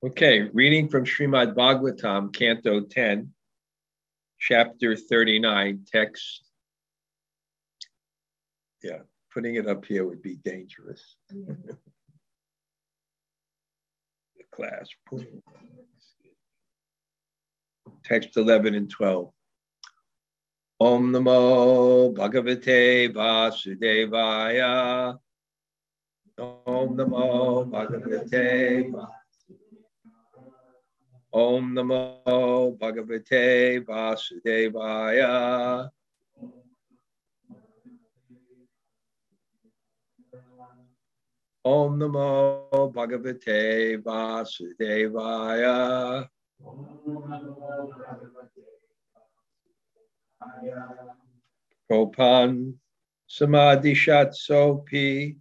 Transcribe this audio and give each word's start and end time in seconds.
Okay, 0.00 0.42
reading 0.52 0.88
from 0.88 1.04
Srimad 1.04 1.56
Bhagavatam, 1.56 2.32
Canto 2.32 2.82
10, 2.82 3.32
Chapter 4.38 4.94
39, 4.94 5.86
text. 5.92 6.44
Yeah, 8.80 8.98
putting 9.34 9.56
it 9.56 9.66
up 9.66 9.84
here 9.84 10.06
would 10.06 10.22
be 10.22 10.36
dangerous. 10.36 11.16
the 11.28 11.76
class. 14.52 14.86
Text 18.04 18.36
11 18.36 18.76
and 18.76 18.88
12. 18.88 19.32
Om 20.78 21.12
Namo 21.12 22.14
Bhagavate 22.14 23.12
Vasudevaya. 23.12 25.18
Om 26.38 26.96
Namo 26.96 27.68
Bhagavate 27.68 28.92
Vasudevaya. 28.92 29.17
Om 31.32 31.74
Namo 31.74 32.78
Bhagavate 32.78 33.84
Vasudevaya. 33.84 35.90
Om 41.64 41.98
Namo 41.98 42.92
Bhagavate 42.94 44.02
Vasudevaya. 44.02 46.28
Propan 51.90 52.74
Samadhishat 53.28 54.34
Sopi 54.34 55.36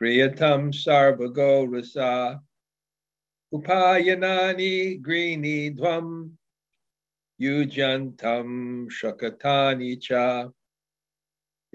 Priyatam 0.00 0.72
Sarvago 0.72 1.70
Rasa 1.70 2.40
Upayanani 3.52 4.98
Grini 5.02 5.76
Dvam 5.76 6.30
Yujantam 7.38 8.88
Shakatani 8.88 10.00
Cha. 10.00 10.48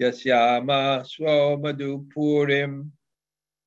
Yasyama 0.00 1.04
Swamadhupurim 1.04 2.90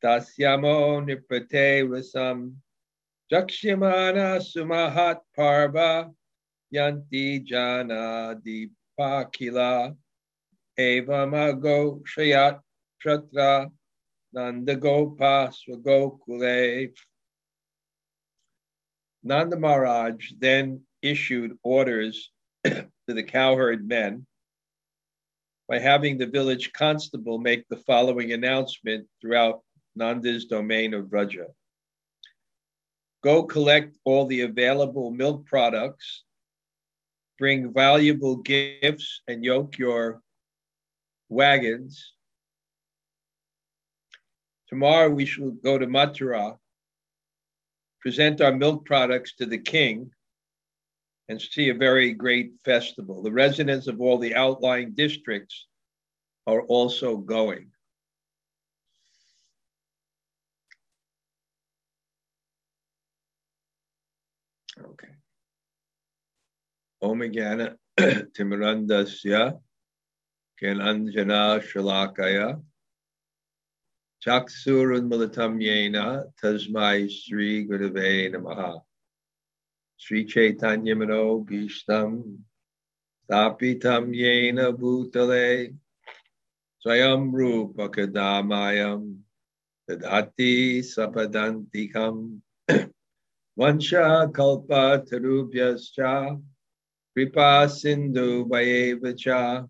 Tasyamo 0.04 1.06
Nipate 1.06 1.84
Rasam 1.88 2.56
Jakshimana 3.32 4.42
Sumahat 4.42 5.20
Parva 5.38 6.12
Yanti 6.74 7.46
Jana 7.46 8.36
Dipakila 8.42 9.96
Evamago 10.78 12.02
Shayat 12.04 12.60
Shatra 13.06 13.70
Nandagopa 14.36 15.52
Swagokule 15.54 16.94
Nanda 19.24 19.58
Maharaj 19.58 20.32
then 20.40 20.82
issued 21.02 21.58
orders 21.64 22.32
to 22.66 22.88
the 23.08 23.24
cowherd 23.24 23.88
men 23.88 24.26
by 25.68 25.80
having 25.80 26.18
the 26.18 26.26
village 26.26 26.74
constable 26.74 27.38
make 27.38 27.68
the 27.70 27.78
following 27.78 28.34
announcement 28.34 29.08
throughout 29.22 29.62
Nanda's 29.96 30.46
domain 30.46 30.94
of 30.94 31.06
Vraja. 31.06 31.46
Go 33.24 33.44
collect 33.44 33.98
all 34.04 34.26
the 34.26 34.42
available 34.42 35.12
milk 35.12 35.46
products, 35.46 36.24
bring 37.38 37.72
valuable 37.72 38.38
gifts, 38.38 39.22
and 39.28 39.46
yoke 39.46 39.78
your 39.78 40.22
wagons. 41.30 42.14
Tomorrow 44.68 45.10
we 45.10 45.26
shall 45.26 45.52
go 45.52 45.78
to 45.78 45.86
Mathura 45.86 46.58
present 48.02 48.42
our 48.42 48.54
milk 48.54 48.86
products 48.86 49.34
to 49.36 49.46
the 49.46 49.58
king, 49.58 50.12
and 51.30 51.42
see 51.42 51.70
a 51.70 51.74
very 51.74 52.12
great 52.12 52.52
festival. 52.66 53.22
The 53.24 53.32
residents 53.32 53.88
of 53.88 54.02
all 54.02 54.18
the 54.18 54.36
outlying 54.36 54.92
districts 54.92 55.68
are 56.46 56.62
also 56.64 57.16
going. 57.16 57.72
Okay. 64.78 65.08
Om 67.02 67.32
Gana 67.32 67.78
Timirandasya 68.00 69.60
Anjana 70.64 71.62
Shalakaya 71.64 72.62
Chaksurunmalatam 74.24 75.60
yena 75.60 76.26
tasmai 76.40 77.10
Sri 77.10 77.66
Gurave 77.68 78.32
namaha. 78.32 78.80
Sri 79.98 80.26
Chaitanya 80.26 80.96
Mano 80.96 81.44
Bhishtam 81.44 82.38
Tapitam 83.28 84.14
yena 84.14 84.78
bhutale 84.78 85.76
Swayam 86.86 87.32
Rupa 87.34 87.90
Kadamayam 87.90 89.18
Tadati 89.90 90.82
Sapadantikam 90.82 92.42
Vansha 93.60 94.32
Kalpa 94.32 95.04
Tarubhyascha 95.04 96.40
Kripa 97.16 97.68
Sindhu 97.68 98.46
Vayevacha 98.46 99.68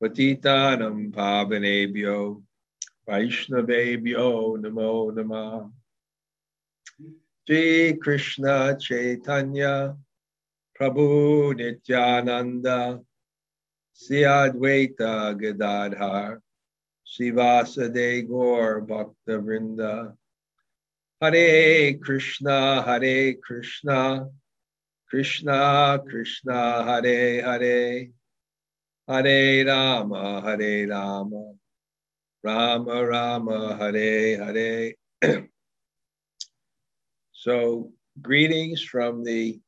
Patitanam 0.00 1.10
Pavanebhyo 1.12 2.42
Vaishnavebhyo 3.08 4.58
Namo 4.60 5.10
Namah. 5.16 5.72
Shri 7.46 7.96
Krishna 7.96 8.76
Chaitanya 8.78 9.96
Prabhu 10.78 11.54
Nityananda. 11.56 13.00
Sri 13.94 14.18
Advaita 14.18 15.34
Gadadhar. 15.40 16.42
Sivasade 17.06 18.28
Gaur 18.28 18.82
Bhakta 18.82 19.40
Vrinda 19.40 20.12
Hare 21.22 21.94
Krishna 21.94 22.82
Hare 22.82 23.32
Krishna. 23.42 24.28
Krishna 25.08 25.98
Krishna 26.06 26.84
Hare 26.84 27.40
Hare. 27.40 28.08
Hare 29.08 29.64
Rama 29.64 30.42
Hare 30.42 30.86
Rama 30.86 31.57
Rama 32.42 33.06
Rama 33.06 33.76
Hare 33.76 34.44
Hare. 34.44 34.94
so, 37.32 37.92
greetings 38.22 38.82
from 38.82 39.24
the 39.24 39.60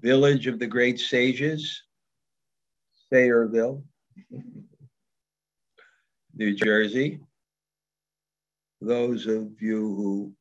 village 0.00 0.46
of 0.46 0.58
the 0.58 0.66
great 0.66 0.98
sages, 0.98 1.82
Sayreville, 3.12 3.82
New 6.34 6.54
Jersey. 6.54 7.20
Those 8.80 9.26
of 9.26 9.60
you 9.60 9.78
who 9.78 10.34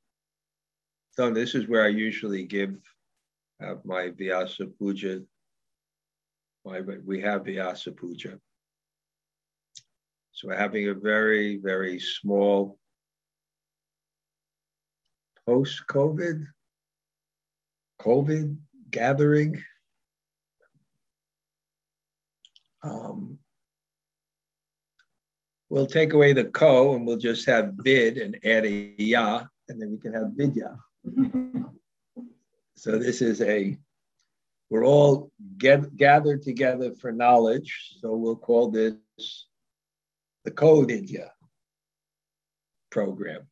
so 1.12 1.30
this 1.30 1.56
is 1.56 1.68
where 1.68 1.84
I 1.84 1.90
usually 1.90 2.44
give 2.44 2.76
have 3.59 3.84
my 3.86 4.09
Vyasa 4.09 4.66
Puja. 4.66 5.22
My, 6.66 6.82
we 7.06 7.22
have 7.22 7.46
Vyasa 7.46 7.92
Puja. 7.92 8.40
So 10.41 10.47
we're 10.47 10.57
having 10.57 10.90
a 10.90 10.96
very, 10.96 11.57
very 11.57 12.00
small 12.00 12.79
post 15.46 15.84
COVID, 15.88 16.47
COVID 18.02 18.57
gathering. 18.90 19.62
Um, 22.81 23.38
we'll 25.69 25.85
take 25.85 26.13
away 26.13 26.34
the 26.34 26.46
ko 26.46 26.96
and 26.96 27.06
we'll 27.06 27.18
just 27.18 27.46
have 27.46 27.73
vid 27.75 28.18
and 28.18 28.35
add 28.44 28.66
a 28.66 28.96
ya, 28.97 29.44
and 29.69 29.79
then 29.79 29.91
we 29.91 30.00
can 30.00 30.16
have 30.16 30.31
vidya. 30.34 30.75
so 32.76 32.97
this 32.97 33.22
is 33.22 33.41
a, 33.41 33.78
we're 34.72 34.88
all 34.88 35.32
get, 35.59 35.96
gathered 35.97 36.41
together 36.41 36.96
for 36.99 37.11
knowledge. 37.11 37.97
So 38.02 38.16
we'll 38.16 38.35
call 38.35 38.72
this 38.72 38.96
the 40.43 40.52
Code 40.52 40.91
India 40.91 41.32
program. 42.90 43.47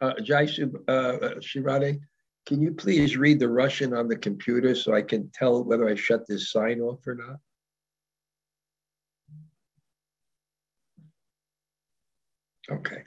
Uh, 0.00 0.14
Jai 0.20 0.48
uh, 0.88 0.92
uh, 0.92 1.40
Shirade, 1.40 2.00
can 2.46 2.60
you 2.60 2.72
please 2.72 3.16
read 3.16 3.38
the 3.38 3.48
Russian 3.48 3.94
on 3.94 4.08
the 4.08 4.16
computer 4.16 4.74
so 4.74 4.94
I 4.94 5.02
can 5.02 5.30
tell 5.32 5.64
whether 5.64 5.88
I 5.88 5.94
shut 5.94 6.26
this 6.26 6.50
sign 6.50 6.80
off 6.80 7.06
or 7.06 7.14
not? 7.14 7.36
Okay. 12.70 13.02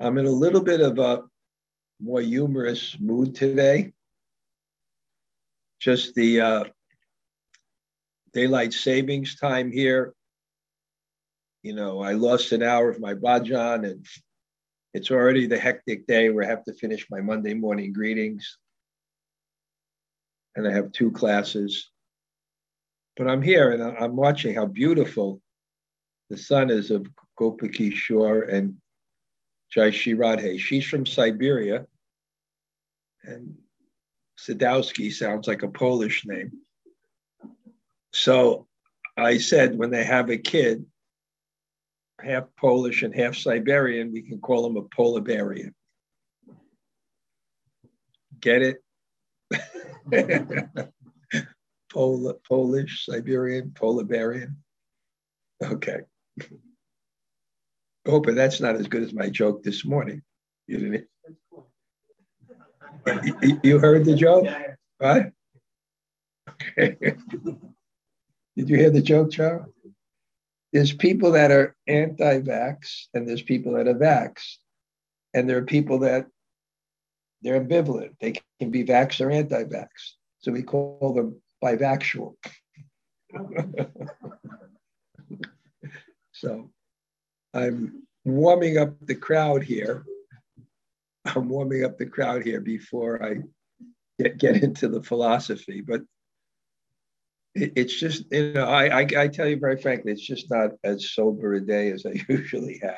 I'm 0.00 0.18
in 0.18 0.26
a 0.26 0.30
little 0.30 0.62
bit 0.62 0.80
of 0.80 0.98
a 0.98 1.22
more 2.00 2.20
humorous 2.20 2.96
mood 2.98 3.34
today 3.36 3.92
just 5.82 6.14
the 6.14 6.40
uh, 6.40 6.64
daylight 8.32 8.72
savings 8.72 9.34
time 9.36 9.72
here 9.72 10.14
you 11.62 11.74
know, 11.74 12.00
I 12.00 12.12
lost 12.12 12.52
an 12.52 12.62
hour 12.62 12.90
of 12.90 13.00
my 13.00 13.14
bhajan 13.14 13.88
and 13.88 14.04
it's 14.94 15.10
already 15.10 15.46
the 15.46 15.58
hectic 15.58 16.06
day 16.06 16.28
where 16.28 16.44
I 16.44 16.48
have 16.48 16.64
to 16.64 16.74
finish 16.74 17.06
my 17.10 17.20
Monday 17.20 17.54
morning 17.54 17.92
greetings. 17.92 18.58
And 20.54 20.68
I 20.68 20.72
have 20.72 20.92
two 20.92 21.10
classes. 21.12 21.90
But 23.16 23.28
I'm 23.28 23.42
here 23.42 23.70
and 23.70 23.82
I'm 23.82 24.16
watching 24.16 24.54
how 24.54 24.66
beautiful 24.66 25.40
the 26.30 26.36
son 26.36 26.68
is 26.70 26.90
of 26.90 27.06
Gopaki 27.38 27.94
Shore 27.94 28.42
and 28.42 28.76
Jai 29.70 29.90
Shri 29.90 30.14
Radhe. 30.14 30.58
She's 30.58 30.84
from 30.84 31.06
Siberia. 31.06 31.86
And 33.22 33.54
Sadowski 34.42 35.12
sounds 35.12 35.46
like 35.46 35.62
a 35.62 35.68
Polish 35.68 36.26
name. 36.26 36.52
So 38.12 38.66
I 39.16 39.38
said, 39.38 39.78
when 39.78 39.90
they 39.90 40.04
have 40.04 40.30
a 40.30 40.38
kid, 40.38 40.84
half 42.20 42.44
Polish 42.58 43.02
and 43.02 43.14
half 43.14 43.36
Siberian, 43.36 44.12
we 44.12 44.22
can 44.22 44.40
call 44.40 44.66
him 44.66 44.76
a 44.76 44.82
Polibarian. 44.82 45.74
Get 48.40 48.62
it? 48.62 48.78
Pol- 51.92 52.40
Polish, 52.48 53.06
Siberian, 53.06 53.70
Polibarian. 53.70 54.56
Okay. 55.62 56.00
Hope 58.06 58.26
that's 58.26 58.60
not 58.60 58.74
as 58.76 58.88
good 58.88 59.04
as 59.04 59.12
my 59.12 59.28
joke 59.28 59.62
this 59.62 59.84
morning. 59.84 60.22
You 60.66 60.78
didn't. 60.78 61.06
You 63.62 63.78
heard 63.78 64.04
the 64.04 64.14
joke? 64.14 64.46
What? 64.98 65.32
Okay. 66.78 66.96
Did 68.56 68.68
you 68.68 68.76
hear 68.76 68.90
the 68.90 69.02
joke, 69.02 69.30
Charles? 69.30 69.66
There's 70.72 70.92
people 70.92 71.32
that 71.32 71.50
are 71.50 71.74
anti-vax 71.86 73.06
and 73.14 73.28
there's 73.28 73.42
people 73.42 73.72
that 73.74 73.88
are 73.88 73.94
vax. 73.94 74.56
And 75.34 75.48
there 75.48 75.58
are 75.58 75.64
people 75.64 75.98
that 76.00 76.26
they're 77.42 77.60
ambivalent. 77.60 78.14
They 78.20 78.34
can 78.60 78.70
be 78.70 78.84
vax 78.84 79.20
or 79.20 79.30
anti-vax. 79.30 79.88
So 80.38 80.52
we 80.52 80.62
call 80.62 81.12
them 81.14 81.40
bivaxual. 81.62 82.34
so 86.32 86.70
I'm 87.54 88.02
warming 88.24 88.78
up 88.78 88.94
the 89.06 89.14
crowd 89.14 89.62
here. 89.62 90.04
I'm 91.24 91.48
warming 91.48 91.84
up 91.84 91.98
the 91.98 92.06
crowd 92.06 92.42
here 92.42 92.60
before 92.60 93.22
I 93.24 93.36
get, 94.18 94.38
get 94.38 94.62
into 94.62 94.88
the 94.88 95.02
philosophy. 95.02 95.80
But 95.80 96.02
it, 97.54 97.72
it's 97.76 97.98
just, 97.98 98.24
you 98.30 98.52
know, 98.54 98.66
I, 98.66 99.00
I, 99.00 99.06
I 99.16 99.28
tell 99.28 99.46
you 99.46 99.58
very 99.58 99.80
frankly, 99.80 100.12
it's 100.12 100.26
just 100.26 100.50
not 100.50 100.70
as 100.84 101.12
sober 101.12 101.54
a 101.54 101.60
day 101.60 101.90
as 101.90 102.04
I 102.06 102.20
usually 102.28 102.80
have. 102.82 102.96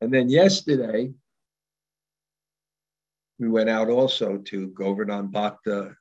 And 0.00 0.12
then 0.12 0.28
yesterday, 0.28 1.12
we 3.38 3.48
went 3.48 3.70
out 3.70 3.88
also 3.88 4.38
to 4.38 4.68
Govardhan 4.68 5.28
Bhakta 5.28 5.94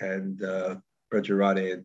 and 0.00 0.42
uh, 0.42 0.76
and 1.12 1.84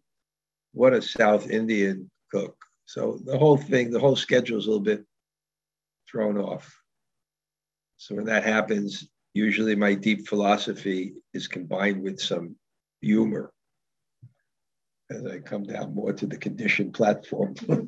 what 0.73 0.93
a 0.93 1.01
South 1.01 1.49
Indian 1.49 2.09
cook. 2.31 2.55
So 2.85 3.19
the 3.25 3.37
whole 3.37 3.57
thing, 3.57 3.91
the 3.91 3.99
whole 3.99 4.15
schedule 4.15 4.57
is 4.57 4.65
a 4.65 4.69
little 4.69 4.83
bit 4.83 5.05
thrown 6.09 6.37
off. 6.37 6.75
So 7.97 8.15
when 8.15 8.25
that 8.25 8.43
happens, 8.43 9.07
usually 9.33 9.75
my 9.75 9.93
deep 9.93 10.27
philosophy 10.27 11.13
is 11.33 11.47
combined 11.47 12.01
with 12.01 12.19
some 12.19 12.55
humor 13.01 13.51
as 15.09 15.25
I 15.25 15.39
come 15.39 15.63
down 15.63 15.93
more 15.93 16.13
to 16.13 16.25
the 16.25 16.37
conditioned 16.37 16.93
platform. 16.93 17.55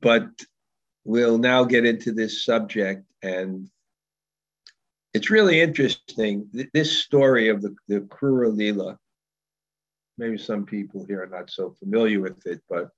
but 0.00 0.26
we'll 1.04 1.38
now 1.38 1.64
get 1.64 1.84
into 1.84 2.12
this 2.12 2.44
subject, 2.44 3.04
and 3.22 3.68
it's 5.12 5.30
really 5.30 5.60
interesting. 5.60 6.48
This 6.72 6.98
story 7.02 7.48
of 7.48 7.62
the, 7.62 7.74
the 7.88 8.00
Krura 8.00 8.54
Lila, 8.54 8.98
maybe 10.16 10.38
some 10.38 10.64
people 10.64 11.04
here 11.06 11.22
are 11.22 11.26
not 11.26 11.50
so 11.50 11.74
familiar 11.78 12.20
with 12.20 12.46
it, 12.46 12.62
but 12.68 12.90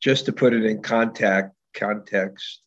just 0.00 0.26
to 0.26 0.32
put 0.32 0.54
it 0.54 0.64
in 0.64 0.82
contact, 0.82 1.54
context, 1.74 2.62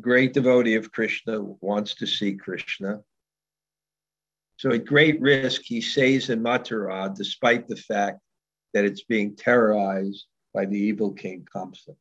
great 0.00 0.34
devotee 0.34 0.74
of 0.74 0.92
Krishna 0.92 1.40
wants 1.60 1.94
to 1.96 2.06
see 2.06 2.34
Krishna 2.34 3.02
so 4.56 4.70
at 4.70 4.84
great 4.84 5.20
risk, 5.20 5.62
he 5.64 5.80
stays 5.80 6.30
in 6.30 6.42
Mathura 6.42 7.14
despite 7.14 7.66
the 7.66 7.76
fact 7.76 8.20
that 8.72 8.84
it's 8.84 9.02
being 9.02 9.36
terrorized 9.36 10.26
by 10.52 10.66
the 10.66 10.78
evil 10.78 11.12
king 11.12 11.46
Kamsa. 11.54 11.96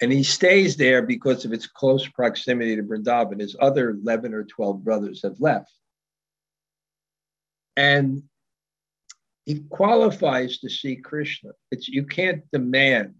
And 0.00 0.12
he 0.12 0.22
stays 0.22 0.76
there 0.76 1.02
because 1.02 1.44
of 1.44 1.52
its 1.52 1.66
close 1.66 2.06
proximity 2.06 2.76
to 2.76 2.82
Vrindavan. 2.82 3.40
His 3.40 3.56
other 3.60 3.90
11 3.90 4.32
or 4.32 4.44
12 4.44 4.84
brothers 4.84 5.22
have 5.22 5.40
left. 5.40 5.72
And 7.76 8.22
he 9.44 9.60
qualifies 9.70 10.58
to 10.58 10.70
see 10.70 10.96
Krishna. 10.96 11.50
It's 11.70 11.88
you 11.88 12.04
can't 12.04 12.42
demand. 12.52 13.14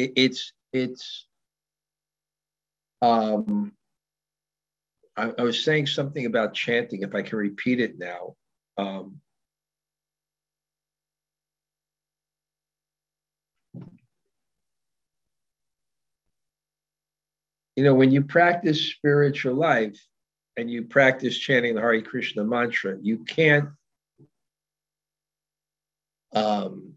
It, 0.00 0.12
it's 0.16 0.52
it's 0.72 1.26
um 3.02 3.72
I, 5.16 5.32
I, 5.38 5.42
was 5.42 5.62
saying 5.62 5.86
something 5.88 6.26
about 6.26 6.54
chanting. 6.54 7.02
If 7.02 7.14
I 7.14 7.22
can 7.22 7.38
repeat 7.38 7.80
it 7.80 7.98
now, 7.98 8.36
um, 8.78 9.20
you 17.76 17.84
know, 17.84 17.94
when 17.94 18.10
you 18.10 18.22
practice 18.22 18.80
spiritual 18.80 19.54
life 19.54 19.98
and 20.56 20.70
you 20.70 20.84
practice 20.84 21.36
chanting 21.36 21.74
the 21.74 21.80
Hare 21.80 22.00
Krishna 22.00 22.44
mantra, 22.44 22.96
you 23.02 23.24
can't. 23.24 23.70
Um, 26.32 26.94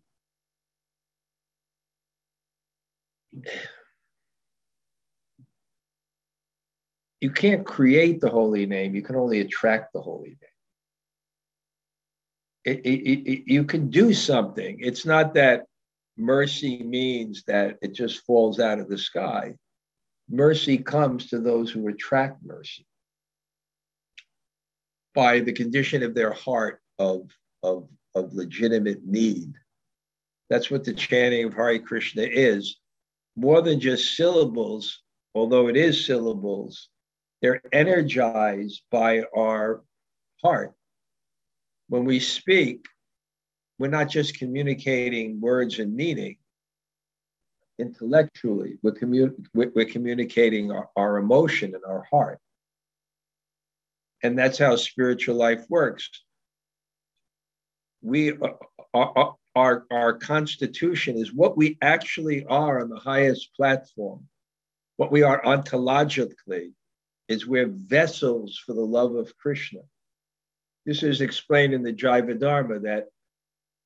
you 7.21 7.31
can't 7.31 7.65
create 7.65 8.19
the 8.19 8.29
holy 8.29 8.65
name, 8.65 8.95
you 8.95 9.01
can 9.01 9.15
only 9.15 9.39
attract 9.39 9.93
the 9.93 10.01
holy 10.01 10.29
name. 10.29 10.37
It, 12.65 12.79
it, 12.85 13.31
it, 13.31 13.43
you 13.45 13.63
can 13.63 13.89
do 13.89 14.13
something. 14.13 14.77
It's 14.79 15.05
not 15.05 15.33
that 15.33 15.65
mercy 16.17 16.83
means 16.83 17.43
that 17.47 17.77
it 17.81 17.93
just 17.93 18.25
falls 18.25 18.59
out 18.59 18.79
of 18.79 18.89
the 18.89 18.97
sky. 18.97 19.55
Mercy 20.29 20.77
comes 20.77 21.27
to 21.27 21.39
those 21.39 21.71
who 21.71 21.87
attract 21.87 22.43
mercy 22.43 22.85
by 25.13 25.39
the 25.39 25.53
condition 25.53 26.03
of 26.03 26.15
their 26.15 26.33
heart 26.33 26.81
of, 26.99 27.29
of, 27.63 27.87
of 28.15 28.33
legitimate 28.33 29.05
need. 29.05 29.53
That's 30.49 30.69
what 30.69 30.83
the 30.83 30.93
chanting 30.93 31.45
of 31.45 31.53
Hare 31.53 31.79
Krishna 31.79 32.23
is. 32.23 32.77
More 33.35 33.61
than 33.61 33.79
just 33.79 34.15
syllables, 34.15 35.01
although 35.33 35.67
it 35.67 35.77
is 35.77 36.05
syllables, 36.05 36.89
they're 37.41 37.61
energized 37.71 38.83
by 38.91 39.23
our 39.35 39.83
heart. 40.41 40.73
When 41.89 42.05
we 42.05 42.19
speak, 42.19 42.85
we're 43.79 43.87
not 43.89 44.09
just 44.09 44.37
communicating 44.37 45.41
words 45.41 45.79
and 45.79 45.95
meaning 45.95 46.37
intellectually, 47.79 48.77
we're, 48.81 48.91
commu- 48.93 49.35
we're 49.53 49.85
communicating 49.85 50.71
our, 50.71 50.89
our 50.95 51.17
emotion 51.17 51.73
and 51.73 51.83
our 51.85 52.05
heart. 52.09 52.39
And 54.21 54.37
that's 54.37 54.57
how 54.57 54.75
spiritual 54.75 55.35
life 55.35 55.65
works. 55.69 56.09
We 58.01 58.31
uh, 58.31 58.49
our, 58.93 59.35
our, 59.55 59.85
our 59.91 60.13
constitution 60.13 61.17
is 61.17 61.33
what 61.33 61.57
we 61.57 61.77
actually 61.81 62.45
are 62.45 62.81
on 62.81 62.89
the 62.89 62.99
highest 62.99 63.55
platform, 63.55 64.27
what 64.97 65.11
we 65.11 65.21
are 65.21 65.41
ontologically, 65.43 66.71
is 67.27 67.47
we're 67.47 67.67
vessels 67.69 68.61
for 68.65 68.73
the 68.73 68.81
love 68.81 69.15
of 69.15 69.37
Krishna. 69.37 69.81
This 70.85 71.03
is 71.03 71.21
explained 71.21 71.73
in 71.73 71.83
the 71.83 71.93
Jaiva 71.93 72.39
Dharma 72.39 72.79
that, 72.79 73.05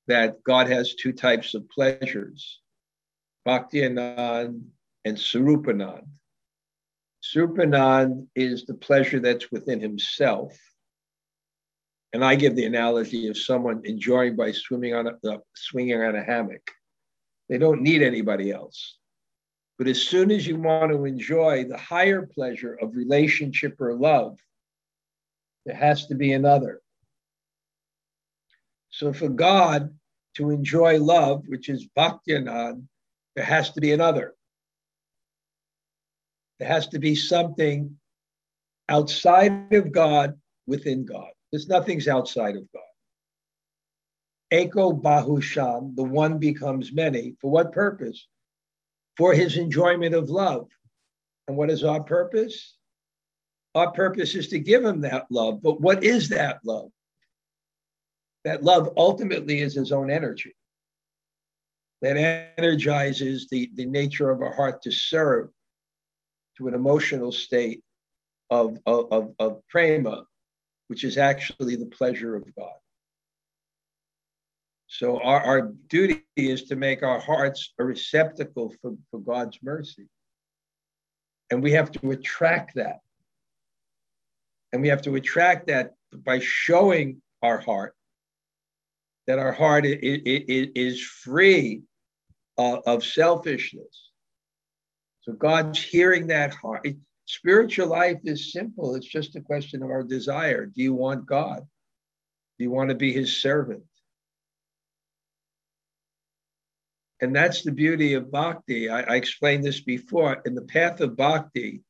that 0.07 0.41
God 0.43 0.67
has 0.67 0.95
two 0.95 1.13
types 1.13 1.53
of 1.53 1.69
pleasures, 1.69 2.59
Bhakti 3.45 3.81
Anand 3.81 4.63
and 5.05 5.17
Sarupanand. 5.17 6.07
Sarupanand 7.23 8.27
is 8.35 8.65
the 8.65 8.73
pleasure 8.73 9.19
that's 9.19 9.51
within 9.51 9.79
himself. 9.79 10.57
And 12.17 12.25
I 12.25 12.33
give 12.33 12.55
the 12.55 12.65
analogy 12.65 13.27
of 13.27 13.37
someone 13.37 13.83
enjoying 13.83 14.35
by 14.35 14.51
swimming 14.51 14.95
on 14.95 15.05
a, 15.05 15.11
uh, 15.31 15.37
swinging 15.53 16.01
on 16.01 16.15
a 16.15 16.23
hammock. 16.23 16.71
They 17.47 17.59
don't 17.59 17.83
need 17.83 18.01
anybody 18.01 18.49
else. 18.49 18.97
But 19.77 19.85
as 19.85 20.01
soon 20.01 20.31
as 20.31 20.47
you 20.47 20.55
want 20.55 20.91
to 20.91 21.05
enjoy 21.05 21.65
the 21.65 21.77
higher 21.77 22.23
pleasure 22.25 22.73
of 22.81 22.95
relationship 22.95 23.79
or 23.79 23.93
love, 23.93 24.39
there 25.67 25.75
has 25.75 26.07
to 26.07 26.15
be 26.15 26.33
another. 26.33 26.81
So 28.89 29.13
for 29.13 29.29
God 29.29 29.95
to 30.37 30.49
enjoy 30.49 30.99
love, 30.99 31.43
which 31.45 31.69
is 31.69 31.87
bhakti 31.95 32.41
there 32.41 33.45
has 33.45 33.69
to 33.73 33.79
be 33.79 33.91
another. 33.91 34.33
There 36.57 36.67
has 36.67 36.87
to 36.87 36.97
be 36.97 37.13
something 37.13 37.95
outside 38.89 39.71
of 39.71 39.91
God 39.91 40.39
within 40.65 41.05
God. 41.05 41.29
There's 41.51 41.67
nothing's 41.67 42.07
outside 42.07 42.55
of 42.55 42.67
God. 42.73 42.81
Eko 44.53 45.01
Bahushan, 45.01 45.95
the 45.95 46.03
one 46.03 46.37
becomes 46.39 46.93
many. 46.93 47.35
For 47.41 47.51
what 47.51 47.71
purpose? 47.71 48.27
For 49.17 49.33
his 49.33 49.57
enjoyment 49.57 50.13
of 50.15 50.29
love. 50.29 50.67
And 51.47 51.57
what 51.57 51.69
is 51.69 51.83
our 51.83 52.03
purpose? 52.03 52.75
Our 53.75 53.91
purpose 53.91 54.35
is 54.35 54.49
to 54.49 54.59
give 54.59 54.83
him 54.83 55.01
that 55.01 55.25
love. 55.29 55.61
But 55.61 55.81
what 55.81 56.03
is 56.03 56.29
that 56.29 56.59
love? 56.63 56.89
That 58.45 58.63
love 58.63 58.93
ultimately 58.95 59.59
is 59.59 59.75
his 59.75 59.91
own 59.91 60.09
energy 60.09 60.55
that 62.01 62.51
energizes 62.57 63.47
the, 63.49 63.71
the 63.75 63.85
nature 63.85 64.29
of 64.29 64.41
our 64.41 64.53
heart 64.53 64.81
to 64.83 64.91
serve 64.91 65.49
to 66.57 66.67
an 66.67 66.73
emotional 66.73 67.31
state 67.31 67.83
of, 68.49 68.77
of, 68.85 69.11
of, 69.11 69.33
of 69.39 69.61
prema, 69.69 70.23
which 70.87 71.03
is 71.03 71.17
actually 71.17 71.75
the 71.75 71.85
pleasure 71.85 72.35
of 72.35 72.43
God. 72.55 72.73
So 74.87 75.21
our, 75.21 75.41
our 75.41 75.61
duty 75.89 76.23
is 76.35 76.63
to 76.63 76.75
make 76.75 77.03
our 77.03 77.19
hearts 77.19 77.73
a 77.77 77.83
receptacle 77.83 78.73
for, 78.81 78.95
for 79.11 79.19
God's 79.19 79.59
mercy. 79.61 80.07
And 81.51 81.61
we 81.61 81.73
have 81.73 81.91
to 81.93 82.11
attract 82.11 82.75
that. 82.75 82.99
And 84.71 84.81
we 84.81 84.87
have 84.87 85.01
to 85.03 85.15
attract 85.15 85.67
that 85.67 85.93
by 86.13 86.39
showing 86.39 87.21
our 87.41 87.57
heart 87.57 87.93
that 89.27 89.39
our 89.39 89.51
heart 89.51 89.85
is 89.85 91.01
free 91.01 91.81
uh, 92.57 92.77
of 92.85 93.03
selfishness. 93.03 94.11
So 95.21 95.33
God's 95.33 95.81
hearing 95.81 96.27
that 96.27 96.53
heart. 96.53 96.87
Spiritual 97.27 97.87
life 97.87 98.21
is 98.23 98.53
simple. 98.53 98.95
It's 98.95 99.05
just 99.05 99.35
a 99.35 99.41
question 99.41 99.83
of 99.83 99.89
our 99.89 100.01
desire. 100.01 100.65
Do 100.65 100.81
you 100.81 100.93
want 100.93 101.25
God? 101.25 101.67
Do 102.57 102.63
you 102.63 102.71
want 102.71 102.89
to 102.89 102.95
be 102.95 103.11
his 103.11 103.41
servant? 103.41 103.83
And 107.19 107.35
that's 107.35 107.63
the 107.63 107.73
beauty 107.73 108.13
of 108.13 108.31
bhakti. 108.31 108.89
I, 108.89 109.01
I 109.01 109.15
explained 109.17 109.65
this 109.65 109.81
before. 109.81 110.41
In 110.45 110.55
the 110.55 110.61
path 110.61 111.01
of 111.01 111.17
bhakti, 111.17 111.81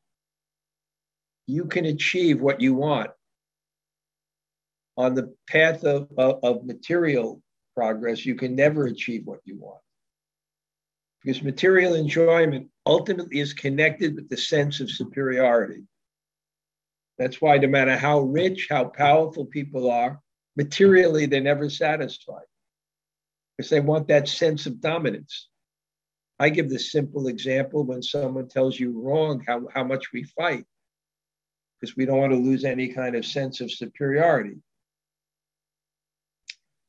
you 1.46 1.66
can 1.66 1.86
achieve 1.86 2.42
what 2.42 2.60
you 2.60 2.74
want. 2.74 3.12
On 4.98 5.14
the 5.14 5.36
path 5.48 5.84
of, 5.84 6.08
of, 6.18 6.40
of 6.44 6.66
material 6.66 7.44
progress, 7.76 8.26
you 8.26 8.34
can 8.34 8.56
never 8.56 8.88
achieve 8.88 9.28
what 9.28 9.42
you 9.46 9.58
want. 9.60 9.82
Because 11.28 11.44
material 11.44 11.94
enjoyment 11.94 12.70
ultimately 12.86 13.40
is 13.40 13.52
connected 13.52 14.16
with 14.16 14.30
the 14.30 14.38
sense 14.38 14.80
of 14.80 14.90
superiority. 14.90 15.84
That's 17.18 17.42
why 17.42 17.58
no 17.58 17.68
matter 17.68 17.98
how 17.98 18.22
rich, 18.22 18.68
how 18.70 18.86
powerful 18.86 19.46
people 19.46 19.92
are, 19.92 20.22
materially 20.56 21.26
they're 21.26 21.42
never 21.42 21.70
satisfied 21.70 22.46
because 23.58 23.70
they 23.70 23.82
want 23.82 24.08
that 24.08 24.30
sense 24.30 24.68
of 24.68 24.80
dominance. 24.80 25.50
I 26.40 26.48
give 26.48 26.70
the 26.70 26.80
simple 26.80 27.28
example 27.28 27.84
when 27.84 28.02
someone 28.02 28.48
tells 28.48 28.80
you 28.80 28.98
wrong, 28.98 29.44
how, 29.46 29.68
how 29.74 29.84
much 29.84 30.14
we 30.14 30.24
fight, 30.24 30.64
because 31.82 31.98
we 31.98 32.06
don't 32.06 32.20
want 32.20 32.32
to 32.32 32.40
lose 32.40 32.64
any 32.64 32.94
kind 32.94 33.18
of 33.18 33.26
sense 33.26 33.60
of 33.60 33.70
superiority. 33.70 34.62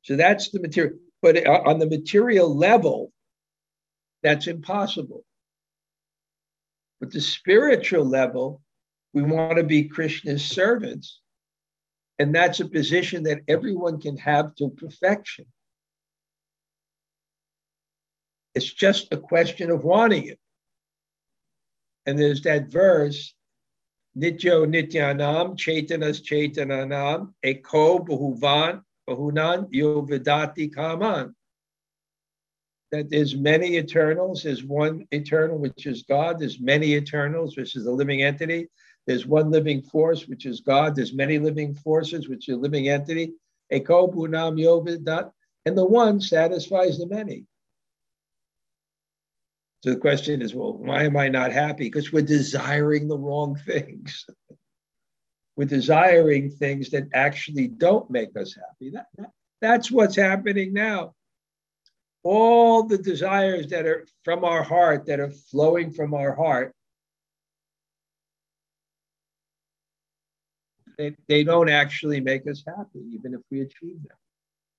So 0.03 0.15
that's 0.15 0.51
the 0.51 0.61
material. 0.61 0.97
But 1.23 1.45
on 1.45 1.81
the 1.81 1.89
material 1.89 2.57
level, 2.57 3.13
that's 4.23 4.47
impossible. 4.47 5.25
But 7.01 7.13
the 7.13 7.21
spiritual 7.21 8.05
level, 8.05 8.61
we 9.13 9.23
want 9.23 9.57
to 9.57 9.65
be 9.65 9.85
Krishna's 9.85 10.45
servants. 10.45 11.21
And 12.19 12.35
that's 12.35 12.61
a 12.61 12.69
position 12.69 13.23
that 13.25 13.43
everyone 13.47 14.01
can 14.01 14.17
have 14.17 14.55
to 14.57 14.71
perfection. 14.71 15.47
It's 18.55 18.73
just 18.73 19.13
a 19.13 19.17
question 19.17 19.71
of 19.71 19.85
wanting 19.85 20.27
it. 20.27 20.41
And 22.07 22.19
there's 22.19 22.43
that 22.43 22.73
verse, 22.73 23.35
Nityo 24.17 24.67
Nityanam, 24.67 25.57
Chaitanas 25.57 26.21
Chaitananam, 26.23 27.35
Eko 27.45 28.05
Bahuvan, 28.05 28.83
Bahunan, 29.09 29.73
Yovidati 29.73 30.75
Kaman. 30.75 31.37
That 32.91 33.11
there's 33.11 33.37
many 33.37 33.77
eternals, 33.77 34.43
there's 34.43 34.65
one 34.65 35.07
eternal, 35.11 35.59
which 35.59 35.87
is 35.87 36.05
God, 36.05 36.39
there's 36.39 36.59
many 36.59 36.95
eternals, 36.95 37.57
which 37.57 37.77
is 37.77 37.85
a 37.85 37.93
living 37.93 38.23
entity. 38.23 38.69
There's 39.09 39.27
one 39.27 39.51
living 39.51 39.81
force, 39.81 40.29
which 40.29 40.45
is 40.45 40.61
God. 40.61 40.95
There's 40.95 41.15
many 41.15 41.39
living 41.39 41.75
forces, 41.75 42.29
which 42.29 42.49
is 42.51 42.57
a 42.57 42.59
living 42.59 42.91
entity. 42.91 43.33
Eko 43.73 44.15
Bunam 44.15 44.61
Yovidat. 44.61 45.33
And 45.65 45.77
the 45.77 45.87
one 45.87 46.21
satisfies 46.21 46.99
the 46.99 47.07
many. 47.07 47.47
So 49.81 49.91
the 49.91 49.97
question 49.97 50.43
is, 50.43 50.55
well, 50.55 50.77
why 50.77 51.05
am 51.05 51.17
I 51.17 51.29
not 51.29 51.53
happy? 51.53 51.85
Because 51.85 52.13
we're 52.13 52.21
desiring 52.21 53.09
the 53.09 53.17
wrong 53.17 53.57
things. 53.57 54.27
we're 55.57 55.65
desiring 55.65 56.51
things 56.51 56.91
that 56.91 57.09
actually 57.15 57.69
don't 57.69 58.11
make 58.11 58.37
us 58.37 58.55
happy. 58.55 58.91
That, 58.91 59.07
that, 59.17 59.31
that's 59.63 59.91
what's 59.91 60.17
happening 60.17 60.75
now. 60.75 61.15
All 62.23 62.83
the 62.83 62.99
desires 62.99 63.69
that 63.69 63.87
are 63.87 64.07
from 64.25 64.45
our 64.45 64.63
heart, 64.63 65.07
that 65.07 65.21
are 65.21 65.31
flowing 65.31 65.93
from 65.93 66.15
our 66.15 66.35
heart, 66.35 66.75
they, 70.99 71.15
they 71.29 71.45
don't 71.45 71.69
actually 71.69 72.21
make 72.21 72.47
us 72.49 72.63
happy, 72.67 73.01
even 73.13 73.35
if 73.35 73.41
we 73.51 73.61
achieve 73.61 74.03
them. 74.03 74.17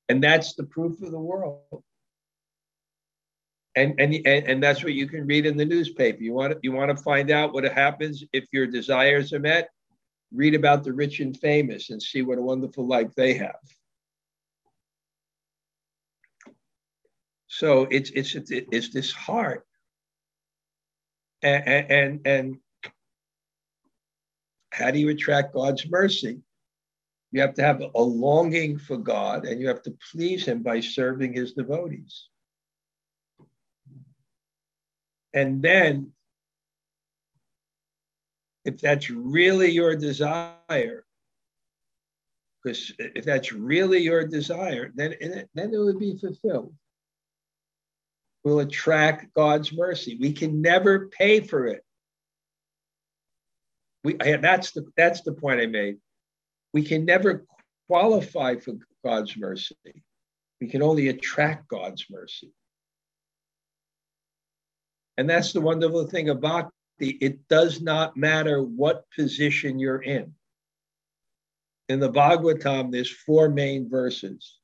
And 0.09 0.23
that's 0.23 0.53
the 0.53 0.63
proof 0.63 1.01
of 1.01 1.11
the 1.11 1.19
world 1.19 1.83
and, 3.75 3.99
and 3.99 4.13
and 4.13 4.47
and 4.47 4.63
that's 4.63 4.83
what 4.83 4.93
you 4.93 5.07
can 5.07 5.25
read 5.25 5.45
in 5.45 5.55
the 5.55 5.65
newspaper. 5.65 6.21
You 6.21 6.33
want 6.33 6.53
to, 6.53 6.59
you 6.63 6.71
want 6.71 6.95
to 6.95 7.03
find 7.03 7.31
out 7.31 7.53
what 7.53 7.63
happens 7.63 8.23
if 8.33 8.45
your 8.51 8.67
desires 8.67 9.31
are 9.33 9.39
met. 9.39 9.69
Read 10.31 10.53
about 10.53 10.83
the 10.83 10.93
rich 10.93 11.19
and 11.21 11.37
famous 11.37 11.89
and 11.89 12.01
see 12.01 12.21
what 12.21 12.37
a 12.37 12.41
wonderful 12.41 12.85
life 12.85 13.13
they 13.15 13.33
have. 13.35 13.59
So 17.49 17.87
it's 17.89 18.11
it's 18.11 18.35
it's, 18.35 18.89
this 18.89 19.11
heart, 19.11 19.65
and, 21.41 21.91
and 21.91 22.21
and 22.25 22.57
how 24.71 24.91
do 24.91 24.99
you 24.99 25.09
attract 25.09 25.55
God's 25.55 25.89
mercy? 25.89 26.41
You 27.31 27.41
have 27.41 27.55
to 27.55 27.63
have 27.63 27.81
a 27.81 28.01
longing 28.01 28.77
for 28.77 28.97
God, 28.97 29.45
and 29.45 29.59
you 29.59 29.67
have 29.67 29.81
to 29.83 29.97
please 30.11 30.45
Him 30.45 30.61
by 30.61 30.79
serving 30.79 31.33
His 31.33 31.53
devotees. 31.53 32.29
And 35.33 35.59
then, 35.59 36.11
if 38.63 38.79
that's 38.79 39.09
really 39.09 39.71
your 39.71 39.95
desire, 39.95 41.03
because 42.63 42.93
if 42.99 43.25
that's 43.25 43.51
really 43.51 43.99
your 43.99 44.27
desire, 44.27 44.91
then 44.93 45.15
then 45.19 45.73
it 45.73 45.79
would 45.79 45.99
be 45.99 46.15
fulfilled. 46.15 46.75
We'll 48.43 48.59
attract 48.59 49.33
God's 49.33 49.73
mercy. 49.73 50.17
We 50.19 50.33
can 50.33 50.61
never 50.61 51.07
pay 51.07 51.41
for 51.41 51.67
it. 51.67 51.83
We, 54.03 54.13
that's 54.13 54.71
the 54.71 54.85
that's 54.95 55.21
the 55.21 55.33
point 55.33 55.59
I 55.59 55.65
made. 55.65 55.97
We 56.73 56.83
can 56.83 57.03
never 57.03 57.45
qualify 57.87 58.55
for 58.55 58.75
God's 59.03 59.35
mercy. 59.35 59.75
We 60.61 60.67
can 60.67 60.81
only 60.81 61.09
attract 61.09 61.67
God's 61.67 62.05
mercy. 62.09 62.53
And 65.17 65.29
that's 65.29 65.51
the 65.51 65.61
wonderful 65.61 66.07
thing 66.07 66.29
about 66.29 66.71
the, 66.99 67.17
it 67.21 67.47
does 67.47 67.81
not 67.81 68.15
matter 68.15 68.61
what 68.61 69.05
position 69.15 69.79
you're 69.79 70.01
in. 70.01 70.33
In 71.89 71.99
the 71.99 72.11
Bhagavatam, 72.11 72.91
there's 72.91 73.09
four 73.09 73.49
main 73.49 73.89
verses. 73.89 74.58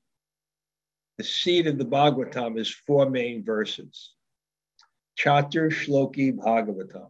The 1.17 1.23
seed 1.23 1.67
of 1.67 1.77
the 1.77 1.85
Bhagavatam 1.85 2.59
is 2.59 2.69
four 2.69 3.09
main 3.09 3.43
verses. 3.43 4.13
Chatur 5.17 5.71
Shloki 5.71 6.33
Bhagavatam, 6.35 7.09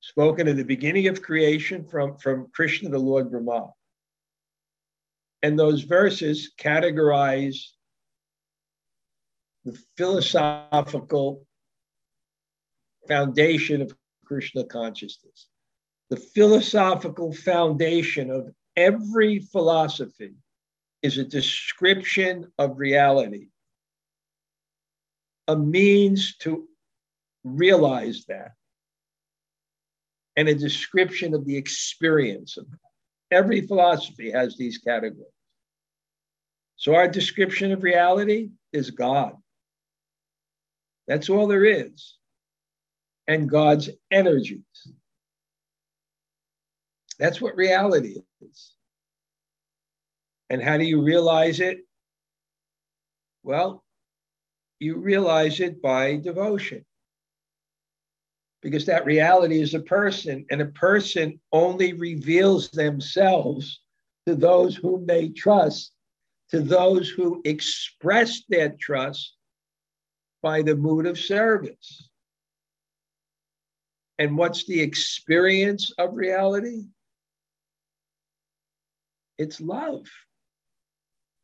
spoken 0.00 0.48
at 0.48 0.56
the 0.56 0.64
beginning 0.64 1.08
of 1.08 1.20
creation 1.20 1.84
from, 1.84 2.16
from 2.16 2.48
Krishna, 2.54 2.88
the 2.88 2.98
Lord 2.98 3.30
Brahma. 3.30 3.72
And 5.42 5.58
those 5.58 5.82
verses 5.82 6.52
categorize 6.58 7.66
the 9.64 9.78
philosophical 9.96 11.46
foundation 13.08 13.82
of 13.82 13.94
Krishna 14.24 14.64
consciousness. 14.64 15.48
The 16.08 16.16
philosophical 16.16 17.32
foundation 17.32 18.30
of 18.30 18.54
every 18.76 19.40
philosophy 19.40 20.32
is 21.02 21.18
a 21.18 21.24
description 21.24 22.50
of 22.58 22.78
reality, 22.78 23.48
a 25.48 25.56
means 25.56 26.36
to 26.38 26.68
realize 27.44 28.24
that, 28.28 28.52
and 30.36 30.48
a 30.48 30.54
description 30.54 31.34
of 31.34 31.44
the 31.44 31.56
experience 31.56 32.56
of 32.56 32.70
that. 32.70 33.36
Every 33.36 33.62
philosophy 33.62 34.30
has 34.30 34.56
these 34.56 34.78
categories. 34.78 35.26
So, 36.76 36.94
our 36.94 37.08
description 37.08 37.72
of 37.72 37.82
reality 37.82 38.50
is 38.72 38.90
God. 38.90 39.34
That's 41.08 41.28
all 41.28 41.46
there 41.46 41.64
is. 41.64 42.16
And 43.28 43.48
God's 43.48 43.90
energies. 44.10 44.62
That's 47.18 47.40
what 47.40 47.56
reality 47.56 48.16
is. 48.40 48.72
And 50.52 50.62
how 50.62 50.76
do 50.76 50.84
you 50.84 51.02
realize 51.02 51.60
it? 51.60 51.78
Well, 53.42 53.82
you 54.80 54.98
realize 54.98 55.60
it 55.60 55.80
by 55.80 56.16
devotion. 56.16 56.84
Because 58.60 58.84
that 58.84 59.06
reality 59.06 59.62
is 59.62 59.72
a 59.72 59.80
person, 59.80 60.44
and 60.50 60.60
a 60.60 60.66
person 60.66 61.40
only 61.52 61.94
reveals 61.94 62.68
themselves 62.68 63.80
to 64.26 64.34
those 64.34 64.76
whom 64.76 65.06
they 65.06 65.30
trust, 65.30 65.92
to 66.50 66.60
those 66.60 67.08
who 67.08 67.40
express 67.46 68.42
their 68.50 68.76
trust 68.78 69.34
by 70.42 70.60
the 70.60 70.76
mood 70.76 71.06
of 71.06 71.18
service. 71.18 72.10
And 74.18 74.36
what's 74.36 74.66
the 74.66 74.82
experience 74.82 75.92
of 75.92 76.14
reality? 76.14 76.82
It's 79.38 79.58
love, 79.58 80.04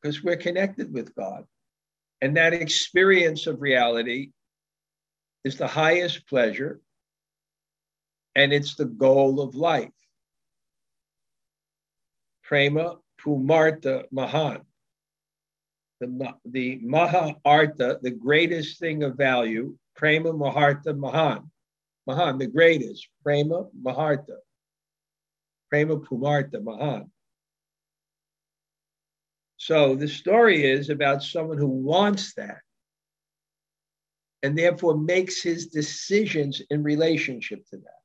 because 0.00 0.22
we're 0.22 0.36
connected 0.36 0.92
with 0.92 1.14
God. 1.14 1.44
And 2.20 2.36
that 2.36 2.52
experience 2.52 3.46
of 3.46 3.60
reality 3.60 4.30
is 5.44 5.56
the 5.56 5.66
highest 5.66 6.26
pleasure, 6.28 6.80
and 8.34 8.52
it's 8.52 8.74
the 8.74 8.84
goal 8.84 9.40
of 9.40 9.54
life. 9.54 9.90
Prema 12.42 12.96
Pumarta 13.20 14.04
Mahan. 14.10 14.62
The, 16.00 16.34
the 16.44 16.78
Maha 16.82 17.34
Artha, 17.44 17.98
the 18.02 18.10
greatest 18.10 18.78
thing 18.78 19.02
of 19.02 19.16
value, 19.16 19.76
Prema 19.96 20.32
Maharta 20.32 20.96
Mahan. 20.96 21.50
Mahan, 22.06 22.38
the 22.38 22.46
greatest. 22.46 23.08
Prema 23.22 23.66
Maharta. 23.84 24.36
Prema 25.68 25.96
Pumarta 25.96 26.62
Mahan. 26.62 27.10
So 29.58 29.96
the 29.96 30.08
story 30.08 30.64
is 30.64 30.88
about 30.88 31.22
someone 31.22 31.58
who 31.58 31.66
wants 31.66 32.32
that 32.34 32.60
and 34.42 34.56
therefore 34.56 34.96
makes 34.96 35.42
his 35.42 35.66
decisions 35.66 36.62
in 36.70 36.84
relationship 36.84 37.66
to 37.70 37.78
that. 37.78 38.00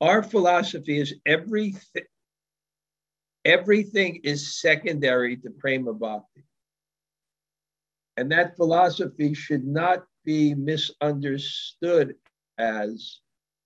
Our 0.00 0.22
philosophy 0.22 0.98
is 0.98 1.14
everything, 1.26 2.04
everything 3.44 4.20
is 4.24 4.60
secondary 4.60 5.36
to 5.36 5.50
prema 5.50 5.92
bhakti. 5.92 6.44
And 8.16 8.32
that 8.32 8.56
philosophy 8.56 9.34
should 9.34 9.64
not 9.64 10.06
be 10.24 10.54
misunderstood 10.54 12.14
as 12.56 13.20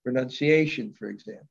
renunciation, 0.04 0.92
for 0.98 1.08
example. 1.08 1.48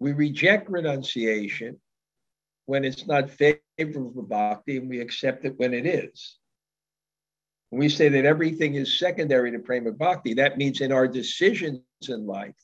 We 0.00 0.12
reject 0.12 0.70
renunciation 0.70 1.80
when 2.66 2.84
it's 2.84 3.06
not 3.06 3.30
favorable 3.30 4.22
bhakti, 4.22 4.76
and 4.76 4.88
we 4.88 5.00
accept 5.00 5.44
it 5.44 5.58
when 5.58 5.74
it 5.74 5.86
is. 5.86 6.36
When 7.70 7.80
we 7.80 7.88
say 7.88 8.08
that 8.08 8.24
everything 8.24 8.74
is 8.74 8.98
secondary 8.98 9.50
to 9.52 9.58
prema 9.58 9.92
bhakti, 9.92 10.34
that 10.34 10.58
means 10.58 10.80
in 10.80 10.92
our 10.92 11.08
decisions 11.08 11.82
in 12.08 12.26
life, 12.26 12.54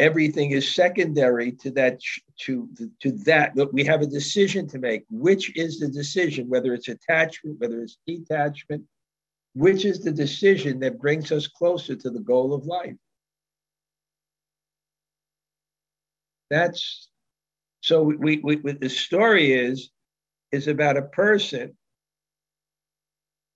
everything 0.00 0.52
is 0.52 0.74
secondary 0.74 1.52
to 1.52 1.70
that 1.70 2.00
to 2.38 2.68
to 3.00 3.12
that 3.12 3.54
that 3.54 3.72
we 3.72 3.84
have 3.84 4.00
a 4.00 4.06
decision 4.06 4.66
to 4.66 4.78
make 4.78 5.04
which 5.10 5.54
is 5.56 5.78
the 5.78 5.88
decision 5.88 6.48
whether 6.48 6.72
it's 6.72 6.88
attachment 6.88 7.60
whether 7.60 7.82
it's 7.82 7.98
detachment 8.06 8.82
which 9.54 9.84
is 9.84 10.00
the 10.00 10.10
decision 10.10 10.80
that 10.80 10.98
brings 10.98 11.30
us 11.30 11.46
closer 11.46 11.94
to 11.94 12.08
the 12.08 12.20
goal 12.20 12.54
of 12.54 12.64
life 12.64 12.96
That's 16.50 17.08
so 17.80 18.02
we, 18.02 18.38
we, 18.38 18.56
we 18.56 18.72
the 18.72 18.90
story 18.90 19.52
is 19.52 19.90
is 20.52 20.68
about 20.68 20.96
a 20.96 21.02
person 21.02 21.76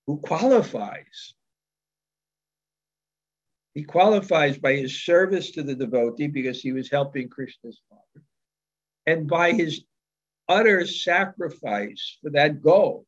who 0.07 0.17
qualifies. 0.17 1.33
He 3.73 3.83
qualifies 3.83 4.57
by 4.57 4.75
his 4.75 5.03
service 5.03 5.51
to 5.51 5.63
the 5.63 5.75
devotee 5.75 6.27
because 6.27 6.61
he 6.61 6.71
was 6.71 6.89
helping 6.89 7.27
Krishna's 7.27 7.81
father, 7.89 8.25
and 9.05 9.27
by 9.27 9.51
his 9.51 9.83
utter 10.47 10.85
sacrifice 10.85 12.17
for 12.21 12.29
that 12.31 12.61
goal. 12.61 13.05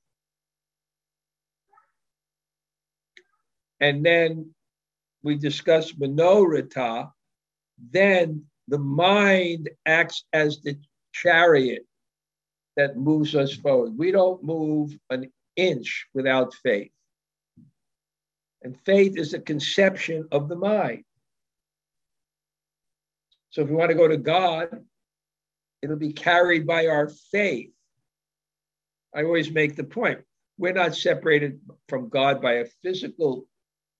And 3.79 4.05
then 4.05 4.53
we 5.23 5.35
discuss 5.35 5.93
Manoratha, 5.93 7.11
then 7.91 8.45
the 8.67 8.79
mind 8.79 9.69
acts 9.85 10.23
as 10.33 10.61
the 10.61 10.77
chariot 11.13 11.85
that 12.75 12.97
moves 12.97 13.35
us 13.35 13.53
forward. 13.53 13.97
We 13.97 14.11
don't 14.11 14.43
move 14.43 14.97
an 15.09 15.31
inch 15.55 16.07
without 16.13 16.53
faith. 16.53 16.91
And 18.61 18.77
faith 18.85 19.17
is 19.17 19.33
a 19.33 19.39
conception 19.39 20.27
of 20.31 20.49
the 20.49 20.55
mind. 20.55 21.03
So 23.49 23.61
if 23.61 23.69
we 23.69 23.75
want 23.75 23.89
to 23.89 23.97
go 23.97 24.07
to 24.07 24.17
God, 24.17 24.83
it'll 25.81 25.95
be 25.95 26.13
carried 26.13 26.67
by 26.67 26.87
our 26.87 27.09
faith. 27.31 27.71
I 29.15 29.23
always 29.23 29.49
make 29.49 29.75
the 29.75 29.83
point 29.83 30.19
we're 30.57 30.73
not 30.73 30.95
separated 30.95 31.59
from 31.87 32.09
God 32.09 32.41
by 32.41 32.53
a 32.53 32.65
physical 32.83 33.47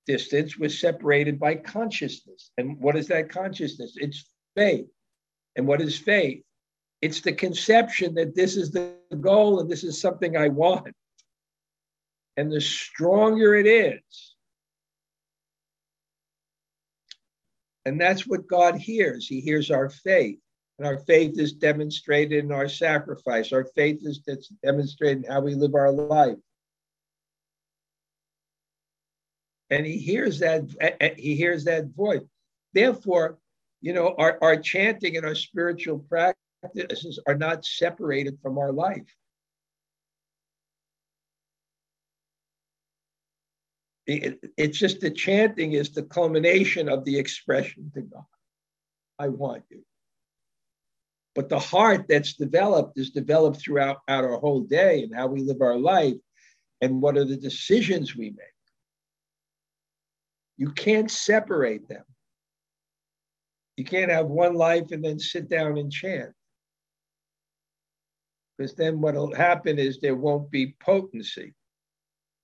distance, 0.06 0.58
we're 0.58 0.70
separated 0.70 1.38
by 1.38 1.54
consciousness. 1.54 2.50
And 2.56 2.78
what 2.80 2.96
is 2.96 3.08
that 3.08 3.30
consciousness? 3.30 3.94
It's 3.96 4.28
faith. 4.58 4.86
And 5.54 5.66
what 5.66 5.80
is 5.80 5.96
faith? 5.96 6.42
It's 7.00 7.20
the 7.20 7.32
conception 7.32 8.14
that 8.14 8.34
this 8.34 8.56
is 8.56 8.72
the 8.72 8.96
goal 9.20 9.60
and 9.60 9.70
this 9.70 9.84
is 9.84 10.00
something 10.00 10.36
I 10.36 10.48
want. 10.48 10.94
And 12.36 12.50
the 12.50 12.60
stronger 12.60 13.54
it 13.54 13.66
is, 13.66 14.36
and 17.84 18.00
that's 18.00 18.26
what 18.26 18.46
God 18.46 18.76
hears. 18.76 19.26
He 19.26 19.40
hears 19.40 19.70
our 19.70 19.88
faith. 19.88 20.38
And 20.78 20.86
our 20.86 20.98
faith 20.98 21.38
is 21.38 21.52
demonstrated 21.54 22.44
in 22.44 22.52
our 22.52 22.68
sacrifice. 22.68 23.52
Our 23.52 23.64
faith 23.74 24.00
is 24.02 24.20
demonstrated 24.62 25.24
in 25.24 25.32
how 25.32 25.40
we 25.40 25.54
live 25.54 25.74
our 25.74 25.90
life. 25.90 26.36
And 29.70 29.84
he 29.86 29.98
hears 29.98 30.38
that 30.40 30.64
eh, 30.80 30.90
eh, 31.00 31.14
he 31.16 31.34
hears 31.34 31.64
that 31.64 31.86
voice. 31.96 32.22
Therefore, 32.74 33.38
you 33.80 33.92
know, 33.92 34.14
our, 34.18 34.38
our 34.42 34.56
chanting 34.56 35.16
and 35.16 35.24
our 35.24 35.34
spiritual 35.34 35.98
practices 36.00 37.20
are 37.26 37.36
not 37.36 37.64
separated 37.64 38.38
from 38.42 38.58
our 38.58 38.72
life. 38.72 39.06
It, 44.06 44.40
it's 44.56 44.78
just 44.78 45.00
the 45.00 45.10
chanting 45.10 45.72
is 45.72 45.90
the 45.90 46.02
culmination 46.02 46.88
of 46.88 47.04
the 47.04 47.18
expression 47.18 47.90
to 47.94 48.00
God. 48.00 48.24
I 49.18 49.28
want 49.28 49.64
you. 49.70 49.84
But 51.34 51.48
the 51.48 51.58
heart 51.58 52.06
that's 52.08 52.32
developed 52.32 52.98
is 52.98 53.10
developed 53.10 53.60
throughout 53.60 53.98
our 54.08 54.38
whole 54.38 54.62
day 54.62 55.02
and 55.02 55.14
how 55.14 55.26
we 55.26 55.42
live 55.42 55.60
our 55.60 55.78
life 55.78 56.16
and 56.80 57.02
what 57.02 57.16
are 57.16 57.24
the 57.24 57.36
decisions 57.36 58.16
we 58.16 58.30
make. 58.30 58.58
You 60.56 60.72
can't 60.72 61.10
separate 61.10 61.88
them. 61.88 62.04
You 63.78 63.84
can't 63.84 64.10
have 64.10 64.26
one 64.26 64.54
life 64.54 64.90
and 64.90 65.04
then 65.04 65.20
sit 65.20 65.48
down 65.48 65.78
and 65.78 65.90
chant. 65.90 66.32
Because 68.56 68.74
then 68.74 69.00
what'll 69.00 69.32
happen 69.32 69.78
is 69.78 70.00
there 70.00 70.16
won't 70.16 70.50
be 70.50 70.74
potency. 70.80 71.54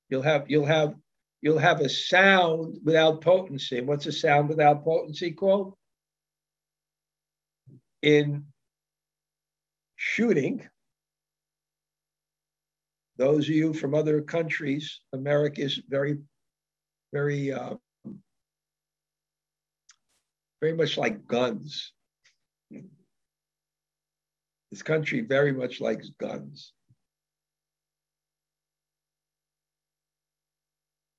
You'll 0.08 0.22
have 0.22 0.44
you'll 0.48 0.64
have 0.64 0.94
you'll 1.42 1.58
have 1.58 1.80
a 1.80 1.88
sound 1.88 2.78
without 2.84 3.20
potency. 3.20 3.80
What's 3.80 4.06
a 4.06 4.12
sound 4.12 4.48
without 4.48 4.84
potency 4.84 5.32
called? 5.32 5.74
In 8.02 8.44
shooting, 9.96 10.64
those 13.16 13.48
of 13.48 13.56
you 13.56 13.74
from 13.74 13.92
other 13.92 14.22
countries, 14.22 15.00
America 15.12 15.62
is 15.62 15.82
very, 15.88 16.18
very 17.12 17.52
uh, 17.52 17.74
very 20.64 20.74
much 20.74 20.96
like 20.96 21.26
guns. 21.26 21.92
This 24.70 24.82
country 24.82 25.20
very 25.20 25.52
much 25.52 25.78
likes 25.78 26.08
guns. 26.18 26.72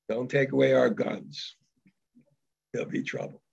Don't 0.09 0.31
take 0.31 0.51
away 0.51 0.73
our 0.73 0.89
guns. 0.89 1.55
There'll 2.73 2.89
be 2.89 3.03
trouble. 3.03 3.43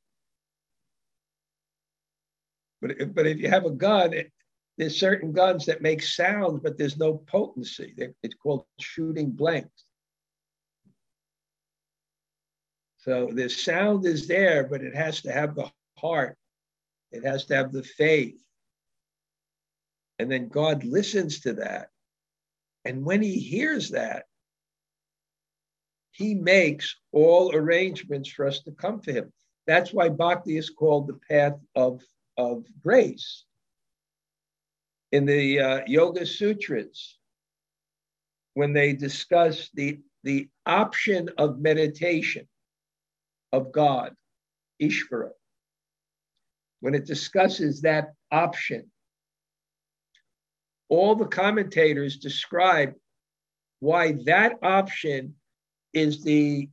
But 2.81 2.93
if, 2.93 3.15
but 3.15 3.27
if 3.27 3.37
you 3.37 3.51
have 3.51 3.67
a 3.67 3.71
gun, 3.71 4.15
it, 4.15 4.33
there's 4.79 4.99
certain 4.99 5.31
guns 5.33 5.67
that 5.67 5.83
make 5.83 6.03
sounds, 6.03 6.61
but 6.63 6.79
there's 6.79 6.97
no 6.97 7.19
potency. 7.19 7.93
It's 8.23 8.35
called 8.43 8.65
shooting 8.81 9.31
blanks. 9.31 9.85
So 12.97 13.29
the 13.31 13.51
sound 13.51 14.07
is 14.07 14.27
there, 14.27 14.65
but 14.65 14.81
it 14.81 14.97
has 14.97 15.21
to 15.23 15.33
have 15.33 15.55
the 15.55 15.71
heart. 16.03 16.37
It 17.11 17.25
has 17.25 17.47
to 17.47 17.57
have 17.57 17.73
the 17.73 17.83
faith. 17.83 18.43
And 20.19 20.31
then 20.31 20.49
God 20.49 20.85
listens 20.85 21.41
to 21.41 21.55
that. 21.55 21.89
And 22.85 23.05
when 23.05 23.23
he 23.23 23.39
hears 23.39 23.91
that, 23.91 24.25
he 26.11 26.35
makes 26.35 26.97
all 27.13 27.55
arrangements 27.55 28.29
for 28.29 28.47
us 28.47 28.61
to 28.61 28.73
come 28.73 29.01
to 29.01 29.13
him. 29.13 29.33
That's 29.67 29.93
why 29.93 30.09
bhakti 30.09 30.57
is 30.57 30.71
called 30.71 31.07
the 31.07 31.19
path 31.29 31.59
of, 31.75 32.03
of 32.37 32.65
grace. 32.83 33.45
In 35.13 35.25
the 35.27 35.61
uh, 35.61 35.81
Yoga 35.87 36.27
Sutras, 36.27 37.19
when 38.55 38.73
they 38.73 38.93
discuss 38.93 39.71
the, 39.75 40.01
the 40.25 40.49
option 40.67 41.31
of 41.39 41.61
meditation 41.61 42.47
of 43.53 43.73
God, 43.73 44.15
Ishvara, 44.81 45.31
when 46.83 46.97
it 46.97 47.07
discusses 47.07 47.81
that 47.83 48.13
option, 48.33 48.91
all 50.89 51.15
the 51.15 51.27
commentators 51.27 52.17
describe 52.17 52.93
why 53.79 54.17
that 54.25 54.59
option 54.65 55.37
is 55.93 56.25
the 56.25 56.69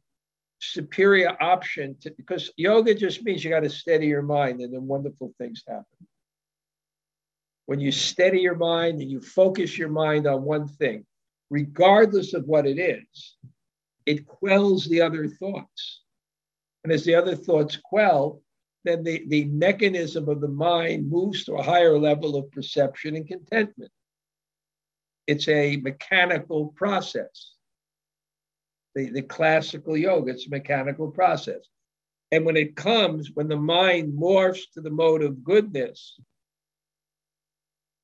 superior 0.60 1.38
option 1.39 1.95
to, 2.02 2.10
because 2.17 2.52
yoga 2.58 2.95
just 2.95 3.24
means 3.24 3.43
you 3.43 3.52
got 3.52 3.60
to 3.60 3.69
steady 3.69 4.08
your 4.08 4.24
mind 4.24 4.62
and 4.62 4.74
then 4.74 4.88
wonderful 4.88 5.32
things 5.38 5.63
happen. 5.67 5.86
When 7.67 7.80
you 7.80 7.91
steady 7.91 8.39
your 8.39 8.56
mind 8.56 9.02
and 9.02 9.12
you 9.12 9.22
focus 9.22 9.78
your 9.78 9.89
mind 9.89 10.26
on 10.26 10.41
one 10.41 10.67
thing, 10.67 11.06
regardless 11.52 12.34
of 12.34 12.45
what 12.45 12.65
it 12.65 12.80
is, 12.80 13.36
it 14.08 14.26
quells 14.26 14.86
the 14.86 15.02
other 15.02 15.28
thoughts. 15.28 16.02
And 16.84 16.91
as 16.91 17.06
the 17.06 17.13
other 17.13 17.36
thoughts 17.36 17.78
quell, 17.78 18.41
then 18.86 19.04
the, 19.04 19.26
the 19.28 19.46
mechanism 19.46 20.30
of 20.30 20.42
the 20.42 20.48
mind 20.48 21.10
moves 21.10 21.44
to 21.46 21.54
a 21.56 21.63
higher 21.63 21.98
level 21.98 22.36
of 22.36 22.52
perception 22.52 23.15
and 23.15 23.28
contentment. 23.28 23.92
It's 25.28 25.48
a 25.48 25.78
mechanical 25.78 26.68
process 26.76 27.54
the, 28.96 29.10
the 29.12 29.22
classical 29.22 29.96
yoga. 29.96 30.32
It's 30.32 30.48
a 30.48 30.50
mechanical 30.50 31.10
process. 31.10 31.62
And 32.32 32.46
when 32.46 32.58
it 32.58 32.76
comes, 32.76 33.32
when 33.34 33.48
the 33.48 33.58
mind 33.58 34.13
morphs 34.13 34.62
to 34.74 34.82
the 34.82 34.89
mode 34.89 35.24
of 35.24 35.44
goodness, 35.44 36.20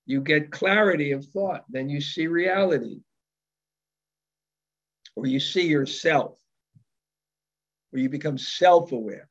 you 0.05 0.21
get 0.21 0.51
clarity 0.51 1.11
of 1.11 1.25
thought. 1.25 1.65
Then 1.69 1.89
you 1.89 2.01
see 2.01 2.27
reality, 2.27 2.99
or 5.15 5.27
you 5.27 5.39
see 5.39 5.67
yourself, 5.67 6.37
or 7.93 7.99
you 7.99 8.09
become 8.09 8.37
self 8.37 8.91
aware. 8.91 9.27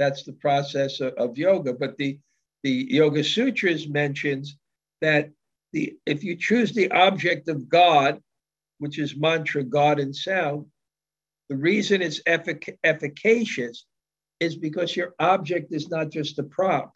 That's 0.00 0.24
the 0.24 0.32
process 0.32 1.00
of, 1.00 1.12
of, 1.14 1.36
yoga. 1.36 1.74
But 1.74 1.98
the, 1.98 2.18
the 2.62 2.86
Yoga 2.88 3.22
Sutras 3.22 3.86
mentions 3.86 4.56
that 5.02 5.28
the 5.74 5.94
if 6.06 6.24
you 6.24 6.36
choose 6.36 6.72
the 6.72 6.90
object 6.90 7.48
of 7.48 7.68
God 7.68 8.18
which 8.78 8.98
is 8.98 9.14
mantra, 9.14 9.62
God 9.62 10.00
and 10.00 10.16
sound, 10.16 10.64
the 11.50 11.56
reason 11.56 12.00
it's 12.00 12.22
effic- 12.22 12.78
efficacious 12.82 13.84
is 14.40 14.56
because 14.56 14.96
your 14.96 15.12
object 15.18 15.70
is 15.70 15.90
not 15.90 16.08
just 16.08 16.38
a 16.38 16.44
prop. 16.44 16.94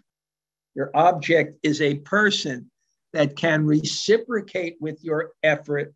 Your 0.74 0.90
object 0.94 1.58
is 1.62 1.82
a 1.82 1.96
person 1.96 2.70
that 3.12 3.36
can 3.36 3.66
reciprocate 3.66 4.76
with 4.80 5.04
your 5.04 5.32
effort 5.42 5.92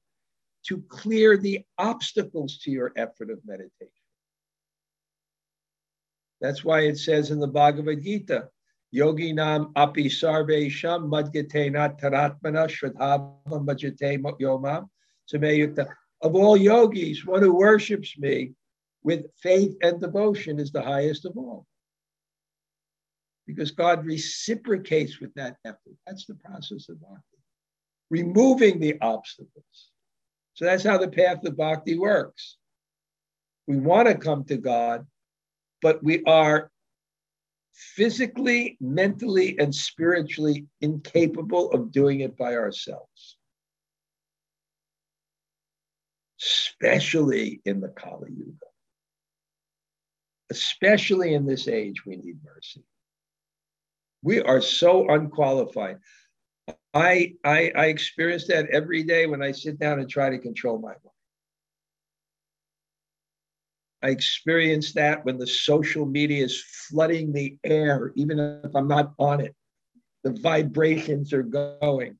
to 0.66 0.82
clear 0.90 1.38
the 1.38 1.64
obstacles 1.78 2.58
to 2.58 2.70
your 2.70 2.92
effort 2.96 3.30
of 3.30 3.38
meditation. 3.46 3.97
That's 6.40 6.64
why 6.64 6.80
it 6.82 6.98
says 6.98 7.30
in 7.30 7.40
the 7.40 7.48
Bhagavad 7.48 8.02
Gita, 8.02 8.48
Yogi 8.90 9.32
nam 9.32 9.72
api 9.76 10.08
sarve 10.08 10.70
sham 10.70 11.10
madgate 11.10 11.72
taratmana 12.00 12.68
shradhava 12.68 13.36
majate 13.46 14.22
yomam 14.40 14.88
of 16.20 16.34
all 16.34 16.56
yogis, 16.56 17.24
one 17.24 17.42
who 17.42 17.54
worships 17.54 18.16
me 18.18 18.54
with 19.02 19.26
faith 19.36 19.76
and 19.82 20.00
devotion 20.00 20.58
is 20.58 20.72
the 20.72 20.82
highest 20.82 21.24
of 21.26 21.36
all. 21.36 21.66
Because 23.46 23.70
God 23.70 24.04
reciprocates 24.04 25.20
with 25.20 25.32
that 25.34 25.56
effort. 25.64 25.94
That's 26.06 26.26
the 26.26 26.34
process 26.34 26.88
of 26.88 27.00
bhakti, 27.00 27.38
removing 28.10 28.80
the 28.80 28.98
obstacles. 29.00 29.90
So 30.54 30.64
that's 30.64 30.82
how 30.82 30.98
the 30.98 31.08
path 31.08 31.44
of 31.44 31.56
bhakti 31.56 31.98
works. 31.98 32.56
We 33.66 33.76
want 33.76 34.08
to 34.08 34.16
come 34.16 34.44
to 34.44 34.56
God, 34.56 35.06
but 35.82 36.02
we 36.02 36.22
are 36.24 36.70
physically, 37.72 38.76
mentally, 38.80 39.58
and 39.58 39.74
spiritually 39.74 40.66
incapable 40.80 41.70
of 41.72 41.92
doing 41.92 42.20
it 42.20 42.36
by 42.36 42.54
ourselves. 42.54 43.38
especially 46.40 47.60
in 47.64 47.80
the 47.80 47.88
Kali 47.88 48.30
Yuga. 48.30 48.66
Especially 50.50 51.34
in 51.34 51.46
this 51.46 51.68
age, 51.68 52.06
we 52.06 52.16
need 52.16 52.38
mercy. 52.44 52.82
We 54.22 54.40
are 54.40 54.60
so 54.60 55.08
unqualified. 55.08 55.98
I, 56.94 57.34
I, 57.44 57.72
I 57.76 57.86
experience 57.86 58.46
that 58.48 58.70
every 58.70 59.02
day 59.02 59.26
when 59.26 59.42
I 59.42 59.52
sit 59.52 59.78
down 59.78 60.00
and 60.00 60.08
try 60.08 60.30
to 60.30 60.38
control 60.38 60.78
my 60.78 60.88
mind. 60.88 61.17
I 64.02 64.10
experience 64.10 64.92
that 64.92 65.24
when 65.24 65.38
the 65.38 65.46
social 65.46 66.06
media 66.06 66.44
is 66.44 66.62
flooding 66.62 67.32
the 67.32 67.56
air, 67.64 68.12
even 68.14 68.38
if 68.38 68.74
I'm 68.74 68.88
not 68.88 69.12
on 69.18 69.40
it. 69.40 69.54
The 70.24 70.32
vibrations 70.32 71.32
are 71.32 71.42
going. 71.42 72.18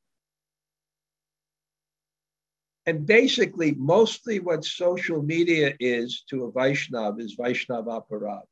And 2.87 3.05
basically, 3.07 3.73
mostly 3.75 4.41
what 4.41 4.65
social 4.65 5.23
media 5.23 5.75
is 5.79 6.25
to 6.31 6.45
a 6.45 6.53
Vaishnav 6.53 7.21
is 7.21 7.37
Vaishnav 7.37 7.87
aparad. 7.87 8.43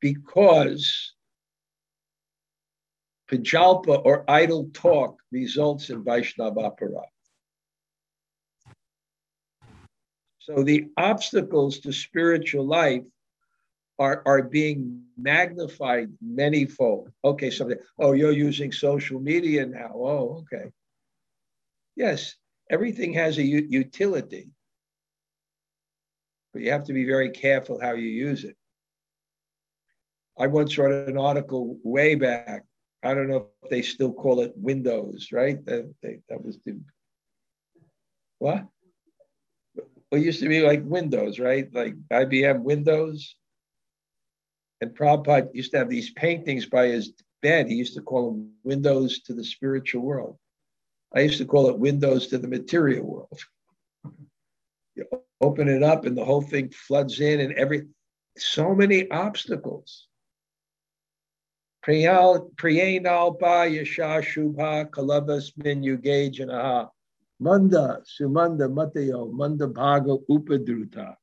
Because 0.00 1.14
Prajalpa 3.30 4.02
or 4.04 4.28
idle 4.28 4.68
talk 4.74 5.22
results 5.30 5.90
in 5.90 6.02
Vaishnav 6.02 6.56
aparad. 6.56 7.11
So 10.42 10.64
the 10.64 10.88
obstacles 10.96 11.78
to 11.80 11.92
spiritual 11.92 12.66
life 12.66 13.04
are, 13.98 14.22
are 14.26 14.42
being 14.42 15.04
magnified 15.16 16.08
manyfold. 16.24 17.12
Okay, 17.24 17.50
something, 17.50 17.78
oh, 17.98 18.12
you're 18.12 18.32
using 18.32 18.72
social 18.72 19.20
media 19.20 19.66
now. 19.66 19.92
Oh, 19.94 20.42
okay. 20.42 20.72
Yes, 21.94 22.34
everything 22.70 23.12
has 23.14 23.38
a 23.38 23.42
u- 23.42 23.66
utility, 23.70 24.50
but 26.52 26.62
you 26.62 26.72
have 26.72 26.84
to 26.84 26.92
be 26.92 27.04
very 27.04 27.30
careful 27.30 27.80
how 27.80 27.92
you 27.92 28.08
use 28.08 28.44
it. 28.44 28.56
I 30.38 30.48
once 30.48 30.76
wrote 30.76 31.08
an 31.08 31.18
article 31.18 31.78
way 31.84 32.16
back. 32.16 32.64
I 33.04 33.14
don't 33.14 33.28
know 33.28 33.46
if 33.62 33.70
they 33.70 33.82
still 33.82 34.12
call 34.12 34.40
it 34.40 34.52
Windows, 34.56 35.28
right? 35.32 35.64
That, 35.66 35.92
they, 36.02 36.18
that 36.28 36.42
was 36.42 36.58
the 36.64 36.80
what? 38.38 38.66
It 40.12 40.20
used 40.20 40.40
to 40.40 40.48
be 40.48 40.60
like 40.60 40.82
Windows, 40.84 41.38
right? 41.38 41.72
Like 41.72 41.94
IBM 42.12 42.62
Windows. 42.62 43.34
And 44.82 44.94
Prabhupada 44.94 45.48
used 45.54 45.72
to 45.72 45.78
have 45.78 45.88
these 45.88 46.10
paintings 46.10 46.66
by 46.66 46.88
his 46.88 47.12
bed. 47.40 47.68
He 47.68 47.76
used 47.76 47.94
to 47.94 48.02
call 48.02 48.30
them 48.30 48.50
windows 48.62 49.20
to 49.22 49.32
the 49.32 49.44
spiritual 49.44 50.02
world. 50.02 50.36
I 51.14 51.20
used 51.20 51.38
to 51.38 51.46
call 51.46 51.68
it 51.68 51.78
windows 51.78 52.26
to 52.28 52.38
the 52.38 52.48
material 52.48 53.04
world. 53.04 53.40
You 54.94 55.06
open 55.40 55.68
it 55.68 55.82
up 55.82 56.04
and 56.04 56.14
the 56.14 56.24
whole 56.24 56.42
thing 56.42 56.68
floods 56.68 57.18
in 57.18 57.40
and 57.40 57.54
every 57.54 57.86
so 58.36 58.74
many 58.74 59.10
obstacles. 59.10 60.06
Priyanal 61.82 63.38
ba 63.40 63.66
yasha 63.66 64.20
shubha 64.20 64.90
kalabas 64.90 65.52
min 65.56 65.82
yuge 65.82 66.34
janaha. 66.34 66.90
Manda 67.42 68.00
sumanda 68.04 68.68
matayo 68.68 69.32
manda 69.32 69.66
bhaga 69.66 70.14
upadruta. 70.30 71.16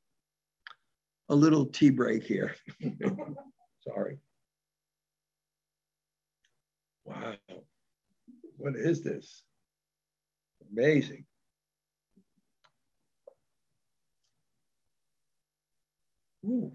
a 1.29 1.35
little 1.35 1.65
tea 1.67 1.91
break 1.91 2.23
here. 2.23 2.55
Sorry. 3.87 4.17
Wow. 7.05 7.35
What 8.57 8.75
is 8.75 9.01
this? 9.01 9.43
Amazing. 10.71 11.25
Ooh. 16.45 16.71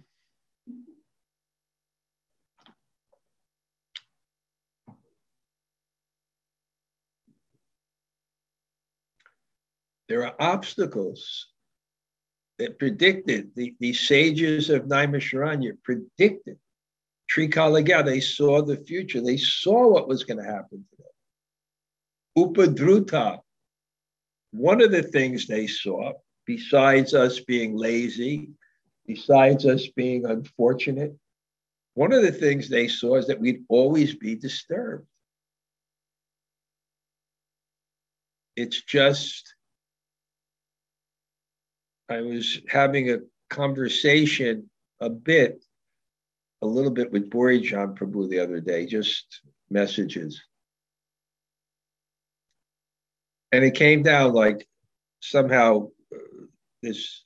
There 10.14 10.24
are 10.24 10.36
obstacles 10.38 11.48
that 12.60 12.78
predicted, 12.78 13.50
the, 13.56 13.74
the 13.80 13.92
sages 13.92 14.70
of 14.70 14.84
Naimisharanya 14.84 15.72
predicted. 15.82 16.56
Trikalagya, 17.28 18.04
they 18.04 18.20
saw 18.20 18.62
the 18.62 18.76
future. 18.76 19.20
They 19.20 19.38
saw 19.38 19.88
what 19.88 20.06
was 20.06 20.22
going 20.22 20.38
to 20.38 20.44
happen 20.44 20.86
to 20.88 20.96
them. 22.46 22.54
Upadruta, 22.54 23.40
one 24.52 24.80
of 24.80 24.92
the 24.92 25.02
things 25.02 25.48
they 25.48 25.66
saw, 25.66 26.12
besides 26.46 27.12
us 27.12 27.40
being 27.40 27.76
lazy, 27.76 28.50
besides 29.08 29.66
us 29.66 29.88
being 29.96 30.26
unfortunate, 30.26 31.12
one 31.94 32.12
of 32.12 32.22
the 32.22 32.30
things 32.30 32.68
they 32.68 32.86
saw 32.86 33.16
is 33.16 33.26
that 33.26 33.40
we'd 33.40 33.64
always 33.68 34.14
be 34.14 34.36
disturbed. 34.36 35.08
It's 38.54 38.80
just 38.80 39.52
I 42.14 42.20
was 42.20 42.60
having 42.68 43.10
a 43.10 43.18
conversation 43.50 44.70
a 45.00 45.10
bit, 45.10 45.64
a 46.62 46.66
little 46.66 46.92
bit 46.92 47.10
with 47.10 47.28
Bhurijan 47.28 47.98
Prabhu 47.98 48.28
the 48.28 48.38
other 48.38 48.60
day, 48.60 48.86
just 48.86 49.40
messages. 49.68 50.40
And 53.50 53.64
it 53.64 53.74
came 53.74 54.04
down 54.04 54.32
like 54.32 54.64
somehow 55.20 55.88
uh, 56.14 56.46
this 56.82 57.24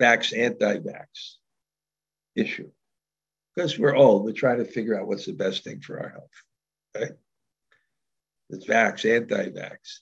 vax 0.00 0.36
anti 0.36 0.78
vax 0.78 1.34
issue. 2.34 2.70
Because 3.54 3.78
we're 3.78 3.96
old, 3.96 4.24
we're 4.24 4.32
trying 4.32 4.58
to 4.58 4.64
figure 4.64 4.98
out 4.98 5.06
what's 5.06 5.26
the 5.26 5.32
best 5.32 5.64
thing 5.64 5.80
for 5.80 6.00
our 6.00 6.08
health. 6.08 6.30
Right? 6.96 7.12
It's 8.48 8.66
vax, 8.66 9.04
anti 9.04 9.50
vax 9.50 10.00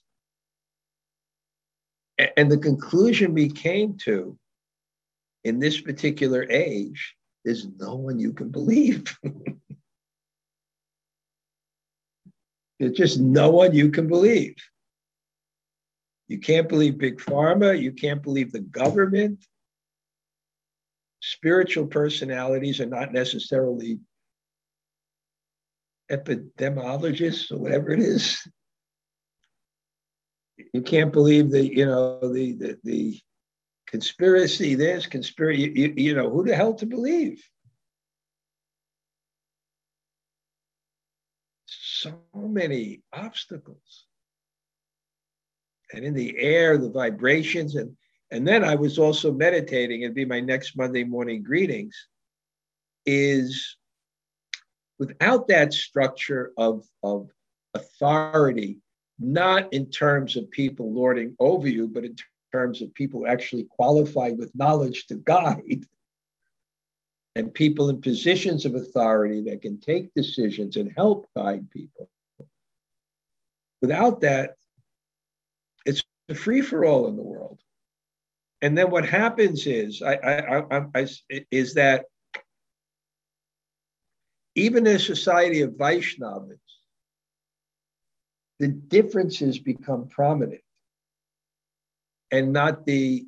and 2.17 2.51
the 2.51 2.57
conclusion 2.57 3.33
we 3.33 3.49
came 3.49 3.97
to 3.99 4.37
in 5.43 5.59
this 5.59 5.79
particular 5.79 6.45
age 6.49 7.15
is 7.45 7.67
no 7.77 7.95
one 7.95 8.19
you 8.19 8.33
can 8.33 8.49
believe. 8.49 9.17
There's 12.79 12.97
just 12.97 13.19
no 13.19 13.49
one 13.49 13.73
you 13.73 13.89
can 13.91 14.07
believe. 14.07 14.55
You 16.27 16.39
can't 16.39 16.67
believe 16.67 16.97
big 16.97 17.19
pharma. 17.19 17.79
You 17.81 17.91
can't 17.91 18.21
believe 18.21 18.51
the 18.51 18.59
government. 18.59 19.45
Spiritual 21.21 21.87
personalities 21.87 22.79
are 22.81 22.85
not 22.85 23.13
necessarily 23.13 23.99
epidemiologists 26.11 27.51
or 27.51 27.57
whatever 27.57 27.91
it 27.91 27.99
is 27.99 28.47
you 30.73 30.81
can't 30.81 31.13
believe 31.13 31.51
the 31.51 31.65
you 31.65 31.85
know 31.85 32.19
the 32.31 32.53
the, 32.53 32.77
the 32.83 33.19
conspiracy 33.87 34.75
there's 34.75 35.07
conspiracy 35.07 35.71
you, 35.75 35.93
you 35.95 36.15
know 36.15 36.29
who 36.29 36.43
the 36.43 36.55
hell 36.55 36.73
to 36.75 36.85
believe? 36.85 37.43
So 41.65 42.13
many 42.33 43.01
obstacles. 43.11 44.05
And 45.93 46.03
in 46.03 46.13
the 46.13 46.37
air 46.37 46.77
the 46.77 46.89
vibrations 46.89 47.75
and 47.75 47.95
and 48.31 48.45
then 48.45 48.63
i 48.63 48.75
was 48.75 48.99
also 48.99 49.31
meditating 49.31 50.03
and 50.03 50.13
be 50.13 50.25
my 50.25 50.39
next 50.41 50.75
monday 50.75 51.03
morning 51.03 51.43
greetings 51.43 52.07
is 53.05 53.77
without 54.99 55.47
that 55.47 55.73
structure 55.73 56.51
of 56.57 56.85
of 57.03 57.29
authority 57.73 58.79
not 59.19 59.71
in 59.73 59.89
terms 59.89 60.35
of 60.35 60.49
people 60.51 60.93
lording 60.93 61.35
over 61.39 61.67
you, 61.67 61.87
but 61.87 62.05
in 62.05 62.15
terms 62.51 62.81
of 62.81 62.93
people 62.93 63.27
actually 63.27 63.65
qualified 63.69 64.37
with 64.37 64.55
knowledge 64.55 65.07
to 65.07 65.15
guide 65.15 65.85
and 67.35 67.53
people 67.53 67.89
in 67.89 68.01
positions 68.01 68.65
of 68.65 68.75
authority 68.75 69.41
that 69.43 69.61
can 69.61 69.79
take 69.79 70.13
decisions 70.15 70.75
and 70.75 70.91
help 70.95 71.27
guide 71.35 71.69
people. 71.71 72.09
Without 73.81 74.21
that, 74.21 74.55
it's 75.85 76.03
a 76.29 76.35
free 76.35 76.61
for 76.61 76.83
all 76.83 77.07
in 77.07 77.15
the 77.15 77.21
world. 77.21 77.59
And 78.61 78.75
then 78.75 78.89
what 78.89 79.05
happens 79.05 79.67
is, 79.67 80.01
I, 80.01 80.15
I, 80.15 80.79
I, 80.95 81.07
is 81.51 81.75
that 81.75 82.05
even 84.55 84.87
in 84.87 84.95
a 84.95 84.99
society 84.99 85.61
of 85.61 85.73
Vaishnavas, 85.73 86.57
the 88.59 88.67
differences 88.67 89.59
become 89.59 90.07
prominent 90.07 90.61
and 92.31 92.51
not 92.51 92.85
the 92.85 93.25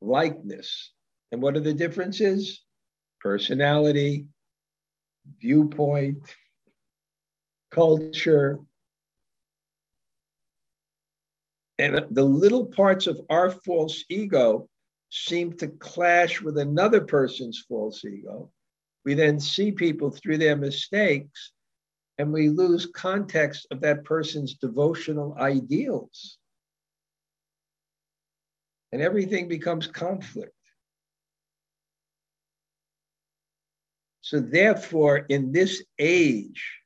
likeness. 0.00 0.92
And 1.32 1.42
what 1.42 1.56
are 1.56 1.60
the 1.60 1.74
differences? 1.74 2.62
Personality, 3.20 4.26
viewpoint, 5.40 6.18
culture. 7.70 8.60
And 11.78 12.06
the 12.10 12.24
little 12.24 12.66
parts 12.66 13.06
of 13.06 13.20
our 13.28 13.50
false 13.50 14.04
ego 14.08 14.68
seem 15.10 15.52
to 15.54 15.68
clash 15.68 16.40
with 16.40 16.58
another 16.58 17.00
person's 17.00 17.64
false 17.68 18.04
ego. 18.04 18.50
We 19.04 19.14
then 19.14 19.38
see 19.38 19.72
people 19.72 20.10
through 20.10 20.38
their 20.38 20.56
mistakes 20.56 21.52
and 22.18 22.32
we 22.32 22.48
lose 22.48 22.86
context 22.86 23.66
of 23.70 23.80
that 23.82 24.04
person's 24.04 24.54
devotional 24.54 25.36
ideals. 25.38 26.38
And 28.92 29.02
everything 29.02 29.48
becomes 29.48 29.86
conflict. 29.86 30.52
So, 34.22 34.40
therefore, 34.40 35.18
in 35.28 35.52
this 35.52 35.84
age, 35.98 36.80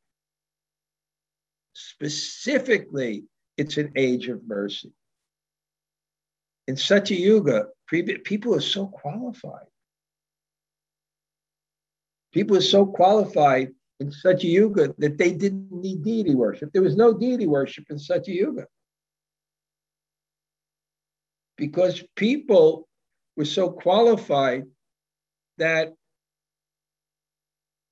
specifically, 1.72 3.24
it's 3.56 3.76
an 3.76 3.92
age 3.96 4.28
of 4.28 4.46
mercy. 4.46 4.92
In 6.66 6.76
Satya 6.76 7.16
Yuga, 7.16 7.66
people 7.88 8.54
are 8.54 8.60
so 8.60 8.86
qualified. 8.86 9.66
People 12.32 12.56
are 12.56 12.62
so 12.62 12.86
qualified 12.86 13.70
in 14.00 14.10
Satya 14.10 14.50
Yuga 14.50 14.94
that 14.98 15.18
they 15.18 15.32
didn't 15.32 15.70
need 15.70 16.02
deity 16.02 16.34
worship. 16.34 16.72
There 16.72 16.82
was 16.82 16.96
no 16.96 17.12
deity 17.12 17.46
worship 17.46 17.84
in 17.90 17.98
Satya 17.98 18.34
Yuga. 18.34 18.66
Because 21.56 22.02
people 22.16 22.88
were 23.36 23.44
so 23.44 23.70
qualified 23.70 24.64
that 25.58 25.92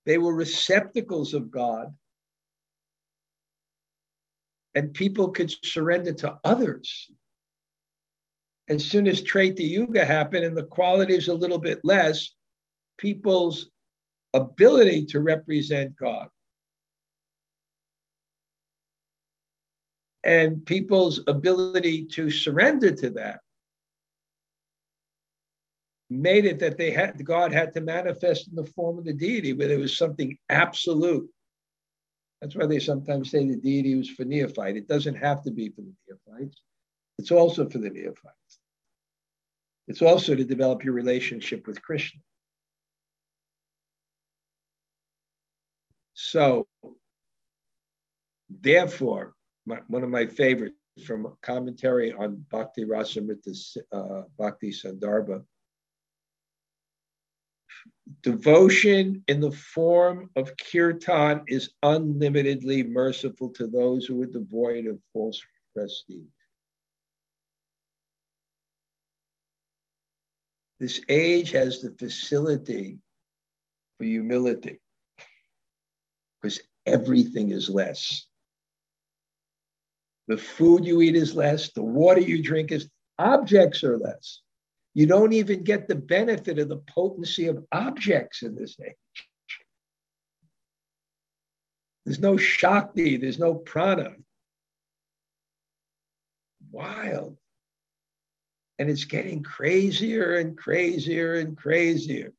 they 0.06 0.16
were 0.16 0.34
receptacles 0.34 1.34
of 1.34 1.50
God 1.50 1.94
and 4.74 4.94
people 4.94 5.28
could 5.28 5.52
surrender 5.64 6.14
to 6.14 6.38
others. 6.44 7.10
As 8.68 8.84
soon 8.84 9.06
as 9.06 9.22
Treta 9.22 9.62
Yuga 9.62 10.04
happened 10.04 10.46
and 10.46 10.56
the 10.56 10.64
quality 10.64 11.14
is 11.14 11.28
a 11.28 11.34
little 11.34 11.58
bit 11.58 11.80
less, 11.84 12.34
people's 12.96 13.68
ability 14.40 15.06
to 15.06 15.20
represent 15.20 15.96
God. 15.96 16.28
And 20.24 20.64
people's 20.66 21.20
ability 21.26 22.06
to 22.06 22.30
surrender 22.30 22.90
to 22.90 23.10
that 23.10 23.40
made 26.10 26.44
it 26.44 26.58
that 26.58 26.78
they 26.78 26.90
had 26.90 27.22
God 27.24 27.52
had 27.52 27.72
to 27.74 27.80
manifest 27.80 28.48
in 28.48 28.54
the 28.54 28.70
form 28.72 28.98
of 28.98 29.04
the 29.04 29.12
deity, 29.12 29.52
where 29.52 29.68
there 29.68 29.78
was 29.78 29.96
something 29.96 30.36
absolute. 30.48 31.28
That's 32.40 32.56
why 32.56 32.66
they 32.66 32.78
sometimes 32.78 33.30
say 33.30 33.46
the 33.46 33.56
deity 33.56 33.94
was 33.94 34.08
for 34.08 34.24
neophyte. 34.24 34.76
It 34.76 34.88
doesn't 34.88 35.16
have 35.16 35.42
to 35.42 35.50
be 35.50 35.68
for 35.68 35.82
the 35.82 35.94
neophytes. 36.08 36.62
It's 37.18 37.30
also 37.30 37.68
for 37.68 37.78
the 37.78 37.90
neophytes. 37.90 38.58
It's 39.88 40.02
also 40.02 40.34
to 40.34 40.44
develop 40.44 40.84
your 40.84 40.94
relationship 40.94 41.66
with 41.66 41.82
Krishna. 41.82 42.20
So, 46.20 46.66
therefore, 48.50 49.34
my, 49.66 49.78
one 49.86 50.02
of 50.02 50.10
my 50.10 50.26
favorites 50.26 50.74
from 51.06 51.26
a 51.26 51.32
commentary 51.42 52.12
on 52.12 52.44
Bhakti 52.50 52.84
Rasamrita 52.84 53.76
uh, 53.92 54.22
Bhakti 54.36 54.72
Sandarbha 54.72 55.44
Devotion 58.22 59.22
in 59.28 59.38
the 59.38 59.52
form 59.52 60.28
of 60.34 60.50
kirtan 60.56 61.44
is 61.46 61.70
unlimitedly 61.84 62.82
merciful 62.82 63.50
to 63.50 63.68
those 63.68 64.04
who 64.04 64.20
are 64.20 64.26
devoid 64.26 64.86
of 64.86 64.98
false 65.12 65.40
prestige. 65.72 66.26
This 70.80 71.00
age 71.08 71.52
has 71.52 71.80
the 71.80 71.92
facility 71.92 72.98
for 73.98 74.04
humility 74.04 74.80
because 76.40 76.60
everything 76.86 77.50
is 77.50 77.68
less. 77.68 78.26
The 80.28 80.36
food 80.36 80.84
you 80.84 81.00
eat 81.00 81.16
is 81.16 81.34
less, 81.34 81.72
the 81.72 81.82
water 81.82 82.20
you 82.20 82.42
drink 82.42 82.70
is, 82.70 82.88
objects 83.18 83.82
are 83.82 83.98
less. 83.98 84.40
You 84.94 85.06
don't 85.06 85.32
even 85.32 85.64
get 85.64 85.88
the 85.88 85.94
benefit 85.94 86.58
of 86.58 86.68
the 86.68 86.82
potency 86.88 87.46
of 87.46 87.64
objects 87.72 88.42
in 88.42 88.54
this 88.54 88.76
age. 88.84 88.94
There's 92.04 92.18
no 92.18 92.36
Shakti, 92.36 93.16
there's 93.16 93.38
no 93.38 93.54
prana. 93.54 94.14
Wild. 96.70 97.36
And 98.78 98.88
it's 98.88 99.04
getting 99.04 99.42
crazier 99.42 100.36
and 100.36 100.56
crazier 100.56 101.34
and 101.34 101.56
crazier. 101.56 102.32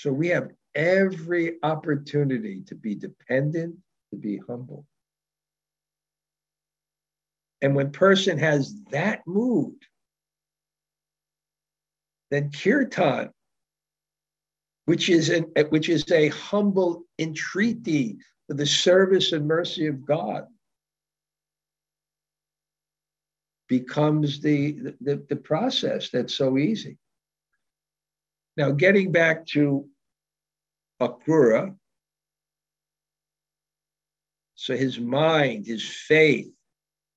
So 0.00 0.10
we 0.10 0.28
have 0.28 0.48
every 0.74 1.58
opportunity 1.62 2.62
to 2.68 2.74
be 2.74 2.94
dependent, 2.94 3.76
to 4.08 4.16
be 4.16 4.40
humble. 4.48 4.86
And 7.60 7.74
when 7.74 7.92
person 7.92 8.38
has 8.38 8.74
that 8.92 9.20
mood, 9.26 9.74
then 12.30 12.50
kirtan, 12.50 13.28
which 14.86 15.10
is 15.10 15.28
an, 15.28 15.44
which 15.68 15.90
is 15.90 16.10
a 16.10 16.28
humble 16.28 17.02
entreaty 17.18 18.16
for 18.46 18.54
the 18.54 18.64
service 18.64 19.32
and 19.32 19.46
mercy 19.46 19.86
of 19.86 20.06
God, 20.06 20.46
becomes 23.68 24.40
the, 24.40 24.94
the, 25.02 25.22
the 25.28 25.36
process 25.36 26.08
that's 26.08 26.32
so 26.32 26.56
easy. 26.56 26.96
Now, 28.60 28.72
getting 28.72 29.10
back 29.10 29.46
to 29.54 29.88
Akrura, 31.00 31.74
so 34.54 34.76
his 34.76 35.00
mind, 35.00 35.64
his 35.64 35.88
faith, 35.88 36.52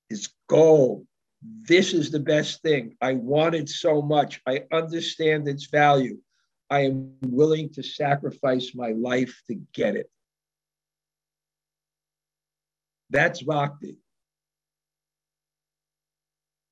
his 0.08 0.30
goal, 0.48 1.06
this 1.42 1.94
is 1.94 2.12
the 2.12 2.22
best 2.22 2.62
thing. 2.62 2.96
I 3.02 3.16
want 3.16 3.56
it 3.56 3.68
so 3.68 4.02
much. 4.02 4.40
I 4.48 4.62
understand 4.72 5.46
its 5.50 5.66
value. 5.66 6.18
I 6.70 6.86
am 6.86 7.18
willing 7.22 7.74
to 7.74 7.84
sacrifice 7.84 8.74
my 8.74 8.92
life 8.92 9.42
to 9.48 9.56
get 9.74 9.98
it. 9.98 10.10
That's 13.10 13.44
bhakti. 13.44 13.98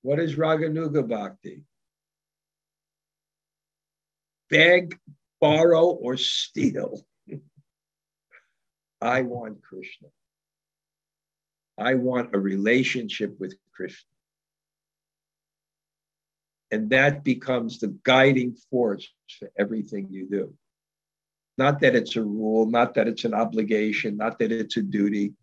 What 0.01 0.19
is 0.21 0.38
Raganuga 0.38 1.05
bhakti? 1.05 1.65
Beg, 4.51 4.99
borrow, 5.39 5.85
or 5.85 6.17
steal. 6.17 7.01
I 9.01 9.23
want 9.23 9.63
Krishna. 9.63 10.09
I 11.77 11.95
want 11.95 12.35
a 12.35 12.39
relationship 12.39 13.39
with 13.39 13.55
Krishna. 13.73 14.09
And 16.69 16.91
that 16.91 17.23
becomes 17.23 17.79
the 17.79 17.97
guiding 18.03 18.55
force 18.69 19.09
for 19.39 19.49
everything 19.57 20.07
you 20.11 20.27
do. 20.29 20.53
Not 21.57 21.79
that 21.81 21.95
it's 21.95 22.15
a 22.15 22.23
rule, 22.23 22.65
not 22.65 22.93
that 22.93 23.07
it's 23.07 23.25
an 23.25 23.33
obligation, 23.33 24.17
not 24.17 24.37
that 24.39 24.51
it's 24.51 24.77
a 24.77 24.81
duty, 24.81 25.33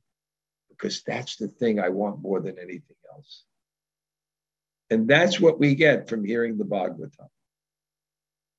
because 0.71 1.03
that's 1.03 1.37
the 1.37 1.49
thing 1.49 1.81
I 1.81 1.89
want 1.89 2.23
more 2.23 2.41
than 2.41 2.59
anything 2.59 2.97
else. 3.13 3.45
And 4.91 5.09
that's 5.09 5.41
what 5.41 5.59
we 5.59 5.75
get 5.75 6.09
from 6.09 6.25
hearing 6.25 6.57
the 6.57 6.65
Bhagavatam. 6.65 7.29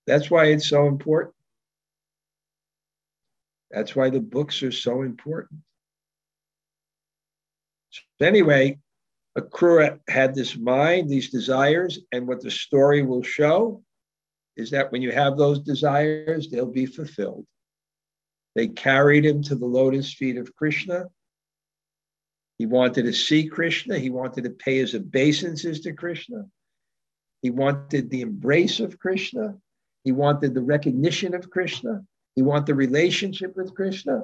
That's 0.09 0.31
why 0.31 0.45
it's 0.45 0.67
so 0.67 0.87
important. 0.87 1.35
That's 3.69 3.95
why 3.95 4.09
the 4.09 4.19
books 4.19 4.63
are 4.63 4.71
so 4.71 5.03
important. 5.03 5.59
So 7.91 8.01
anyway, 8.25 8.79
Akrura 9.37 9.99
had 10.07 10.33
this 10.33 10.57
mind, 10.57 11.11
these 11.11 11.29
desires, 11.29 11.99
and 12.11 12.27
what 12.27 12.41
the 12.41 12.49
story 12.49 13.03
will 13.03 13.21
show 13.21 13.83
is 14.57 14.71
that 14.71 14.91
when 14.91 15.03
you 15.03 15.11
have 15.11 15.37
those 15.37 15.59
desires, 15.59 16.49
they'll 16.49 16.65
be 16.65 16.87
fulfilled. 16.87 17.45
They 18.55 18.67
carried 18.67 19.27
him 19.27 19.43
to 19.43 19.53
the 19.53 19.67
lotus 19.67 20.11
feet 20.11 20.37
of 20.37 20.55
Krishna. 20.55 21.05
He 22.57 22.65
wanted 22.65 23.03
to 23.03 23.13
see 23.13 23.47
Krishna. 23.47 23.99
He 23.99 24.09
wanted 24.09 24.45
to 24.45 24.49
pay 24.49 24.77
his 24.77 24.95
obeisances 24.95 25.81
to 25.81 25.93
Krishna. 25.93 26.47
He 27.43 27.51
wanted 27.51 28.09
the 28.09 28.21
embrace 28.21 28.79
of 28.79 28.97
Krishna. 28.97 29.55
He 30.03 30.11
wanted 30.11 30.53
the 30.53 30.61
recognition 30.61 31.35
of 31.35 31.49
Krishna. 31.49 32.03
He 32.35 32.41
wanted 32.41 32.67
the 32.67 32.75
relationship 32.75 33.55
with 33.55 33.75
Krishna. 33.75 34.23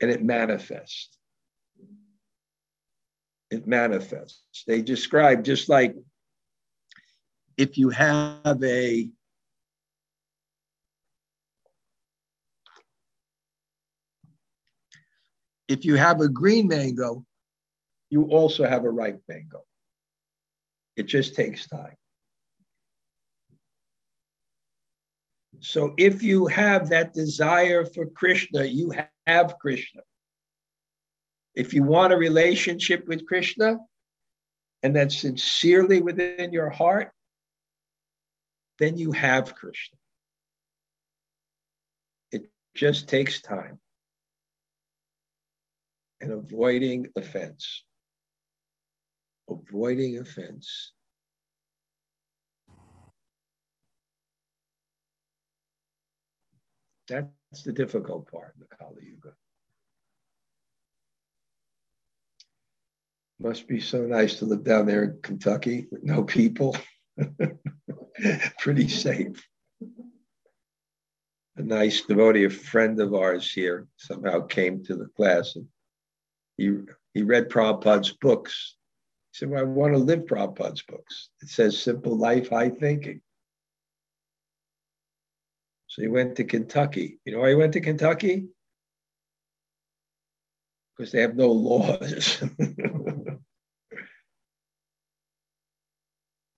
And 0.00 0.10
it 0.10 0.22
manifests. 0.22 1.16
It 3.50 3.66
manifests. 3.66 4.64
They 4.66 4.82
describe 4.82 5.44
just 5.44 5.68
like 5.68 5.94
if 7.56 7.78
you 7.78 7.88
have 7.90 8.62
a 8.62 9.08
if 15.68 15.84
you 15.84 15.94
have 15.94 16.20
a 16.20 16.28
green 16.28 16.68
mango, 16.68 17.24
you 18.10 18.24
also 18.24 18.66
have 18.66 18.84
a 18.84 18.90
ripe 18.90 19.20
mango. 19.28 19.62
It 20.96 21.04
just 21.04 21.34
takes 21.34 21.66
time. 21.66 21.96
So 25.60 25.94
if 25.96 26.22
you 26.22 26.46
have 26.46 26.90
that 26.90 27.14
desire 27.14 27.84
for 27.84 28.06
Krishna, 28.06 28.64
you 28.64 28.92
have 29.26 29.58
Krishna. 29.58 30.02
If 31.54 31.72
you 31.72 31.82
want 31.82 32.12
a 32.12 32.16
relationship 32.16 33.06
with 33.08 33.26
Krishna, 33.26 33.78
and 34.82 34.94
that's 34.94 35.18
sincerely 35.18 36.02
within 36.02 36.52
your 36.52 36.70
heart, 36.70 37.12
then 38.78 38.96
you 38.98 39.12
have 39.12 39.54
Krishna. 39.54 39.96
It 42.30 42.50
just 42.74 43.08
takes 43.08 43.40
time 43.40 43.80
and 46.20 46.32
avoiding 46.32 47.08
offense. 47.16 47.82
Avoiding 49.48 50.18
offense. 50.18 50.92
That's 57.08 57.62
the 57.64 57.72
difficult 57.72 58.30
part 58.30 58.54
of 58.54 58.60
the 58.60 58.76
Kali 58.76 59.04
Yuga. 59.04 59.34
Must 63.38 63.68
be 63.68 63.80
so 63.80 64.06
nice 64.06 64.38
to 64.38 64.46
live 64.46 64.64
down 64.64 64.86
there 64.86 65.04
in 65.04 65.18
Kentucky 65.22 65.86
with 65.90 66.02
no 66.02 66.24
people. 66.24 66.76
Pretty 68.58 68.88
safe. 68.88 69.46
A 71.58 71.62
nice 71.62 72.02
devotee, 72.02 72.44
a 72.44 72.50
friend 72.50 73.00
of 73.00 73.14
ours 73.14 73.50
here, 73.52 73.86
somehow 73.96 74.40
came 74.40 74.84
to 74.84 74.96
the 74.96 75.06
class 75.16 75.56
and 75.56 75.66
he, 76.56 76.78
he 77.14 77.22
read 77.22 77.50
Prabhupada's 77.50 78.12
books. 78.12 78.76
He 79.32 79.38
said, 79.38 79.50
Well, 79.50 79.60
I 79.60 79.64
want 79.64 79.92
to 79.92 79.98
live 79.98 80.24
Prabhupada's 80.24 80.82
books. 80.82 81.30
It 81.42 81.48
says 81.48 81.78
simple 81.78 82.16
life, 82.16 82.50
high 82.50 82.70
thinking. 82.70 83.20
So 85.96 86.02
he 86.02 86.08
went 86.08 86.36
to 86.36 86.44
Kentucky. 86.44 87.18
You 87.24 87.32
know 87.32 87.40
why 87.40 87.48
he 87.48 87.54
went 87.54 87.72
to 87.72 87.80
Kentucky? 87.80 88.48
Because 90.94 91.10
they 91.10 91.22
have 91.22 91.36
no 91.36 91.50
laws. 91.50 92.44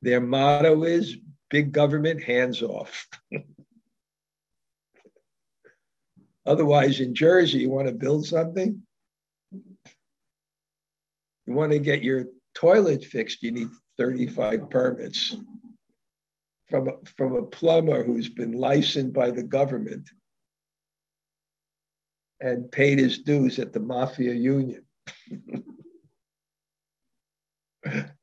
Their 0.03 0.20
motto 0.20 0.82
is 0.82 1.18
big 1.51 1.70
government, 1.70 2.20
hands 2.20 2.62
off. 2.62 3.07
Otherwise, 6.45 6.99
in 6.99 7.14
Jersey, 7.14 7.59
you 7.59 7.70
want 7.70 7.86
to 7.86 7.95
build 7.95 8.26
something, 8.26 8.82
you 9.53 9.62
want 11.47 11.70
to 11.70 11.78
get 11.78 12.03
your 12.03 12.24
toilet 12.55 13.05
fixed, 13.05 13.45
you 13.45 13.53
need 13.53 13.68
35 13.99 14.68
permits 14.68 15.36
from 16.68 16.88
a, 16.88 16.92
from 17.16 17.34
a 17.34 17.42
plumber 17.42 18.04
who's 18.04 18.28
been 18.28 18.52
licensed 18.52 19.12
by 19.12 19.30
the 19.30 19.42
government 19.42 20.08
and 22.40 22.70
paid 22.70 22.98
his 22.98 23.18
dues 23.18 23.58
at 23.58 23.72
the 23.72 23.80
mafia 23.80 24.32
union. 24.32 24.84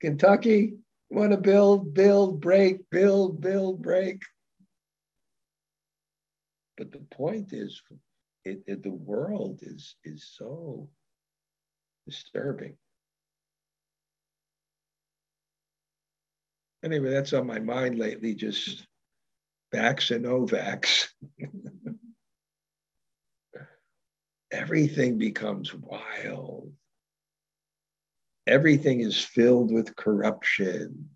Kentucky, 0.00 0.74
want 1.10 1.30
to 1.30 1.36
build, 1.36 1.94
build, 1.94 2.40
break, 2.40 2.78
build, 2.90 3.40
build, 3.40 3.82
break. 3.82 4.22
But 6.76 6.90
the 6.90 7.04
point 7.10 7.52
is, 7.52 7.80
it, 8.44 8.62
it, 8.66 8.82
the 8.82 8.90
world 8.90 9.60
is, 9.62 9.94
is 10.04 10.32
so 10.36 10.88
disturbing. 12.06 12.76
Anyway, 16.84 17.10
that's 17.10 17.32
on 17.32 17.46
my 17.46 17.60
mind 17.60 17.98
lately, 17.98 18.34
just 18.34 18.86
vax 19.72 20.14
and 20.14 20.24
no 20.24 20.46
vax. 20.46 21.08
Everything 24.52 25.16
becomes 25.16 25.72
wild. 25.72 26.72
Everything 28.46 29.00
is 29.00 29.18
filled 29.18 29.72
with 29.72 29.94
corruption. 29.96 31.08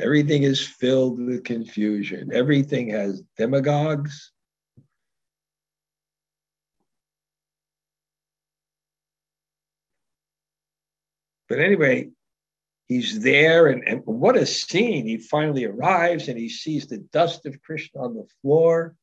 Everything 0.00 0.42
is 0.42 0.66
filled 0.66 1.18
with 1.18 1.44
confusion. 1.44 2.30
Everything 2.32 2.88
has 2.88 3.22
demagogues. 3.36 4.32
But 11.48 11.60
anyway, 11.60 12.08
he's 12.92 13.20
there, 13.20 13.68
and, 13.68 13.82
and 13.86 14.02
what 14.04 14.36
a 14.36 14.46
scene. 14.46 15.06
He 15.06 15.18
finally 15.18 15.64
arrives 15.64 16.28
and 16.28 16.38
he 16.38 16.48
sees 16.48 16.86
the 16.86 16.98
dust 16.98 17.46
of 17.46 17.62
Krishna 17.62 18.02
on 18.02 18.14
the 18.14 18.26
floor. 18.40 18.94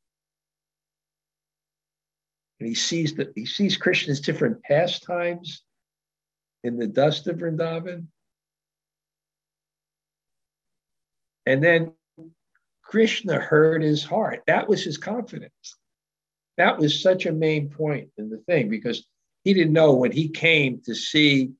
And 2.59 2.67
he 2.67 2.75
sees 2.75 3.15
that 3.15 3.31
he 3.35 3.45
sees 3.45 3.77
Krishna's 3.77 4.19
different 4.19 4.61
pastimes 4.63 5.63
in 6.63 6.77
the 6.77 6.87
dust 6.87 7.27
of 7.27 7.37
Vrindavan. 7.37 8.07
And 11.45 11.63
then 11.63 11.93
Krishna 12.83 13.39
heard 13.39 13.81
his 13.81 14.03
heart. 14.03 14.43
That 14.47 14.67
was 14.67 14.83
his 14.83 14.97
confidence. 14.97 15.77
That 16.57 16.77
was 16.77 17.01
such 17.01 17.25
a 17.25 17.31
main 17.31 17.69
point 17.69 18.09
in 18.17 18.29
the 18.29 18.39
thing 18.39 18.69
because 18.69 19.05
he 19.45 19.53
didn't 19.53 19.73
know 19.73 19.93
when 19.93 20.11
he 20.11 20.27
came 20.27 20.81
to 20.85 20.93
see 20.93 21.53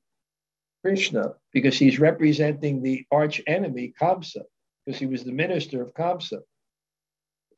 Krishna, 0.82 1.34
because 1.52 1.78
he's 1.78 1.98
representing 1.98 2.82
the 2.82 3.04
arch 3.10 3.42
enemy, 3.46 3.92
Kamsa, 4.00 4.42
because 4.84 4.98
he 4.98 5.06
was 5.06 5.24
the 5.24 5.32
minister 5.32 5.82
of 5.82 5.94
Kamsa. 5.94 6.40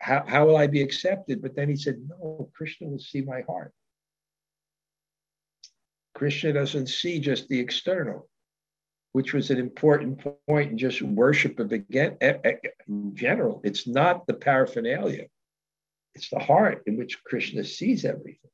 How, 0.01 0.25
how 0.27 0.47
will 0.47 0.57
I 0.57 0.66
be 0.66 0.83
accepted? 0.83 1.41
But 1.41 1.55
then 1.55 1.68
he 1.68 1.77
said, 1.77 1.97
No, 2.09 2.51
Krishna 2.55 2.89
will 2.89 2.99
see 2.99 3.23
my 3.23 3.43
heart. 3.43 3.73
Krishna 6.14 6.53
doesn't 6.53 6.89
see 6.89 7.20
just 7.20 7.49
the 7.49 7.61
external, 7.61 8.29
which 9.12 9.33
was 9.33 9.51
an 9.51 9.59
important 9.59 10.25
point 10.49 10.73
in 10.73 10.79
just 10.79 11.01
worship 11.01 11.61
of 11.61 11.73
again 11.73 12.16
in 12.20 13.14
general. 13.14 13.61
It's 13.64 13.87
not 13.87 14.27
the 14.27 14.35
paraphernalia, 14.35 15.27
it's 16.14 16.29
the 16.29 16.41
heart 16.41 16.83
in 16.87 16.97
which 16.97 17.23
Krishna 17.25 17.64
sees 17.64 18.05
everything. 18.05 18.51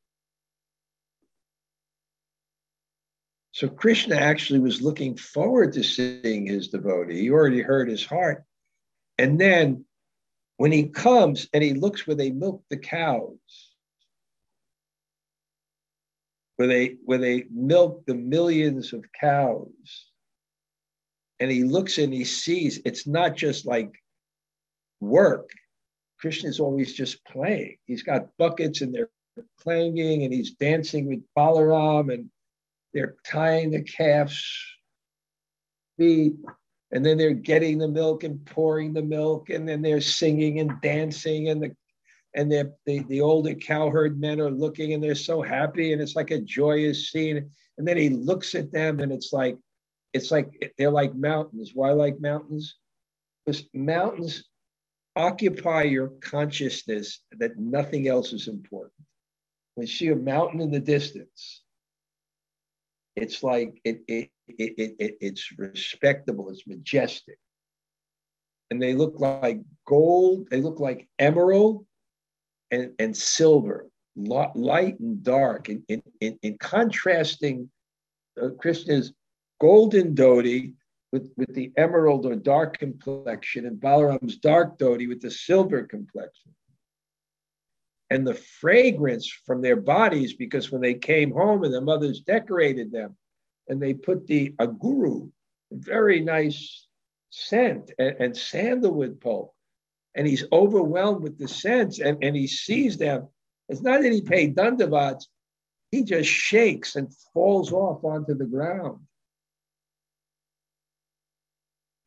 So 3.58 3.68
Krishna 3.68 4.14
actually 4.14 4.60
was 4.60 4.80
looking 4.82 5.16
forward 5.16 5.72
to 5.72 5.82
seeing 5.82 6.46
his 6.46 6.68
devotee. 6.68 7.22
He 7.22 7.30
already 7.32 7.60
heard 7.60 7.88
his 7.88 8.06
heart. 8.06 8.44
And 9.18 9.36
then 9.36 9.84
when 10.58 10.70
he 10.70 10.90
comes 10.90 11.48
and 11.52 11.64
he 11.64 11.74
looks 11.74 12.06
where 12.06 12.14
they 12.14 12.30
milk 12.30 12.62
the 12.70 12.76
cows, 12.76 13.34
where 16.54 16.68
they 16.68 16.98
where 17.04 17.18
they 17.18 17.46
milk 17.50 18.06
the 18.06 18.14
millions 18.14 18.92
of 18.92 19.04
cows 19.20 20.06
and 21.40 21.50
he 21.50 21.64
looks 21.64 21.98
and 21.98 22.14
he 22.14 22.22
sees 22.22 22.80
it's 22.84 23.08
not 23.08 23.34
just 23.34 23.66
like 23.66 23.92
work 25.00 25.50
krishna's 26.18 26.58
always 26.58 26.92
just 26.92 27.24
playing 27.24 27.76
he's 27.86 28.02
got 28.02 28.36
buckets 28.38 28.80
and 28.80 28.92
they're 28.92 29.10
clanging 29.60 30.24
and 30.24 30.34
he's 30.34 30.54
dancing 30.54 31.06
with 31.06 31.22
balaram 31.36 32.12
and 32.12 32.28
they're 32.98 33.14
tying 33.24 33.70
the 33.70 33.82
calf's 33.82 34.44
feet 35.96 36.34
and 36.90 37.06
then 37.06 37.16
they're 37.16 37.32
getting 37.32 37.78
the 37.78 37.86
milk 37.86 38.24
and 38.24 38.44
pouring 38.44 38.92
the 38.92 39.02
milk 39.02 39.50
and 39.50 39.68
then 39.68 39.82
they're 39.82 40.00
singing 40.00 40.58
and 40.58 40.80
dancing 40.82 41.48
and 41.48 41.62
the 41.62 41.76
and 42.34 42.50
the, 42.52 42.72
the 43.08 43.20
older 43.20 43.54
cowherd 43.54 44.20
men 44.20 44.40
are 44.40 44.50
looking 44.50 44.92
and 44.92 45.02
they're 45.02 45.14
so 45.14 45.40
happy 45.42 45.92
and 45.92 46.02
it's 46.02 46.14
like 46.14 46.30
a 46.30 46.40
joyous 46.40 47.10
scene. 47.10 47.50
And 47.78 47.88
then 47.88 47.96
he 47.96 48.10
looks 48.10 48.54
at 48.54 48.70
them 48.70 49.00
and 49.00 49.12
it's 49.12 49.32
like 49.32 49.56
it's 50.12 50.30
like 50.30 50.72
they're 50.76 50.90
like 50.90 51.14
mountains. 51.14 51.72
Why 51.74 51.90
like 51.92 52.20
mountains? 52.20 52.76
Because 53.46 53.64
mountains 53.72 54.44
occupy 55.16 55.84
your 55.84 56.08
consciousness 56.20 57.20
that 57.38 57.58
nothing 57.58 58.08
else 58.08 58.32
is 58.32 58.48
important. 58.48 58.92
When 59.74 59.86
you 59.86 59.92
see 59.92 60.08
a 60.08 60.16
mountain 60.16 60.60
in 60.60 60.70
the 60.70 60.80
distance 60.80 61.62
it's 63.22 63.42
like 63.42 63.80
it, 63.84 64.02
it, 64.08 64.30
it, 64.48 64.96
it, 64.98 65.16
it's 65.20 65.52
respectable 65.58 66.50
it's 66.50 66.66
majestic 66.66 67.38
and 68.70 68.80
they 68.80 68.94
look 68.94 69.14
like 69.18 69.60
gold 69.86 70.48
they 70.50 70.60
look 70.60 70.80
like 70.80 71.08
emerald 71.18 71.84
and, 72.70 72.92
and 72.98 73.16
silver, 73.16 73.88
light 74.16 74.98
and 75.00 75.22
dark, 75.22 75.68
in, 75.68 75.82
in, 75.88 76.02
in, 76.20 76.38
in 76.42 76.58
contrasting 76.58 77.70
uh, 78.40 78.50
Krishna's 78.58 79.12
golden 79.60 80.14
dhoti 80.14 80.74
with, 81.12 81.30
with 81.36 81.54
the 81.54 81.72
emerald 81.76 82.26
or 82.26 82.36
dark 82.36 82.78
complexion, 82.78 83.66
and 83.66 83.80
Balaram's 83.80 84.36
dark 84.36 84.78
dhoti 84.78 85.08
with 85.08 85.20
the 85.20 85.30
silver 85.30 85.84
complexion. 85.84 86.52
And 88.10 88.26
the 88.26 88.34
fragrance 88.34 89.30
from 89.44 89.60
their 89.60 89.76
bodies, 89.76 90.34
because 90.34 90.72
when 90.72 90.80
they 90.80 90.94
came 90.94 91.30
home 91.30 91.64
and 91.64 91.74
the 91.74 91.80
mothers 91.80 92.20
decorated 92.20 92.90
them, 92.90 93.16
and 93.68 93.82
they 93.82 93.92
put 93.92 94.26
the 94.26 94.54
aguru, 94.58 95.30
very 95.70 96.20
nice 96.20 96.86
scent, 97.30 97.92
and, 97.98 98.16
and 98.18 98.36
sandalwood 98.36 99.20
pulp 99.20 99.54
and 100.18 100.26
he's 100.26 100.44
overwhelmed 100.52 101.22
with 101.22 101.38
the 101.38 101.46
sense 101.46 102.00
and, 102.00 102.22
and 102.22 102.34
he 102.34 102.48
sees 102.48 102.96
them. 102.98 103.28
It's 103.68 103.82
not 103.82 104.02
that 104.02 104.12
he 104.12 104.20
paid 104.20 104.56
dandavats, 104.56 105.26
he 105.92 106.02
just 106.02 106.28
shakes 106.28 106.96
and 106.96 107.14
falls 107.32 107.72
off 107.72 108.04
onto 108.04 108.34
the 108.34 108.44
ground. 108.44 108.98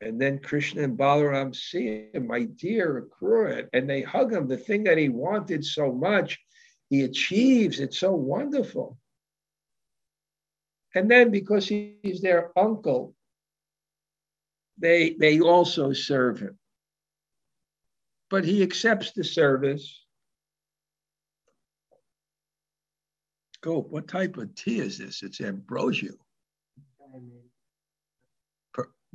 And 0.02 0.20
then 0.20 0.40
Krishna 0.40 0.82
and 0.82 0.98
Balaram 0.98 1.54
see 1.54 2.08
him, 2.12 2.26
my 2.26 2.44
dear 2.44 3.08
Akrura, 3.08 3.68
and 3.72 3.88
they 3.88 4.02
hug 4.02 4.32
him. 4.32 4.48
The 4.48 4.56
thing 4.56 4.84
that 4.84 4.98
he 4.98 5.08
wanted 5.08 5.64
so 5.64 5.92
much, 5.92 6.38
he 6.90 7.02
achieves. 7.02 7.80
It's 7.80 7.98
so 7.98 8.12
wonderful. 8.12 8.98
And 10.94 11.10
then 11.10 11.30
because 11.30 11.66
he's 11.68 12.20
their 12.20 12.50
uncle, 12.58 13.14
they, 14.76 15.16
they 15.18 15.40
also 15.40 15.92
serve 15.92 16.40
him 16.40 16.58
but 18.32 18.46
he 18.46 18.62
accepts 18.62 19.12
the 19.12 19.22
service. 19.22 20.06
Go, 23.60 23.82
what 23.82 24.08
type 24.08 24.38
of 24.38 24.54
tea 24.54 24.80
is 24.80 24.96
this? 24.96 25.22
It's 25.22 25.42
ambrosia. 25.42 26.12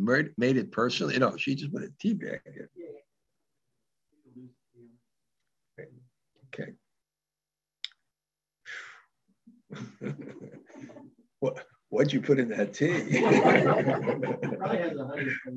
Per, 0.04 0.30
made 0.38 0.58
it 0.58 0.72
personally? 0.72 1.18
No, 1.18 1.36
she 1.38 1.56
just 1.56 1.74
put 1.74 1.84
a 1.84 1.91
tea 2.00 2.14
bag 2.14 2.41
in. 2.45 2.68
Okay. 6.54 6.72
what 11.39 11.66
what'd 11.89 12.14
you 12.14 12.22
put 12.22 12.39
in 12.39 12.50
that 12.50 12.74
tea? 12.74 13.22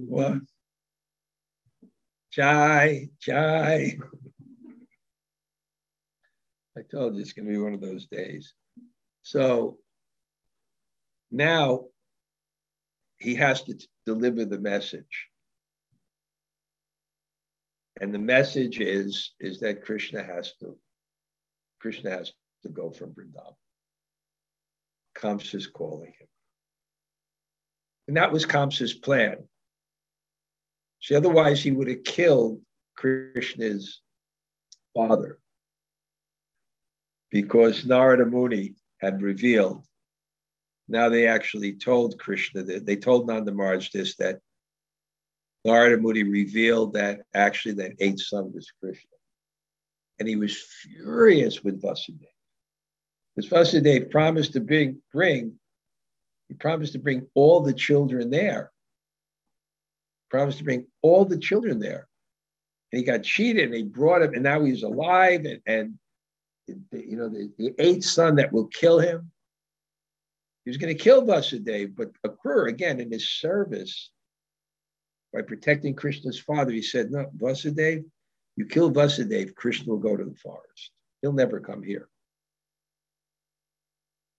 what? 0.06 0.38
Chai, 2.30 3.08
chai. 3.20 3.98
I 6.78 6.82
told 6.90 7.16
you 7.16 7.20
it's 7.20 7.32
going 7.32 7.46
to 7.46 7.52
be 7.52 7.58
one 7.58 7.74
of 7.74 7.80
those 7.80 8.06
days. 8.06 8.54
So 9.22 9.78
now 11.30 11.86
he 13.20 13.34
has 13.34 13.62
to 13.64 13.74
t- 13.74 13.86
deliver 14.06 14.44
the 14.44 14.58
message. 14.58 15.28
And 18.00 18.14
the 18.14 18.18
message 18.18 18.80
is, 18.80 19.32
is 19.38 19.60
that 19.60 19.84
Krishna 19.84 20.22
has 20.22 20.54
to, 20.60 20.76
Krishna 21.80 22.10
has 22.10 22.32
to 22.62 22.70
go 22.70 22.90
from 22.90 23.10
Vrindavan. 23.10 23.54
Kamsa 25.16 25.56
is 25.56 25.66
calling 25.66 26.12
him. 26.18 26.28
And 28.08 28.16
that 28.16 28.32
was 28.32 28.46
Kamsa's 28.46 28.94
plan. 28.94 29.36
See, 31.02 31.14
otherwise 31.14 31.62
he 31.62 31.70
would 31.70 31.88
have 31.88 32.04
killed 32.04 32.60
Krishna's 32.96 34.00
father 34.94 35.38
because 37.30 37.84
Narada 37.84 38.26
Muni 38.26 38.74
had 38.98 39.22
revealed 39.22 39.84
Now 40.90 41.08
they 41.08 41.28
actually 41.28 41.74
told 41.74 42.18
Krishna 42.18 42.64
that 42.64 42.84
they 42.84 42.96
told 42.96 43.28
Nanda 43.28 43.52
this 43.92 44.16
that 44.16 44.40
Narada 45.64 45.96
Muni 45.96 46.24
revealed 46.24 46.94
that 46.94 47.20
actually 47.32 47.74
that 47.74 47.92
eighth 48.00 48.22
son 48.22 48.52
was 48.52 48.72
Krishna. 48.80 49.08
And 50.18 50.28
he 50.28 50.34
was 50.34 50.60
furious 50.60 51.62
with 51.62 51.80
Vasudeva. 51.80 52.26
Because 53.36 53.48
Vasudeva 53.48 54.10
promised 54.10 54.54
to 54.54 54.60
bring, 54.60 55.00
bring, 55.12 55.52
he 56.48 56.54
promised 56.54 56.94
to 56.94 56.98
bring 56.98 57.24
all 57.34 57.60
the 57.60 57.72
children 57.72 58.28
there. 58.28 58.72
Promised 60.28 60.58
to 60.58 60.64
bring 60.64 60.86
all 61.02 61.24
the 61.24 61.38
children 61.38 61.78
there. 61.78 62.08
And 62.90 62.98
he 62.98 63.04
got 63.04 63.22
cheated 63.22 63.66
and 63.66 63.74
he 63.74 63.84
brought 63.84 64.22
him, 64.22 64.34
and 64.34 64.42
now 64.42 64.64
he's 64.64 64.82
alive. 64.82 65.44
And, 65.44 65.60
and 65.66 65.94
you 66.66 67.16
know, 67.16 67.28
the, 67.28 67.48
the 67.58 67.74
eighth 67.78 68.04
son 68.04 68.34
that 68.36 68.52
will 68.52 68.66
kill 68.66 68.98
him, 68.98 69.30
he 70.70 70.76
was 70.76 70.78
going 70.78 70.96
to 70.96 71.02
kill 71.02 71.26
Vasudeva, 71.26 71.96
but 71.96 72.12
Akrura, 72.24 72.68
again, 72.68 73.00
in 73.00 73.10
his 73.10 73.28
service, 73.28 74.12
by 75.32 75.42
protecting 75.42 75.96
Krishna's 75.96 76.38
father, 76.38 76.70
he 76.70 76.80
said, 76.80 77.10
No, 77.10 77.26
Vasudeva, 77.36 78.04
you 78.54 78.66
kill 78.66 78.92
Vasudeva, 78.92 79.52
Krishna 79.56 79.90
will 79.90 79.98
go 79.98 80.16
to 80.16 80.24
the 80.24 80.36
forest. 80.36 80.92
He'll 81.22 81.32
never 81.32 81.58
come 81.58 81.82
here. 81.82 82.08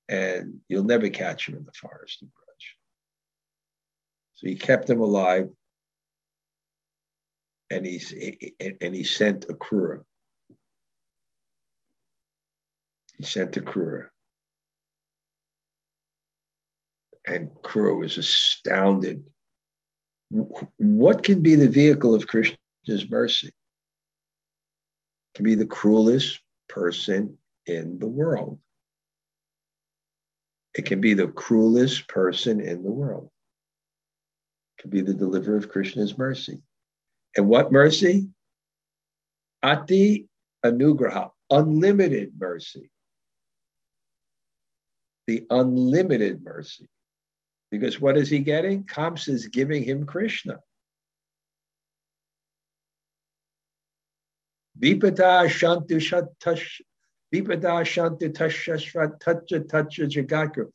And 0.08 0.62
you'll 0.70 0.86
never 0.86 1.10
catch 1.10 1.50
him 1.50 1.58
in 1.58 1.66
the 1.66 1.74
forest 1.74 2.22
of 2.22 2.30
Braj. 2.30 2.64
So 4.36 4.48
he 4.48 4.56
kept 4.56 4.90
him 4.90 5.02
alive. 5.02 5.50
And 7.70 7.86
he's 7.86 8.14
and 8.14 8.96
he 8.96 9.04
sent 9.04 9.50
Akrura. 9.50 10.06
He 13.18 13.26
sent 13.26 13.52
Akrura. 13.52 14.08
And 17.28 17.50
Krura 17.64 18.06
is 18.06 18.18
astounded 18.18 19.24
what 20.78 21.24
can 21.24 21.42
be 21.42 21.56
the 21.56 21.68
vehicle 21.68 22.16
of 22.16 22.28
Krishna's 22.28 23.10
mercy? 23.10 23.48
It 23.48 23.54
can 25.36 25.46
be 25.46 25.56
the 25.56 25.66
cruelest 25.66 26.40
person 26.70 27.38
in 27.66 28.00
the 28.00 28.08
world. 28.08 28.60
It 30.74 30.86
can 30.86 31.02
be 31.02 31.14
the 31.14 31.28
cruelest 31.28 32.08
person 32.08 32.62
in 32.62 32.82
the 32.84 32.92
world. 32.92 33.30
It 34.78 34.84
can 34.84 34.90
be 34.90 35.02
the 35.02 35.14
deliverer 35.14 35.58
of 35.58 35.70
Krishna's 35.70 36.18
mercy. 36.18 36.62
And 37.36 37.48
what 37.48 37.72
mercy? 37.72 38.30
Ati 39.62 40.28
anugraha, 40.66 41.32
unlimited 41.50 42.32
mercy. 42.40 42.90
The 45.28 45.46
unlimited 45.50 46.42
mercy. 46.42 46.88
Because 47.72 48.00
what 48.02 48.18
is 48.18 48.30
he 48.30 48.40
getting? 48.40 48.84
Kamsa 48.84 49.30
is 49.30 49.48
giving 49.48 49.84
him 49.84 50.06
Krishna. 50.06 50.60
Vipada 54.78 55.46
Shantu 55.48 55.98
Shatash 56.02 56.82
Vipada 57.34 57.82
Shantu 57.86 58.34
Tashashvat 58.34 59.22
Tacha 59.22 59.66
Tacha 59.66 60.06
Jagaku. 60.10 60.70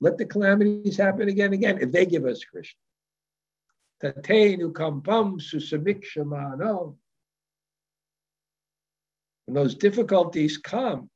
Let 0.00 0.18
the 0.18 0.26
calamities 0.26 0.96
happen 0.96 1.28
again 1.28 1.52
again 1.52 1.78
if 1.80 1.92
they 1.92 2.06
give 2.06 2.24
us 2.24 2.42
Krishna. 2.44 2.78
Tatenu 4.02 4.72
Kampam 4.72 5.40
Susamikshamano. 5.40 6.96
When 9.46 9.54
those 9.54 9.76
difficulties 9.76 10.58
come, 10.58 11.08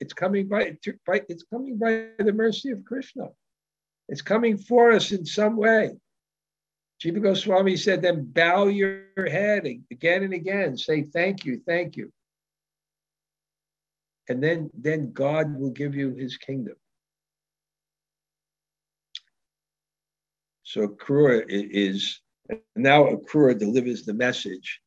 it's 0.00 0.12
coming 0.12 0.48
by, 0.48 0.76
it's 0.86 1.44
coming 1.44 1.78
by 1.78 2.08
the 2.18 2.32
mercy 2.32 2.72
of 2.72 2.84
Krishna. 2.84 3.28
It's 4.08 4.22
coming 4.22 4.58
for 4.58 4.92
us 4.92 5.12
in 5.12 5.24
some 5.24 5.56
way. 5.56 5.92
Jiva 7.02 7.22
Goswami 7.22 7.76
said, 7.76 8.02
then 8.02 8.24
bow 8.24 8.66
your 8.66 9.04
head 9.16 9.66
again 9.90 10.22
and 10.22 10.34
again. 10.34 10.76
Say 10.76 11.02
thank 11.02 11.44
you, 11.44 11.60
thank 11.66 11.96
you. 11.96 12.12
And 14.28 14.42
then, 14.42 14.70
then 14.74 15.12
God 15.12 15.58
will 15.58 15.70
give 15.70 15.94
you 15.94 16.14
his 16.14 16.36
kingdom. 16.36 16.74
So 20.62 20.86
Akrura 20.86 21.44
is 21.48 22.20
now 22.76 23.06
Akrura 23.06 23.58
delivers 23.58 24.04
the 24.04 24.14
message. 24.14 24.80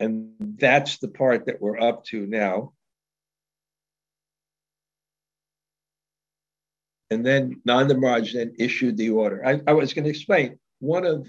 And 0.00 0.32
that's 0.40 0.98
the 0.98 1.08
part 1.08 1.46
that 1.46 1.60
we're 1.62 1.80
up 1.80 2.04
to 2.06 2.26
now. 2.26 2.72
And 7.14 7.24
then 7.24 7.62
Nanda 7.64 7.96
Maharaj 7.96 8.34
then 8.34 8.54
issued 8.58 8.96
the 8.96 9.10
order. 9.10 9.46
I, 9.46 9.60
I 9.68 9.72
was 9.72 9.94
going 9.94 10.04
to 10.04 10.10
explain. 10.10 10.58
One 10.80 11.06
of 11.06 11.28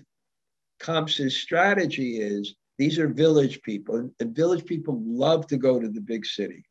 Kamsa's 0.82 1.38
strategy 1.38 2.20
is 2.20 2.56
these 2.80 2.98
are 2.98 3.08
village 3.08 3.62
people, 3.62 4.10
and 4.20 4.36
village 4.36 4.66
people 4.66 5.00
love 5.06 5.46
to 5.48 5.58
go 5.58 5.80
to 5.80 5.88
the 5.88 6.02
big 6.02 6.26
city. 6.26 6.66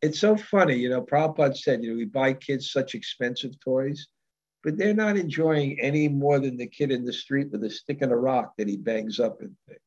It's 0.00 0.18
so 0.18 0.34
funny, 0.34 0.76
you 0.76 0.88
know. 0.88 1.02
Prabhupada 1.02 1.56
said, 1.56 1.84
you 1.84 1.90
know, 1.90 1.96
we 1.96 2.06
buy 2.06 2.32
kids 2.32 2.72
such 2.72 2.94
expensive 2.94 3.52
toys, 3.60 4.08
but 4.64 4.78
they're 4.78 4.94
not 4.94 5.18
enjoying 5.18 5.78
any 5.78 6.08
more 6.08 6.40
than 6.40 6.56
the 6.56 6.66
kid 6.66 6.90
in 6.90 7.04
the 7.04 7.12
street 7.12 7.50
with 7.52 7.62
a 7.64 7.70
stick 7.70 8.00
and 8.00 8.12
a 8.12 8.16
rock 8.16 8.54
that 8.56 8.66
he 8.66 8.78
bangs 8.78 9.20
up 9.20 9.42
and 9.42 9.54
things. 9.68 9.80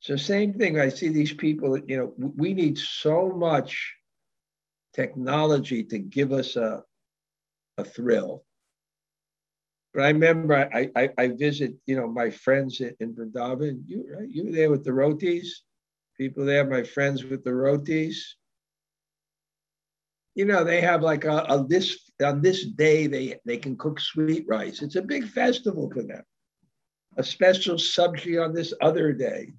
So, 0.00 0.16
same 0.16 0.54
thing. 0.54 0.80
I 0.80 0.88
see 0.88 1.08
these 1.08 1.32
people, 1.32 1.78
you 1.78 1.96
know, 1.96 2.12
we 2.36 2.52
need 2.52 2.78
so 2.78 3.28
much 3.28 3.94
technology 4.94 5.84
to 5.84 5.98
give 5.98 6.32
us 6.32 6.56
a, 6.56 6.82
a 7.76 7.84
thrill. 7.84 8.44
But 9.94 10.04
I 10.04 10.08
remember 10.08 10.54
I, 10.72 10.90
I, 10.94 11.10
I 11.18 11.28
visit, 11.28 11.74
you 11.86 11.96
know, 11.96 12.06
my 12.06 12.30
friends 12.30 12.80
in, 12.80 12.94
in 13.00 13.14
Vrindavan. 13.14 13.82
You 13.86 14.04
right? 14.16 14.28
You 14.28 14.44
were 14.46 14.52
there 14.52 14.70
with 14.70 14.84
the 14.84 14.92
rotis. 14.92 15.62
People 16.16 16.44
there, 16.44 16.68
my 16.68 16.82
friends 16.82 17.24
with 17.24 17.44
the 17.44 17.54
rotis. 17.54 18.36
You 20.34 20.44
know, 20.44 20.62
they 20.62 20.80
have 20.80 21.02
like 21.02 21.24
a, 21.24 21.38
a 21.48 21.66
this 21.66 22.10
on 22.22 22.42
this 22.42 22.66
day 22.66 23.06
they 23.06 23.38
they 23.44 23.56
can 23.56 23.76
cook 23.76 23.98
sweet 23.98 24.44
rice. 24.46 24.82
It's 24.82 24.96
a 24.96 25.02
big 25.02 25.26
festival 25.26 25.90
for 25.90 26.02
them. 26.02 26.22
A 27.16 27.24
special 27.24 27.76
sabji 27.76 28.42
on 28.44 28.54
this 28.54 28.72
other 28.80 29.12
day, 29.12 29.52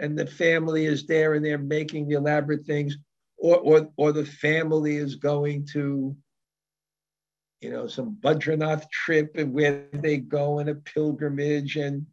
and 0.00 0.18
the 0.18 0.26
family 0.26 0.84
is 0.84 1.06
there 1.06 1.34
and 1.34 1.44
they're 1.44 1.56
making 1.56 2.08
the 2.08 2.16
elaborate 2.16 2.66
things 2.66 2.98
or, 3.42 3.56
or, 3.56 3.88
or 3.96 4.12
the 4.12 4.24
family 4.24 4.96
is 4.96 5.16
going 5.16 5.66
to, 5.66 6.16
you 7.60 7.70
know, 7.70 7.88
some 7.88 8.16
Badrinath 8.20 8.88
trip 8.90 9.32
and 9.34 9.52
where 9.52 9.86
they 9.92 10.18
go 10.18 10.60
in 10.60 10.68
a 10.68 10.76
pilgrimage. 10.76 11.76
And, 11.76 12.06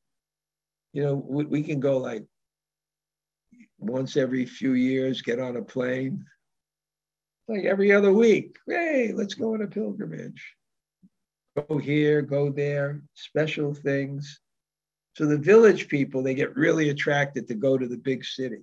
you 0.91 1.03
know, 1.03 1.13
we, 1.13 1.45
we 1.45 1.61
can 1.63 1.79
go 1.79 1.97
like 1.97 2.25
once 3.77 4.17
every 4.17 4.47
few 4.47 4.73
years, 4.73 5.21
get 5.21 5.39
on 5.39 5.55
a 5.55 5.61
plane. 5.61 6.25
Like 7.47 7.63
every 7.63 7.91
other 7.91 8.11
week, 8.11 8.57
hey, 8.67 9.11
let's 9.13 9.35
go 9.35 9.53
on 9.53 9.61
a 9.61 9.67
pilgrimage. 9.67 10.55
Go 11.55 11.77
here, 11.77 12.23
go 12.23 12.49
there, 12.49 13.01
special 13.13 13.75
things. 13.75 14.39
So 15.15 15.27
the 15.27 15.37
village 15.37 15.89
people, 15.89 16.23
they 16.23 16.33
get 16.33 16.55
really 16.55 16.89
attracted 16.89 17.47
to 17.47 17.53
go 17.53 17.77
to 17.77 17.87
the 17.87 17.97
big 17.97 18.25
city. 18.25 18.61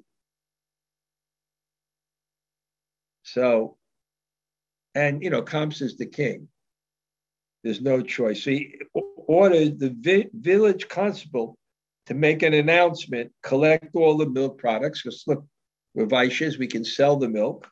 So, 3.27 3.77
and 4.95 5.23
you 5.23 5.31
know, 5.31 5.43
Kamsa 5.43 5.83
is 5.83 5.97
the 5.97 6.07
king. 6.07 6.49
There's 7.65 7.81
no 7.81 8.01
choice. 8.01 8.45
So 8.45 8.51
he 8.51 8.81
ordered 8.95 9.81
the 9.81 9.91
vi- 9.91 10.31
village 10.33 10.89
constable 10.89 11.59
to 12.07 12.15
make 12.15 12.43
an 12.43 12.55
announcement, 12.55 13.33
collect 13.43 13.97
all 13.97 14.17
the 14.17 14.29
milk 14.29 14.59
products, 14.59 15.03
because 15.03 15.25
look, 15.27 15.45
we're 15.93 16.07
Vaishyas, 16.07 16.57
we 16.57 16.69
can 16.69 16.85
sell 16.85 17.17
the 17.17 17.29
milk. 17.29 17.69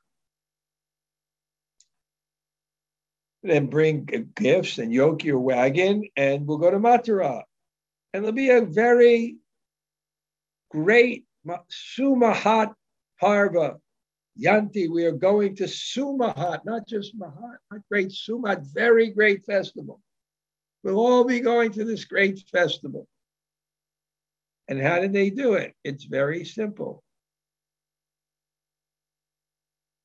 Then 3.45 3.67
bring 3.67 4.33
gifts 4.35 4.79
and 4.79 4.93
yoke 4.93 5.23
your 5.23 5.39
wagon, 5.39 6.03
and 6.17 6.47
we'll 6.49 6.59
go 6.59 6.71
to 6.73 6.79
Mathura. 6.79 7.43
And 8.13 8.25
there'll 8.25 8.35
be 8.35 8.51
a 8.51 8.63
very 8.63 9.37
great 10.71 11.27
Sumahat 11.47 12.75
Parva 13.21 13.77
Yanti, 14.41 14.91
we 14.91 15.05
are 15.05 15.13
going 15.13 15.55
to 15.57 15.65
Sumahat, 15.65 16.65
not 16.65 16.89
just 16.89 17.19
Mahat, 17.19 17.57
not 17.71 17.81
great 17.91 18.09
Sumahat, 18.09 18.67
very 18.73 19.11
great 19.11 19.45
festival. 19.45 20.01
We'll 20.83 20.99
all 20.99 21.25
be 21.25 21.41
going 21.41 21.73
to 21.73 21.85
this 21.85 22.05
great 22.05 22.41
festival. 22.51 23.07
And 24.69 24.81
how 24.81 25.01
did 25.01 25.13
they 25.13 25.31
do 25.31 25.55
it? 25.55 25.75
It's 25.85 26.05
very 26.05 26.45
simple. 26.45 27.03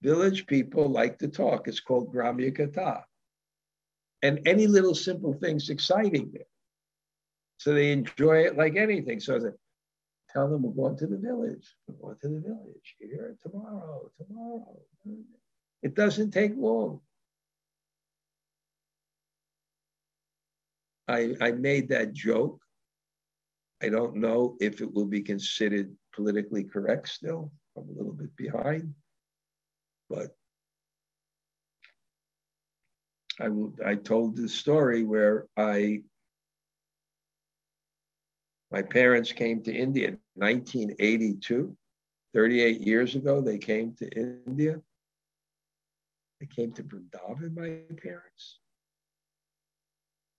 Village 0.02 0.46
people 0.46 0.88
like 0.90 1.20
to 1.20 1.28
talk. 1.28 1.68
It's 1.68 1.80
called 1.80 2.14
Gramya 2.14 2.56
Katha. 2.56 3.04
And 4.22 4.42
any 4.46 4.68
little 4.68 4.96
simple 4.96 5.34
thing's 5.34 5.70
exciting 5.70 6.32
there. 6.34 6.44
So 7.58 7.74
they 7.74 7.92
enjoy 7.92 8.46
it 8.46 8.58
like 8.58 8.76
anything. 8.76 9.20
So 9.20 9.40
Tell 10.32 10.48
them 10.48 10.62
we're 10.62 10.72
going 10.72 10.98
to 10.98 11.08
the 11.08 11.18
village. 11.18 11.76
We're 11.88 11.96
going 11.96 12.18
to 12.22 12.28
the 12.30 12.40
village 12.40 12.96
here 13.00 13.36
tomorrow, 13.42 14.12
tomorrow. 14.18 14.78
It 15.82 15.96
doesn't 15.96 16.32
take 16.32 16.54
long. 16.56 17.02
I, 21.08 21.36
I 21.42 21.52
made 21.52 21.90
that 21.90 22.14
joke. 22.14 22.62
I 23.82 23.90
don't 23.90 24.18
know 24.18 24.56
if 24.60 24.82
it 24.82 24.94
will 24.94 25.06
be 25.06 25.22
considered 25.22 25.92
politically 26.14 26.64
correct 26.64 27.10
still. 27.10 27.52
I'm 27.76 27.90
a 27.90 27.94
little 27.94 28.14
bit 28.14 28.36
behind, 28.36 28.94
but 30.10 30.36
I, 33.40 33.48
will, 33.48 33.74
I 33.84 33.96
told 33.96 34.36
the 34.36 34.50
story 34.50 35.04
where 35.04 35.48
I 35.58 36.02
my 38.72 38.82
parents 38.82 39.32
came 39.32 39.64
to 39.64 39.74
India 39.74 40.10
in 40.10 40.20
1982, 40.36 41.76
38 42.34 42.82
years 42.82 43.16
ago. 43.16 43.42
They 43.42 43.58
came 43.58 43.96
to 43.96 44.10
India. 44.10 44.80
They 46.40 46.46
came 46.46 46.72
to 46.74 46.84
Vrindavan, 46.84 47.56
my 47.56 47.80
parents. 48.02 48.60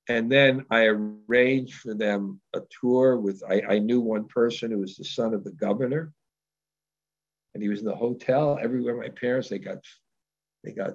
And 0.09 0.31
then 0.31 0.65
I 0.71 0.87
arranged 0.87 1.75
for 1.75 1.95
them 1.95 2.41
a 2.55 2.61
tour 2.81 3.19
with, 3.19 3.43
I, 3.49 3.63
I 3.69 3.79
knew 3.79 4.01
one 4.01 4.27
person 4.27 4.71
who 4.71 4.79
was 4.79 4.97
the 4.97 5.05
son 5.05 5.35
of 5.35 5.45
the 5.45 5.53
governor. 5.53 6.13
And 7.55 7.63
he 7.63 7.69
was 7.69 7.81
in 7.81 7.87
the 7.87 7.95
hotel 7.95 8.59
everywhere. 8.61 8.97
My 8.97 9.09
parents, 9.09 9.49
they 9.49 9.59
got, 9.59 9.85
they 10.65 10.73
got 10.73 10.95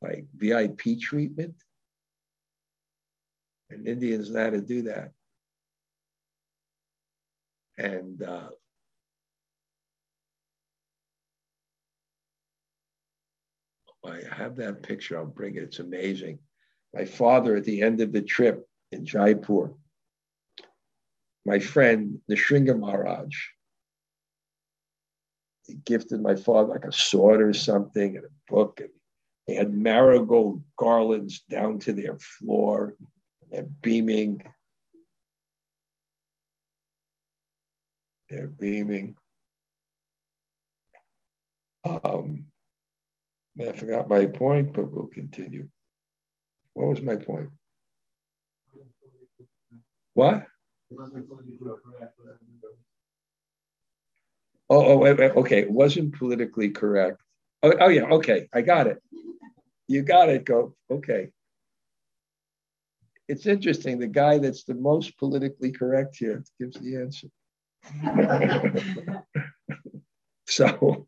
like 0.00 0.26
VIP 0.36 0.98
treatment. 1.00 1.54
And 3.68 3.86
Indians 3.86 4.30
know 4.30 4.44
how 4.44 4.50
to 4.50 4.60
do 4.60 4.82
that. 4.82 5.12
And 7.80 8.22
uh, 8.22 8.50
I 14.04 14.20
have 14.30 14.56
that 14.56 14.82
picture. 14.82 15.18
I'll 15.18 15.24
bring 15.24 15.56
it. 15.56 15.62
It's 15.62 15.78
amazing. 15.78 16.40
My 16.92 17.06
father, 17.06 17.56
at 17.56 17.64
the 17.64 17.80
end 17.80 18.02
of 18.02 18.12
the 18.12 18.20
trip 18.20 18.68
in 18.92 19.06
Jaipur, 19.06 19.72
my 21.46 21.58
friend 21.58 22.18
Nrsinga 22.30 22.78
Maharaj, 22.78 23.34
he 25.66 25.76
gifted 25.86 26.20
my 26.20 26.34
father 26.34 26.68
like 26.68 26.84
a 26.84 26.92
sword 26.92 27.40
or 27.40 27.54
something 27.54 28.16
and 28.16 28.26
a 28.26 28.52
book. 28.52 28.80
And 28.80 28.90
they 29.48 29.54
had 29.54 29.72
marigold 29.72 30.62
garlands 30.76 31.40
down 31.48 31.78
to 31.80 31.94
their 31.94 32.18
floor. 32.18 32.96
They're 33.50 33.62
beaming. 33.62 34.42
They're 38.30 38.46
beaming. 38.46 39.16
Um, 41.84 42.46
I 43.60 43.72
forgot 43.72 44.08
my 44.08 44.26
point, 44.26 44.72
but 44.72 44.92
we'll 44.92 45.08
continue. 45.08 45.68
What 46.74 46.88
was 46.88 47.02
my 47.02 47.16
point? 47.16 47.50
What? 50.14 50.46
Oh, 54.68 54.86
oh 54.86 54.98
wait, 54.98 55.18
wait, 55.18 55.32
okay. 55.32 55.60
It 55.60 55.70
wasn't 55.70 56.16
politically 56.16 56.70
correct. 56.70 57.20
Oh, 57.64 57.72
oh, 57.80 57.88
yeah, 57.88 58.04
okay. 58.04 58.48
I 58.52 58.62
got 58.62 58.86
it. 58.86 59.02
You 59.88 60.02
got 60.02 60.28
it, 60.28 60.44
go. 60.44 60.76
Okay. 60.88 61.30
It's 63.26 63.46
interesting. 63.46 63.98
The 63.98 64.06
guy 64.06 64.38
that's 64.38 64.62
the 64.62 64.74
most 64.74 65.18
politically 65.18 65.72
correct 65.72 66.16
here 66.16 66.44
gives 66.60 66.78
the 66.78 66.96
answer. 66.96 67.26
so, 70.46 71.06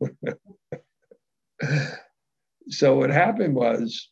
so 2.69 2.97
what 2.97 3.11
happened 3.11 3.55
was 3.55 4.09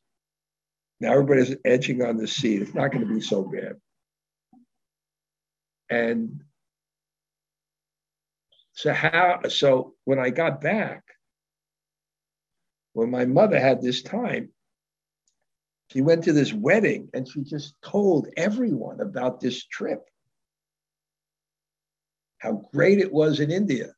now 1.00 1.12
everybody's 1.12 1.56
edging 1.64 2.02
on 2.02 2.16
the 2.16 2.28
seat. 2.28 2.62
It's 2.62 2.74
not 2.74 2.92
going 2.92 3.06
to 3.06 3.14
be 3.14 3.20
so 3.20 3.42
bad. 3.42 3.76
And 5.88 6.42
so 8.72 8.92
how 8.92 9.40
so 9.48 9.94
when 10.04 10.18
I 10.18 10.30
got 10.30 10.61
back, 10.61 11.02
when 12.92 13.11
my 13.11 13.24
mother 13.24 13.58
had 13.58 13.82
this 13.82 14.02
time, 14.02 14.50
she 15.92 16.02
went 16.02 16.24
to 16.24 16.32
this 16.32 16.52
wedding 16.52 17.08
and 17.12 17.28
she 17.28 17.42
just 17.42 17.74
told 17.82 18.28
everyone 18.36 19.00
about 19.00 19.40
this 19.40 19.64
trip. 19.66 20.00
How 22.41 22.62
great 22.72 22.99
it 22.99 23.12
was 23.12 23.41
in 23.41 23.51
India. 23.51 23.95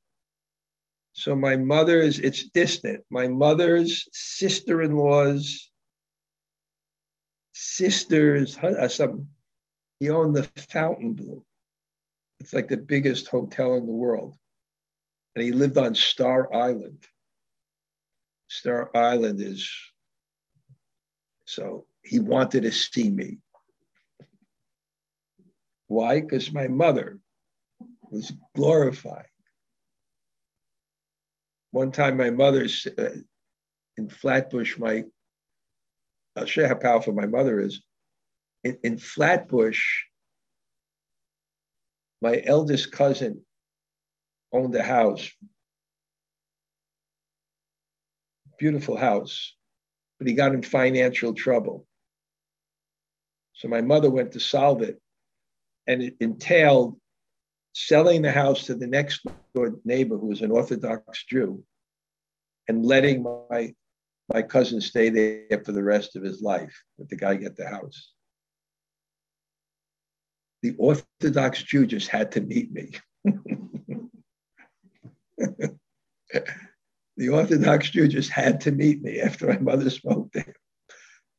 So 1.15 1.35
my 1.35 1.57
mother's, 1.57 2.19
it's 2.19 2.49
distant. 2.51 3.05
My 3.11 3.29
mother's 3.29 4.09
sister-in-law's 4.13 5.71
sister's 7.55 8.57
uh, 8.59 8.89
some 8.89 9.29
he 10.01 10.11
owned 10.11 10.35
the 10.35 10.43
Fontainebleau. 10.43 11.45
It's 12.41 12.53
like 12.53 12.69
the 12.69 12.77
biggest 12.77 13.29
hotel 13.29 13.75
in 13.77 13.87
the 13.87 13.93
world. 13.93 14.37
And 15.37 15.45
he 15.45 15.53
lived 15.53 15.79
on 15.79 15.95
Star 15.95 16.53
Island. 16.53 17.05
Star 18.49 18.91
Island 18.97 19.41
is 19.41 19.71
so 21.45 21.87
he 22.03 22.19
wanted 22.19 22.63
to 22.63 22.73
see 22.73 23.11
me. 23.11 23.39
Why? 25.87 26.21
Because 26.21 26.53
my 26.53 26.67
mother 26.67 27.21
was 28.13 28.33
glorifying. 28.55 29.25
One 31.71 31.91
time, 31.91 32.19
my 32.19 32.31
mother's 32.31 32.87
uh, 32.99 33.17
in 33.97 34.09
Flatbush, 34.11 34.79
my 34.79 35.05
I'll 36.37 36.47
show 36.47 36.63
you 36.63 36.69
how 36.69 36.75
powerful 36.75 37.15
my 37.15 37.27
mother 37.27 37.61
is. 37.61 37.83
In, 38.65 38.79
in 38.83 38.99
Flatbush, 38.99 39.83
my 42.21 42.43
eldest 42.45 42.93
cousin 42.93 43.43
owned 44.53 44.75
a 44.75 44.83
house, 44.83 45.31
beautiful 48.59 48.97
house, 48.97 49.55
but 50.19 50.29
he 50.29 50.35
got 50.35 50.55
in 50.55 50.63
financial 50.63 51.35
trouble. 51.35 51.87
So 53.55 53.69
my 53.69 53.81
mother 53.81 54.11
went 54.11 54.33
to 54.33 54.41
solve 54.41 54.83
it, 54.83 55.01
and 55.87 56.03
it 56.03 56.17
entailed 56.21 56.97
selling 57.73 58.23
the 58.23 58.33
house 58.33 58.67
to 58.67 58.75
the 58.75 58.87
next 58.87 59.25
door 59.55 59.75
neighbor 59.85 60.17
who 60.17 60.29
was 60.29 60.43
an 60.43 60.51
Orthodox 60.51 61.25
Jew 61.25 61.63
and 62.69 62.85
letting 62.85 63.23
my 63.23 63.75
my 64.33 64.43
cousin 64.43 64.81
stay 64.81 65.11
there 65.11 65.63
for 65.65 65.73
the 65.73 65.83
rest 65.83 66.17
of 66.17 66.23
his 66.23 66.41
life, 66.41 66.83
but 66.97 67.09
the 67.09 67.17
guy 67.17 67.35
get 67.35 67.57
the 67.57 67.69
house. 67.69 68.13
The 70.63 70.75
Orthodox 70.79 71.63
Jew 71.65 71.87
just 71.87 72.09
had 72.09 72.33
to 72.33 72.41
meet 72.41 72.73
me. 72.73 72.93
the 77.17 77.29
Orthodox 77.29 77.91
Jew 77.91 78.09
just 78.09 78.31
had 78.31 78.61
to 78.63 78.71
meet 78.71 79.03
me 79.03 79.21
after 79.21 79.49
my 79.49 79.59
mother 79.59 79.91
spoke 79.91 80.33
to 80.33 80.41
him. 80.41 80.55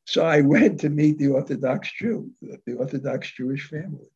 So 0.05 0.25
I 0.25 0.41
went 0.41 0.81
to 0.81 0.89
meet 0.89 1.17
the 1.17 1.29
Orthodox 1.29 1.91
Jew, 1.93 2.29
the 2.41 2.73
Orthodox 2.73 3.31
Jewish 3.31 3.69
family. 3.69 4.12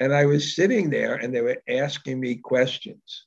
And 0.00 0.14
I 0.14 0.26
was 0.26 0.56
sitting 0.56 0.90
there 0.90 1.14
and 1.14 1.34
they 1.34 1.42
were 1.42 1.62
asking 1.68 2.18
me 2.18 2.36
questions. 2.36 3.26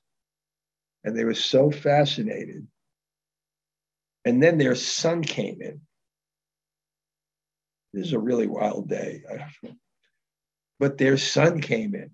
And 1.03 1.17
they 1.17 1.23
were 1.23 1.33
so 1.33 1.69
fascinated 1.69 2.67
and 4.25 4.41
then 4.41 4.57
their 4.57 4.75
son 4.75 5.21
came 5.23 5.61
in. 5.61 5.81
This 7.93 8.07
is 8.07 8.13
a 8.13 8.19
really 8.19 8.47
wild 8.47 8.89
day. 8.89 9.23
But 10.79 10.97
their 10.97 11.17
son 11.17 11.61
came 11.61 11.93
in. 11.93 12.11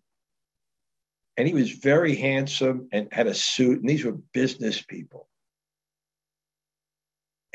And 1.37 1.47
he 1.47 1.53
was 1.53 1.71
very 1.71 2.15
handsome 2.15 2.89
and 2.91 3.07
had 3.11 3.27
a 3.27 3.33
suit. 3.33 3.79
And 3.79 3.89
these 3.89 4.03
were 4.03 4.17
business 4.33 4.81
people. 4.81 5.29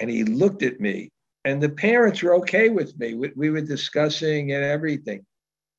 And 0.00 0.08
he 0.08 0.24
looked 0.24 0.62
at 0.62 0.80
me. 0.80 1.10
And 1.44 1.62
the 1.62 1.68
parents 1.68 2.22
were 2.22 2.36
okay 2.36 2.70
with 2.70 2.98
me. 2.98 3.12
We, 3.14 3.32
we 3.36 3.50
were 3.50 3.60
discussing 3.60 4.52
and 4.52 4.64
everything. 4.64 5.26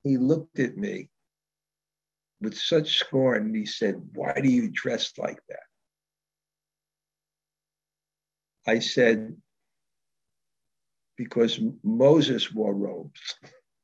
He 0.03 0.17
looked 0.17 0.59
at 0.59 0.77
me 0.77 1.09
with 2.41 2.57
such 2.57 2.97
scorn 2.99 3.53
he 3.53 3.65
said, 3.65 4.01
Why 4.13 4.33
do 4.41 4.49
you 4.49 4.69
dress 4.69 5.13
like 5.17 5.39
that? 5.49 5.59
I 8.67 8.79
said, 8.79 9.35
because 11.17 11.59
Moses 11.83 12.51
wore 12.51 12.73
robes. 12.73 13.35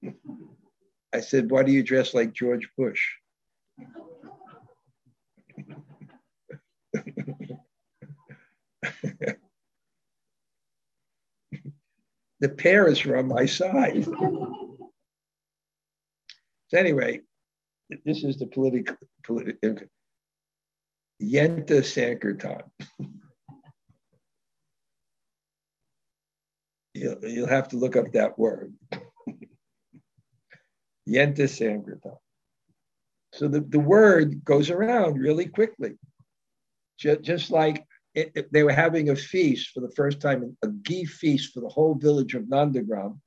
I 1.13 1.19
said, 1.19 1.51
why 1.51 1.63
do 1.63 1.71
you 1.71 1.83
dress 1.83 2.13
like 2.13 2.33
George 2.33 2.69
Bush? 2.77 3.01
the 12.39 12.49
parents 12.49 13.03
were 13.05 13.17
on 13.17 13.27
my 13.27 13.45
side. 13.45 14.05
so 14.05 14.89
anyway, 16.73 17.19
this 18.05 18.23
is 18.23 18.37
the 18.37 18.47
political, 18.47 18.95
political 19.23 19.87
Yenta 21.21 21.83
Sankirtan. 21.83 22.63
you'll, 26.93 27.17
you'll 27.23 27.47
have 27.47 27.67
to 27.69 27.77
look 27.77 27.95
up 27.95 28.11
that 28.13 28.37
word. 28.39 28.73
Yenta 31.07 31.47
Sankirtan. 31.47 32.17
So 33.33 33.47
the, 33.47 33.61
the 33.61 33.79
word 33.79 34.43
goes 34.43 34.69
around 34.69 35.17
really 35.17 35.45
quickly. 35.45 35.93
Just, 36.99 37.21
just 37.21 37.49
like 37.51 37.85
it, 38.13 38.31
it, 38.35 38.51
they 38.51 38.63
were 38.63 38.73
having 38.73 39.09
a 39.09 39.15
feast 39.15 39.69
for 39.69 39.79
the 39.79 39.91
first 39.91 40.19
time, 40.19 40.57
a 40.63 40.67
ghee 40.67 41.05
feast 41.05 41.53
for 41.53 41.61
the 41.61 41.69
whole 41.69 41.95
village 41.95 42.35
of 42.35 42.43
Nandagram. 42.43 43.17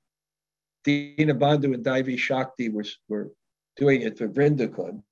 Dina 0.85 1.35
Bandhu 1.35 1.73
and 1.73 1.85
Daivi 1.85 2.19
Shakti 2.19 2.69
were, 2.69 2.85
were 3.09 3.31
doing 3.77 4.03
it 4.03 4.19
for 4.19 4.29
Vrindakund. 4.29 5.03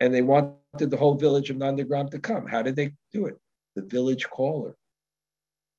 And 0.00 0.12
they 0.12 0.22
wanted 0.22 0.58
the 0.78 0.96
whole 0.96 1.14
village 1.14 1.50
of 1.50 1.56
Nandagram 1.56 2.10
to 2.10 2.18
come. 2.18 2.46
How 2.46 2.62
did 2.62 2.76
they 2.76 2.92
do 3.12 3.26
it? 3.26 3.38
The 3.76 3.82
village 3.82 4.28
caller. 4.28 4.74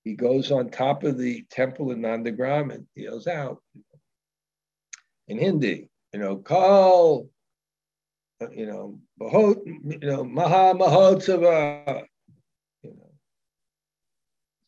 He 0.03 0.13
goes 0.13 0.51
on 0.51 0.69
top 0.69 1.03
of 1.03 1.17
the 1.17 1.43
temple 1.49 1.91
in 1.91 2.01
Nandagram 2.01 2.73
and 2.73 2.85
yells 2.95 3.27
out 3.27 3.61
in 5.27 5.39
Hindi, 5.39 5.89
you 6.13 6.19
know, 6.19 6.37
call, 6.37 7.29
uh, 8.41 8.49
you 8.51 8.67
know, 8.67 8.99
Bahot, 9.19 9.61
you 9.65 10.07
know, 10.07 10.23
Maha 10.23 10.77
Mahotsava, 10.77 12.05
you 12.83 12.95
know, 12.95 13.11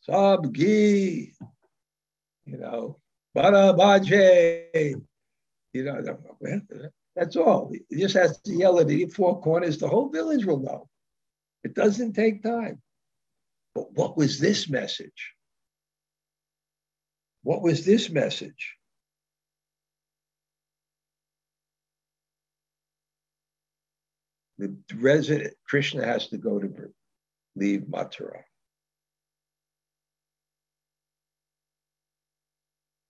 Sabgi, 0.08 1.32
you 2.44 2.58
know, 2.58 2.98
Barabaje, 3.36 5.00
you 5.72 5.84
know, 5.84 6.18
that's 7.18 7.36
all. 7.36 7.72
He 7.90 7.96
just 7.96 8.14
has 8.14 8.40
to 8.42 8.52
yell 8.52 8.78
at 8.78 8.86
the 8.86 9.06
four 9.06 9.40
corners. 9.40 9.78
The 9.78 9.88
whole 9.88 10.08
village 10.08 10.44
will 10.44 10.60
know. 10.60 10.88
It 11.64 11.74
doesn't 11.74 12.12
take 12.12 12.42
time. 12.44 12.80
But 13.74 13.92
what 13.92 14.16
was 14.16 14.38
this 14.38 14.68
message? 14.68 15.32
What 17.42 17.62
was 17.62 17.84
this 17.84 18.08
message? 18.08 18.76
The 24.58 24.76
resident 24.96 25.54
Krishna 25.66 26.04
has 26.04 26.28
to 26.28 26.38
go 26.38 26.58
to 26.60 26.92
leave 27.56 27.82
Mathura. 27.82 28.42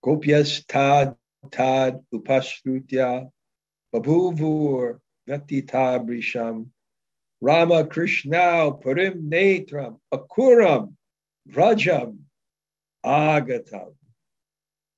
Gopyas 0.03 0.65
tad 0.67 1.17
tad 1.51 2.01
upashrutya 2.15 3.31
babhuvur 3.95 4.99
vatita 5.29 6.05
brisham 6.05 6.71
Rama 7.41 7.87
Krishna 7.87 8.73
Purim 8.73 9.31
Netram 9.31 9.99
Akuram 10.13 10.95
Rajam 11.53 12.19
Agatam. 13.05 13.95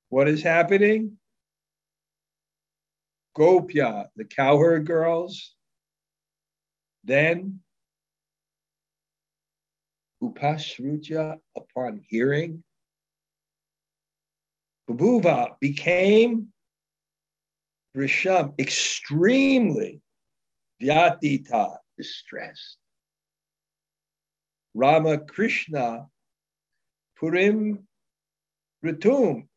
What 0.09 0.26
is 0.28 0.43
happening? 0.43 1.18
Gopya, 3.36 4.09
the 4.16 4.24
cowherd 4.24 4.86
girls, 4.86 5.55
then 7.05 7.61
Upashrutya, 10.22 11.38
upon 11.57 12.01
hearing, 12.09 12.62
Babuva 14.88 15.59
became 15.61 16.49
Risham 17.97 18.59
extremely 18.59 20.01
Vyatita 20.80 21.76
distressed. 21.99 22.78
Rama 24.74 25.18
Krishna 25.18 26.07
Purim 27.16 27.86
Ritum 28.84 29.49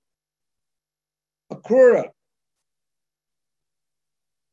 Akura 1.51 2.09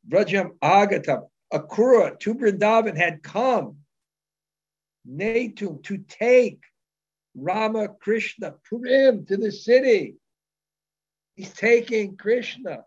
Rajam 0.09 0.59
Agatam 0.63 1.29
Akrura 1.53 2.19
to 2.21 2.35
Vrindavan 2.35 2.97
had 2.97 3.23
come 3.23 3.79
Natum 5.09 5.83
to 5.85 5.99
take 6.09 6.61
Rama 7.35 7.89
Krishna 7.89 8.55
Purim 8.69 9.25
to 9.27 9.37
the 9.37 9.51
city. 9.51 10.17
He's 11.37 11.53
taking 11.53 12.17
Krishna. 12.17 12.85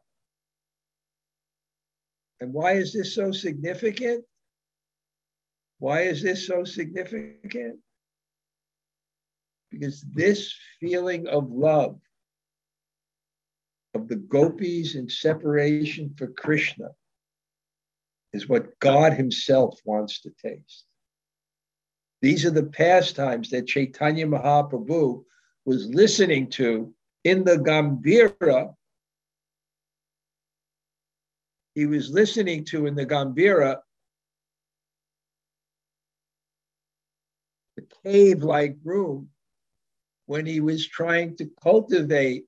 And 2.43 2.51
why 2.51 2.73
is 2.73 2.91
this 2.91 3.15
so 3.15 3.31
significant? 3.31 4.25
Why 5.79 6.01
is 6.01 6.21
this 6.21 6.45
so 6.45 6.65
significant? 6.65 7.79
Because 9.71 10.01
this 10.01 10.53
feeling 10.77 11.25
of 11.29 11.49
love 11.49 12.01
of 13.93 14.09
the 14.09 14.17
gopis 14.17 14.95
in 14.95 15.07
separation 15.07 16.13
for 16.17 16.27
Krishna 16.27 16.89
is 18.33 18.49
what 18.49 18.77
God 18.79 19.13
Himself 19.13 19.79
wants 19.85 20.19
to 20.23 20.31
taste. 20.31 20.83
These 22.21 22.45
are 22.45 22.51
the 22.51 22.63
pastimes 22.63 23.51
that 23.51 23.67
Chaitanya 23.67 24.27
Mahaprabhu 24.27 25.23
was 25.63 25.87
listening 25.87 26.49
to 26.49 26.93
in 27.23 27.45
the 27.45 27.55
Gambhira. 27.55 28.75
He 31.75 31.85
was 31.87 32.11
listening 32.11 32.65
to 32.65 32.85
in 32.85 32.95
the 32.95 33.05
Gambhira, 33.05 33.79
the 37.75 37.87
cave 38.03 38.43
like 38.43 38.77
room 38.83 39.29
when 40.27 40.45
he 40.45 40.59
was 40.59 40.87
trying 40.87 41.35
to 41.37 41.49
cultivate, 41.61 42.45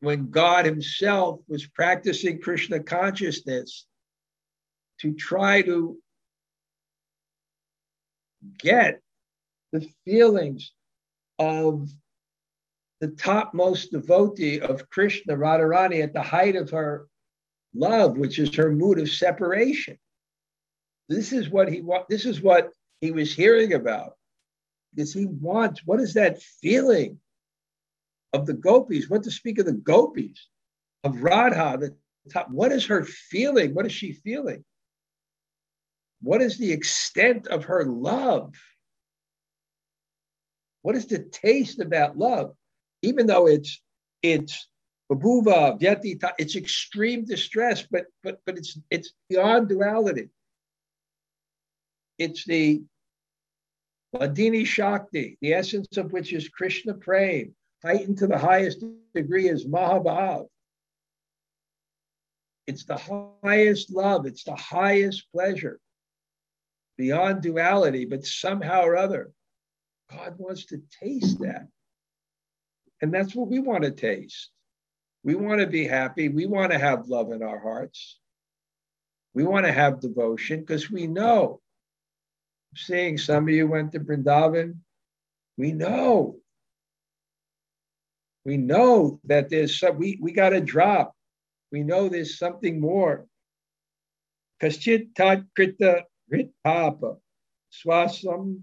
when 0.00 0.30
God 0.30 0.64
Himself 0.64 1.40
was 1.48 1.66
practicing 1.66 2.40
Krishna 2.40 2.82
consciousness 2.82 3.86
to 5.00 5.14
try 5.14 5.62
to 5.62 5.96
get 8.58 9.00
the 9.72 9.88
feelings 10.04 10.72
of 11.38 11.88
the 13.00 13.08
topmost 13.08 13.92
devotee 13.92 14.60
of 14.60 14.88
Krishna, 14.90 15.36
Radharani, 15.36 16.02
at 16.02 16.12
the 16.12 16.22
height 16.22 16.56
of 16.56 16.70
her 16.70 17.06
love, 17.76 18.16
which 18.16 18.38
is 18.38 18.54
her 18.56 18.72
mood 18.72 18.98
of 18.98 19.10
separation. 19.10 19.98
This 21.08 21.32
is 21.32 21.50
what 21.50 21.68
he 21.68 21.82
this 22.08 22.24
is 22.24 22.40
what 22.40 22.72
he 23.00 23.12
was 23.12 23.34
hearing 23.34 23.74
about 23.74 24.14
because 24.94 25.12
he 25.12 25.26
wants 25.26 25.82
what 25.84 26.00
is 26.00 26.14
that 26.14 26.42
feeling 26.42 27.20
of 28.32 28.46
the 28.46 28.54
gopis? 28.54 29.08
What 29.08 29.22
to 29.24 29.30
speak 29.30 29.58
of 29.58 29.66
the 29.66 29.72
gopis 29.72 30.48
of 31.04 31.22
Radha? 31.22 31.78
The 31.78 31.96
top. 32.32 32.50
What 32.50 32.72
is 32.72 32.86
her 32.86 33.04
feeling? 33.04 33.74
What 33.74 33.86
is 33.86 33.92
she 33.92 34.12
feeling? 34.12 34.64
What 36.22 36.42
is 36.42 36.58
the 36.58 36.72
extent 36.72 37.46
of 37.46 37.64
her 37.64 37.84
love? 37.84 38.54
What 40.82 40.96
is 40.96 41.06
the 41.06 41.18
taste 41.18 41.80
of 41.80 41.90
that 41.90 42.16
love? 42.16 42.54
Even 43.02 43.26
though 43.26 43.46
it's 43.46 43.80
it's 44.22 44.68
babuva, 45.10 45.78
vyatita, 45.80 46.32
it's 46.38 46.56
extreme 46.56 47.24
distress, 47.24 47.86
but 47.90 48.06
but 48.22 48.40
but 48.44 48.56
it's 48.56 48.78
it's 48.90 49.12
beyond 49.28 49.68
duality. 49.68 50.30
It's 52.18 52.44
the 52.44 52.82
Hladini 54.14 54.66
Shakti, 54.66 55.36
the 55.40 55.52
essence 55.52 55.96
of 55.96 56.12
which 56.12 56.32
is 56.32 56.48
Krishna 56.48 56.94
Prem, 56.94 57.54
heightened 57.82 58.18
to 58.18 58.26
the 58.26 58.38
highest 58.38 58.82
degree 59.14 59.48
is 59.48 59.66
Mahabhav. 59.66 60.46
It's 62.66 62.84
the 62.84 62.96
highest 63.44 63.92
love, 63.92 64.26
it's 64.26 64.44
the 64.44 64.56
highest 64.56 65.30
pleasure, 65.32 65.78
beyond 66.96 67.42
duality, 67.42 68.06
but 68.06 68.24
somehow 68.24 68.82
or 68.82 68.96
other, 68.96 69.30
God 70.10 70.34
wants 70.38 70.66
to 70.66 70.82
taste 71.02 71.40
that. 71.40 71.68
And 73.02 73.12
that's 73.12 73.34
what 73.34 73.48
we 73.48 73.58
want 73.58 73.84
to 73.84 73.90
taste. 73.90 74.50
We 75.26 75.34
want 75.34 75.60
to 75.60 75.66
be 75.66 75.84
happy. 75.84 76.28
We 76.28 76.46
want 76.46 76.70
to 76.70 76.78
have 76.78 77.08
love 77.08 77.32
in 77.32 77.42
our 77.42 77.58
hearts. 77.58 78.20
We 79.34 79.42
want 79.42 79.66
to 79.66 79.72
have 79.72 79.98
devotion 80.00 80.60
because 80.60 80.88
we 80.88 81.08
know 81.08 81.60
seeing 82.76 83.18
some 83.18 83.48
of 83.48 83.50
you 83.52 83.66
went 83.66 83.90
to 83.92 84.00
Brindavan. 84.00 84.76
We 85.58 85.72
know. 85.72 86.36
We 88.44 88.56
know 88.56 89.18
that 89.24 89.50
there's 89.50 89.80
some, 89.80 89.98
we, 89.98 90.16
we 90.22 90.30
got 90.30 90.50
to 90.50 90.60
drop. 90.60 91.12
We 91.72 91.82
know 91.82 92.08
there's 92.08 92.38
something 92.38 92.80
more. 92.80 93.26
Kaschit 94.62 95.12
tat 95.16 95.42
krita 95.56 96.04
rit 96.30 96.50
papa 96.62 97.16
swasam 97.74 98.60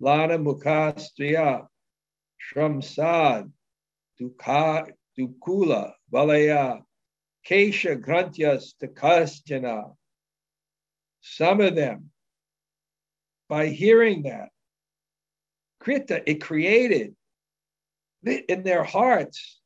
lana 0.00 0.38
mukastriya 0.38 1.66
shramsad 2.40 3.50
dukha 4.18 4.88
dukula 5.18 5.92
valaya 6.12 6.82
kesha 7.48 7.96
grantyas 8.00 8.74
takasjana. 8.82 9.94
Some 11.20 11.60
of 11.60 11.74
them 11.74 12.10
by 13.48 13.68
hearing 13.68 14.24
that. 14.24 14.50
Krita, 15.80 16.28
it 16.28 16.40
created 16.40 17.14
in 18.24 18.62
their 18.62 18.82
hearts. 18.82 19.60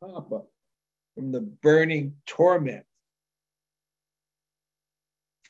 Papa, 0.00 0.42
from 1.14 1.32
the 1.32 1.40
burning 1.40 2.14
torment, 2.26 2.84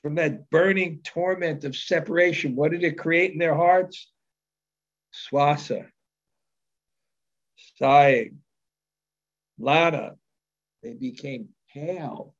from 0.03 0.17
that 0.17 0.51
burning 0.51 1.01
torment 1.05 1.65
of 1.65 1.77
separation, 1.77 2.57
what 2.57 2.73
did 2.73 2.83
it 2.83 2.99
create 2.99 3.33
in 3.33 3.39
their 3.39 3.55
hearts? 3.55 4.11
Swasa, 5.13 5.87
sighing, 7.77 8.39
Lana. 9.59 10.17
They 10.83 10.95
became 10.95 11.49
pale. 11.73 12.35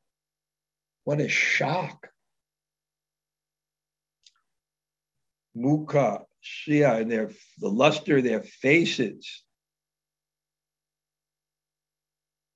What 1.05 1.21
a 1.21 1.29
shock. 1.29 2.09
Mukha, 5.57 6.25
Shia, 6.43 7.01
and 7.01 7.11
their 7.11 7.31
the 7.59 7.69
luster 7.69 8.19
of 8.19 8.25
their 8.25 8.43
faces, 8.43 9.43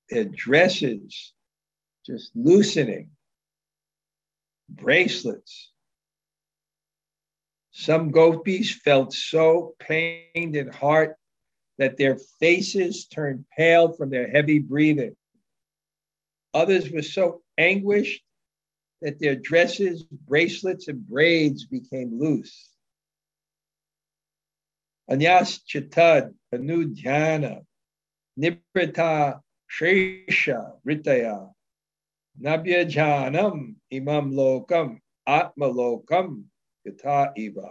their 0.09 0.25
dresses 0.25 1.33
just 2.05 2.31
loosening, 2.35 3.11
bracelets. 4.67 5.71
Some 7.71 8.09
gopis 8.09 8.75
felt 8.75 9.13
so 9.13 9.75
pained 9.79 10.55
in 10.55 10.71
heart 10.71 11.18
that 11.79 11.95
their 11.97 12.17
faces 12.39 13.07
turned 13.07 13.45
pale 13.57 13.93
from 13.93 14.09
their 14.09 14.29
heavy 14.29 14.59
breathing. 14.59 15.15
Others 16.53 16.91
were 16.91 17.01
so 17.01 17.41
anguished 17.57 18.21
that 19.01 19.17
their 19.19 19.35
dresses, 19.35 20.03
bracelets, 20.03 20.89
and 20.89 21.07
braids 21.07 21.65
became 21.65 22.19
loose. 22.19 22.69
Anyas 25.09 25.61
Chitad, 25.65 26.33
Anudhyana, 26.53 27.61
Nibrita 28.37 29.39
Shresha 29.71 30.73
Ritaya, 30.85 31.49
Nabhyajanam 32.41 33.75
Imam 33.93 34.33
Lokam, 34.33 34.99
Atma 35.25 35.69
Lokam, 35.69 36.43
Gata 36.85 37.31
Iva. 37.37 37.69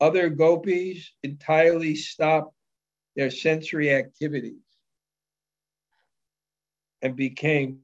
Other 0.00 0.30
gopis 0.30 1.12
entirely 1.22 1.94
stopped 1.94 2.56
their 3.16 3.30
sensory 3.30 3.90
activities 3.90 4.62
and 7.02 7.16
became 7.16 7.80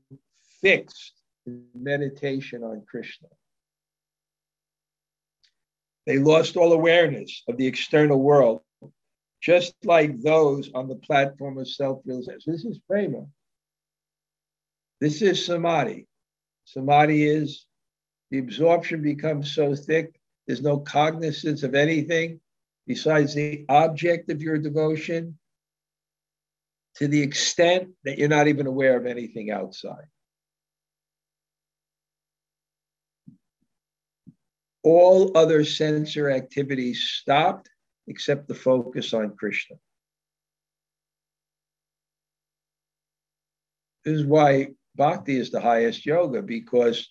fixed 0.61 1.13
in 1.47 1.65
meditation 1.75 2.63
on 2.63 2.85
Krishna. 2.89 3.29
They 6.07 6.19
lost 6.19 6.57
all 6.57 6.73
awareness 6.73 7.43
of 7.49 7.59
the 7.59 7.67
external 7.67 8.21
world, 8.21 8.63
just 9.43 9.75
like 9.85 10.21
those 10.21 10.71
on 10.73 10.89
the 10.89 10.97
platform 10.97 11.59
of 11.59 11.69
self 11.69 12.01
realization. 12.07 12.53
This 12.53 12.65
is 12.65 12.79
prema. 12.89 13.27
This 15.01 15.21
is 15.23 15.45
samadhi. 15.45 16.07
Samadhi 16.65 17.25
is 17.25 17.67
the 18.31 18.39
absorption 18.39 19.03
becomes 19.03 19.55
so 19.55 19.75
thick, 19.75 20.19
there's 20.47 20.63
no 20.63 20.79
cognizance 20.79 21.63
of 21.63 21.75
anything 21.75 22.41
besides 22.89 23.35
the 23.35 23.67
object 23.69 24.31
of 24.31 24.41
your 24.41 24.57
devotion 24.57 25.39
to 26.97 27.07
the 27.07 27.23
extent 27.23 27.91
that 28.05 28.19
you're 28.19 28.29
not 28.29 28.49
even 28.49 28.67
aware 28.67 28.97
of 28.97 29.07
anything 29.07 29.51
outside. 29.51 30.09
All 34.83 35.37
other 35.37 35.65
sensor 35.65 36.31
activities 36.31 37.03
stopped 37.03 37.69
except 38.07 38.49
the 38.49 38.55
focus 38.55 39.13
on 39.13 39.37
Krishna. 39.37 39.77
This 44.05 44.21
is 44.21 44.25
why 44.25 44.69
bhakti 44.97 45.37
is 45.37 45.51
the 45.51 45.61
highest 45.61 46.07
yoga 46.07 46.41
because 46.41 47.07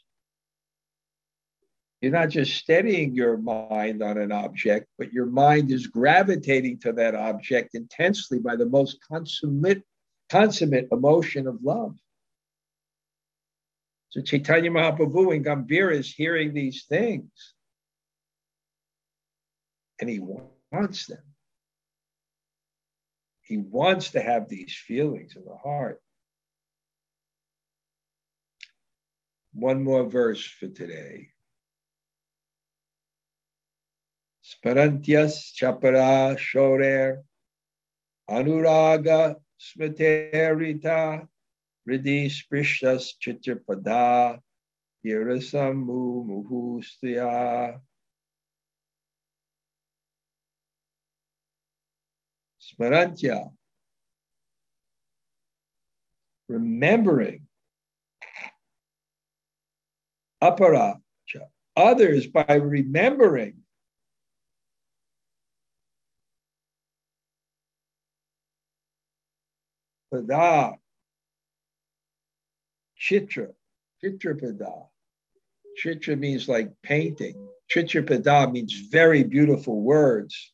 you're 2.02 2.12
not 2.12 2.30
just 2.30 2.56
steadying 2.56 3.16
your 3.16 3.38
mind 3.38 4.04
on 4.04 4.18
an 4.18 4.32
object, 4.32 4.88
but 5.00 5.12
your 5.12 5.26
mind 5.26 5.72
is 5.72 5.88
gravitating 5.88 6.80
to 6.80 6.94
that 6.94 7.16
object 7.16 7.74
intensely 7.74 8.38
by 8.38 8.56
the 8.56 8.68
most 8.68 9.00
consummate, 9.08 9.84
consummate 10.30 10.90
emotion 10.92 11.48
of 11.48 11.64
love. 11.64 11.96
So 14.10 14.22
Chaitanya 14.22 14.70
Mahaprabhu 14.70 15.36
and 15.36 15.44
Gambhira 15.44 15.96
is 15.96 16.14
hearing 16.14 16.54
these 16.54 16.86
things. 16.88 17.32
And 20.00 20.08
he 20.08 20.20
wants 20.20 21.08
them. 21.08 21.24
He 23.42 23.58
wants 23.58 24.12
to 24.12 24.22
have 24.22 24.48
these 24.48 24.76
feelings 24.76 25.36
in 25.36 25.44
the 25.46 25.56
heart. 25.56 26.00
One 29.54 29.84
more 29.84 30.08
verse 30.08 30.46
for 30.46 30.68
today. 30.68 31.30
Sparantyas 34.58 35.54
Chapara 35.54 36.38
Shorer 36.38 37.24
Anuraga 38.30 39.36
Smiterita 39.60 41.28
Riddhi 41.88 42.26
Sprishas 42.26 43.14
Chitrapada 43.22 44.40
Yirasamu 45.06 46.26
Muhustya 46.26 47.80
Smarantya. 52.60 53.52
Remembering 56.50 57.48
apara 60.42 61.00
others 61.76 62.28
by 62.28 62.56
remembering 62.56 63.54
pada, 70.14 70.76
chitra, 73.00 73.54
chitrapada. 74.04 74.88
Chitra 75.84 76.18
means 76.18 76.48
like 76.48 76.72
painting. 76.82 77.48
Chitrapada 77.72 78.52
means 78.52 78.74
very 78.90 79.24
beautiful 79.24 79.82
words. 79.82 80.52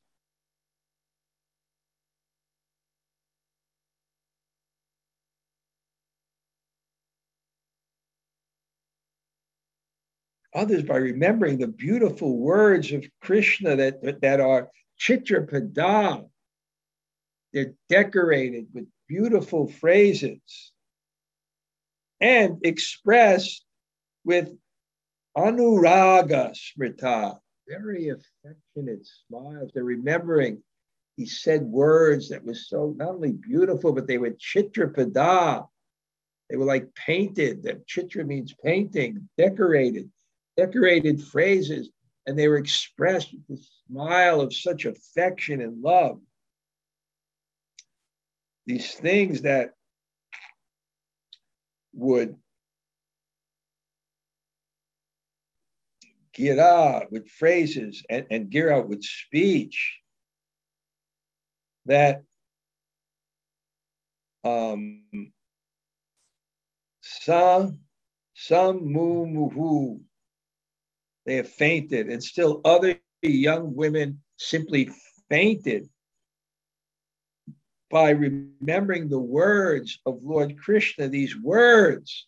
Others 10.55 10.83
by 10.83 10.97
remembering 10.97 11.57
the 11.57 11.67
beautiful 11.67 12.37
words 12.37 12.91
of 12.91 13.05
Krishna 13.21 13.75
that, 13.75 14.21
that 14.21 14.39
are 14.39 14.69
chitrapada. 14.99 16.29
They're 17.53 17.73
decorated 17.89 18.67
with 18.73 18.85
beautiful 19.13 19.67
phrases 19.67 20.71
and 22.19 22.57
expressed 22.63 23.63
with 24.25 24.49
anuraga 25.37 26.51
smrita, 26.55 27.37
very 27.67 28.09
affectionate 28.09 29.05
smiles. 29.27 29.69
They're 29.73 29.83
remembering 29.83 30.63
he 31.15 31.27
said 31.27 31.61
words 31.61 32.29
that 32.29 32.43
were 32.43 32.55
so 32.55 32.95
not 32.97 33.09
only 33.09 33.33
beautiful, 33.33 33.93
but 33.93 34.07
they 34.07 34.17
were 34.17 34.31
chitrapada. 34.31 35.67
They 36.49 36.57
were 36.57 36.65
like 36.65 36.93
painted. 36.95 37.61
That 37.63 37.87
chitra 37.87 38.25
means 38.25 38.55
painting, 38.63 39.29
decorated, 39.37 40.09
decorated 40.57 41.21
phrases, 41.21 41.91
and 42.25 42.37
they 42.37 42.47
were 42.47 42.57
expressed 42.57 43.31
with 43.31 43.47
the 43.47 43.65
smile 43.87 44.41
of 44.41 44.55
such 44.55 44.85
affection 44.85 45.61
and 45.61 45.83
love 45.83 46.19
these 48.65 48.93
things 48.93 49.41
that 49.41 49.71
would 51.93 52.35
get 56.33 56.57
out 56.59 57.11
with 57.11 57.29
phrases 57.29 58.03
and, 58.09 58.25
and 58.31 58.49
gear 58.49 58.71
out 58.71 58.87
with 58.87 59.03
speech 59.03 59.99
that 61.85 62.23
um, 64.43 65.03
some 67.01 67.79
some 68.33 68.91
mu 68.91 69.25
muhu 69.25 69.99
they 71.25 71.35
have 71.35 71.49
fainted 71.49 72.09
and 72.09 72.23
still 72.23 72.61
other 72.65 72.95
young 73.21 73.75
women 73.75 74.19
simply 74.37 74.89
fainted 75.29 75.87
by 77.93 78.09
remembering 78.09 79.07
the 79.07 79.19
words 79.19 79.99
of 80.07 80.23
Lord 80.23 80.57
Krishna, 80.57 81.07
these 81.07 81.37
words 81.37 82.25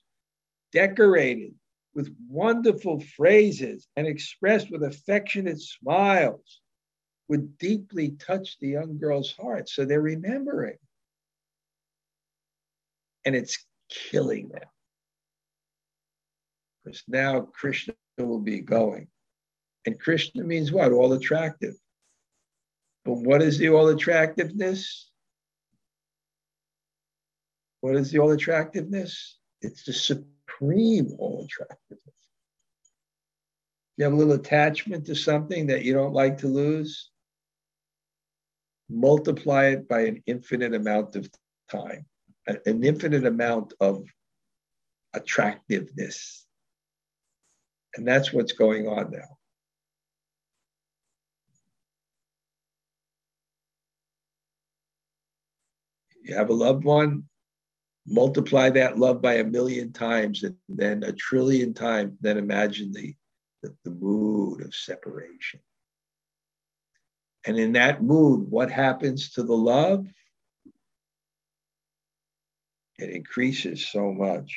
decorated 0.72 1.56
with 1.96 2.16
wonderful 2.30 3.00
phrases 3.18 3.88
and 3.96 4.06
expressed 4.06 4.70
with 4.70 4.84
affectionate 4.84 5.60
smiles. 5.60 6.62
would 7.30 7.58
deeply 7.58 8.12
touch 8.12 8.60
the 8.60 8.68
young 8.68 9.00
girl's 9.00 9.32
heart. 9.32 9.68
So 9.68 9.84
they're 9.84 10.00
remembering. 10.00 10.78
And 13.26 13.36
it's 13.36 13.66
killing 13.90 14.50
them. 14.50 14.70
Because 16.84 17.02
now 17.08 17.42
Krishna 17.42 17.96
will 18.20 18.40
be 18.40 18.60
going. 18.60 19.08
And 19.88 20.00
Krishna 20.00 20.44
means 20.44 20.72
what? 20.72 20.92
All 20.92 21.14
attractive. 21.14 21.74
But 23.04 23.16
what 23.16 23.42
is 23.42 23.58
the 23.58 23.70
all 23.70 23.88
attractiveness? 23.88 25.05
What 27.86 27.98
is 27.98 28.10
the 28.10 28.18
all 28.18 28.32
attractiveness? 28.32 29.38
It's 29.62 29.84
the 29.84 29.94
supreme 29.94 31.16
all 31.20 31.46
attractiveness. 31.46 32.16
You 33.96 34.06
have 34.06 34.14
a 34.14 34.16
little 34.16 34.34
attachment 34.34 35.06
to 35.06 35.16
something 35.16 35.68
that 35.68 35.84
you 35.84 35.94
don't 35.94 36.16
like 36.16 36.40
to 36.40 36.48
lose, 36.48 37.12
multiply 38.90 39.66
it 39.66 39.88
by 39.88 40.06
an 40.06 40.24
infinite 40.26 40.74
amount 40.74 41.16
of 41.16 41.30
time, 41.70 42.08
an 42.48 42.84
infinite 42.84 43.24
amount 43.24 43.76
of 43.80 44.04
attractiveness. 45.14 46.44
And 47.94 48.08
that's 48.08 48.34
what's 48.34 48.54
going 48.54 48.88
on 48.88 49.12
now. 49.12 49.38
You 56.24 56.34
have 56.34 56.50
a 56.50 56.54
loved 56.54 56.84
one, 56.84 57.26
multiply 58.08 58.70
that 58.70 59.00
love 59.00 59.22
by 59.22 59.36
a 59.36 59.44
million 59.44 59.92
times 59.92 60.44
and 60.44 60.56
then 60.70 61.04
a 61.04 61.12
trillion 61.12 61.74
times, 61.74 62.14
then 62.22 62.38
imagine 62.38 62.92
the, 62.92 63.16
the, 63.64 63.76
the 63.84 63.92
mood 63.92 64.62
of 64.62 64.76
separation. 64.76 65.60
And 67.46 67.58
in 67.58 67.74
that 67.74 68.04
mood, 68.04 68.50
what 68.50 68.72
happens 68.72 69.32
to 69.34 69.44
the 69.44 69.56
love? 69.56 70.06
It 72.98 73.10
increases 73.10 73.88
so 73.88 74.12
much. 74.12 74.56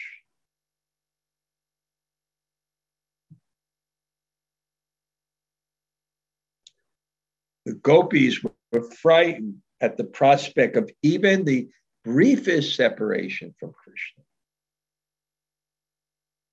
The 7.66 7.74
gopis 7.74 8.40
were 8.72 8.90
frightened 8.90 9.56
at 9.80 9.96
the 9.96 10.04
prospect 10.04 10.76
of 10.76 10.90
even 11.02 11.44
the 11.44 11.68
briefest 12.08 12.74
separation 12.74 13.54
from 13.60 13.72
Krishna. 13.72 14.24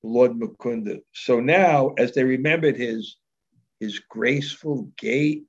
Lord 0.03 0.33
Mukunda. 0.33 0.99
So 1.13 1.39
now, 1.39 1.93
as 1.97 2.11
they 2.11 2.25
remembered 2.25 2.75
his, 2.75 3.15
his 3.79 3.99
graceful 3.99 4.91
gait, 4.97 5.43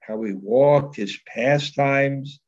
how 0.00 0.22
he 0.22 0.34
walked, 0.34 0.96
his 0.96 1.18
pastimes, 1.26 2.40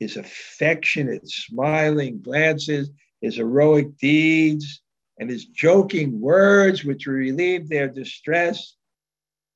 his 0.00 0.16
affectionate, 0.16 1.28
smiling 1.28 2.20
glances, 2.20 2.90
his 3.20 3.36
heroic 3.36 3.96
deeds, 3.98 4.82
and 5.20 5.30
his 5.30 5.46
joking 5.46 6.20
words, 6.20 6.84
which 6.84 7.06
relieved 7.06 7.68
their 7.68 7.88
distress, 7.88 8.74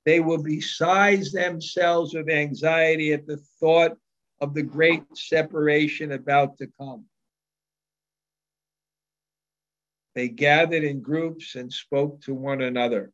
they 0.04 0.20
will 0.20 0.42
besides 0.42 1.32
themselves 1.32 2.14
with 2.14 2.30
anxiety 2.30 3.12
at 3.12 3.26
the 3.26 3.38
thought 3.58 3.98
of 4.41 4.55
the 4.55 4.62
great 4.62 5.03
separation 5.14 6.12
about 6.12 6.59
to 6.59 6.68
come. 6.78 7.05
They 10.14 10.28
gathered 10.28 10.84
in 10.84 11.01
groups 11.01 11.55
and 11.55 11.72
spoke 11.72 12.20
to 12.22 12.34
one 12.34 12.62
another, 12.62 13.12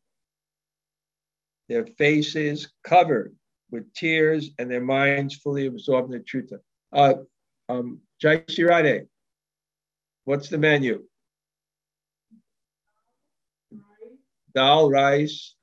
their 1.69 1.85
faces 1.85 2.71
covered 2.83 3.35
with 3.71 3.91
tears 3.93 4.51
and 4.57 4.69
their 4.69 4.81
minds 4.81 5.35
fully 5.35 5.67
absorbed 5.67 6.11
in 6.11 6.19
the 6.19 6.23
truth. 6.23 6.51
Uh, 6.93 7.15
um, 7.69 7.99
Jai 8.21 8.43
Shirade, 8.47 9.07
what's 10.23 10.49
the 10.49 10.57
menu? 10.57 11.03
Dal, 14.53 14.89
rice. 14.89 15.53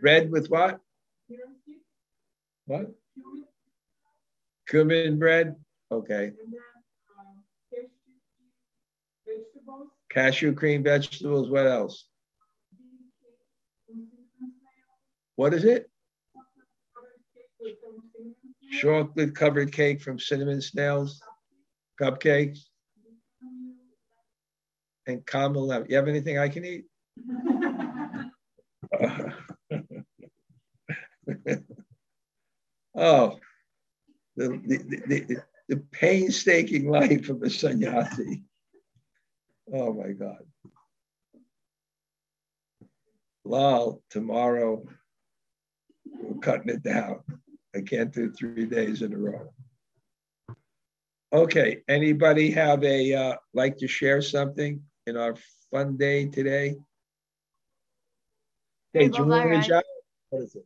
Bread 0.00 0.30
with 0.30 0.48
what? 0.48 0.80
What? 2.68 2.92
Cumin 4.68 5.18
bread? 5.18 5.56
Okay. 5.90 6.32
Cashew 10.10 10.52
cream 10.52 10.82
vegetables. 10.82 11.48
What 11.48 11.66
else? 11.66 12.06
What 15.36 15.54
is 15.54 15.64
it? 15.64 15.90
Chocolate 18.82 19.34
covered 19.34 19.72
cake 19.72 20.02
from 20.02 20.18
cinnamon 20.18 20.60
snails, 20.60 21.22
cupcakes, 21.98 22.58
and 25.06 25.24
caramel. 25.24 25.86
You 25.88 25.96
have 25.96 26.08
anything 26.08 26.38
I 26.38 26.50
can 26.50 26.66
eat? 26.66 26.84
oh, 32.98 33.38
the, 34.36 34.48
the, 34.66 35.02
the, 35.06 35.36
the, 35.68 35.76
painstaking 35.92 36.90
life 36.90 37.28
of 37.28 37.42
a 37.42 37.50
sannyasi. 37.50 38.42
Oh 39.72 39.92
my 39.92 40.12
God. 40.12 40.44
Lal, 43.44 44.02
tomorrow 44.10 44.84
we're 46.20 46.40
cutting 46.40 46.70
it 46.70 46.82
down. 46.82 47.20
I 47.74 47.80
can't 47.80 48.12
do 48.12 48.30
three 48.30 48.66
days 48.66 49.02
in 49.02 49.12
a 49.12 49.18
row. 49.18 49.52
Okay, 51.32 51.82
anybody 51.88 52.50
have 52.52 52.82
a 52.84 53.14
uh, 53.14 53.36
like 53.52 53.76
to 53.78 53.88
share 53.88 54.22
something 54.22 54.82
in 55.06 55.16
our 55.16 55.34
fun 55.70 55.96
day 55.96 56.26
today? 56.26 56.76
Hey, 58.94 59.10
Julia, 59.10 59.46
what 60.30 60.42
is 60.42 60.54
it? 60.54 60.64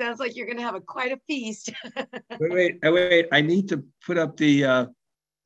Sounds 0.00 0.18
like 0.18 0.36
you're 0.36 0.46
going 0.46 0.58
to 0.58 0.64
have 0.64 0.74
a 0.74 0.80
quite 0.80 1.12
a 1.12 1.20
feast. 1.26 1.72
wait, 2.40 2.78
wait, 2.82 2.92
wait! 2.92 3.28
I 3.30 3.40
need 3.40 3.68
to 3.68 3.84
put 4.04 4.18
up 4.18 4.36
the 4.36 4.64
uh, 4.64 4.86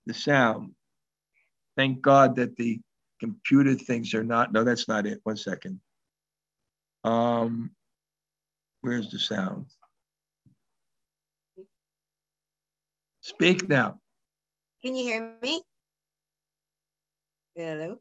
the 0.06 0.14
sound. 0.14 0.72
Thank 1.76 2.00
God 2.00 2.36
that 2.36 2.56
the 2.56 2.80
computer 3.20 3.74
things 3.74 4.14
are 4.14 4.24
not. 4.24 4.52
No, 4.52 4.64
that's 4.64 4.88
not 4.88 5.06
it. 5.06 5.20
One 5.24 5.36
second. 5.36 5.80
Um, 7.04 7.70
where's 8.80 9.10
the 9.10 9.18
sound? 9.18 9.66
Speak 13.20 13.68
now. 13.68 14.00
Can 14.82 14.96
you 14.96 15.04
hear 15.04 15.34
me? 15.42 15.62
Hello. 17.54 17.98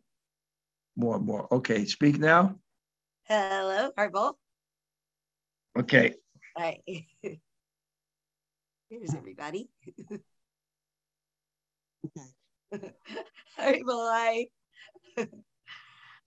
More, 0.95 1.19
more. 1.19 1.53
Okay, 1.53 1.85
speak 1.85 2.17
now. 2.17 2.55
Hello, 3.23 3.91
Haribol. 3.97 4.35
Okay. 5.77 6.15
Hi. 6.57 6.79
Here's 8.89 9.13
everybody. 9.15 9.69
okay. 12.05 12.91
All 13.59 13.65
right, 13.65 13.83
well, 13.85 14.09
I 14.11 14.47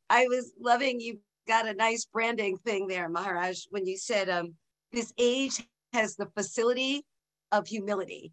I 0.08 0.26
was 0.28 0.52
loving 0.60 1.00
you 1.00 1.18
got 1.48 1.66
a 1.66 1.74
nice 1.74 2.04
branding 2.04 2.56
thing 2.58 2.86
there, 2.86 3.08
Maharaj, 3.08 3.64
when 3.70 3.86
you 3.86 3.96
said 3.96 4.28
um, 4.28 4.54
this 4.92 5.12
age 5.18 5.66
has 5.92 6.14
the 6.14 6.26
facility 6.36 7.04
of 7.50 7.66
humility. 7.66 8.32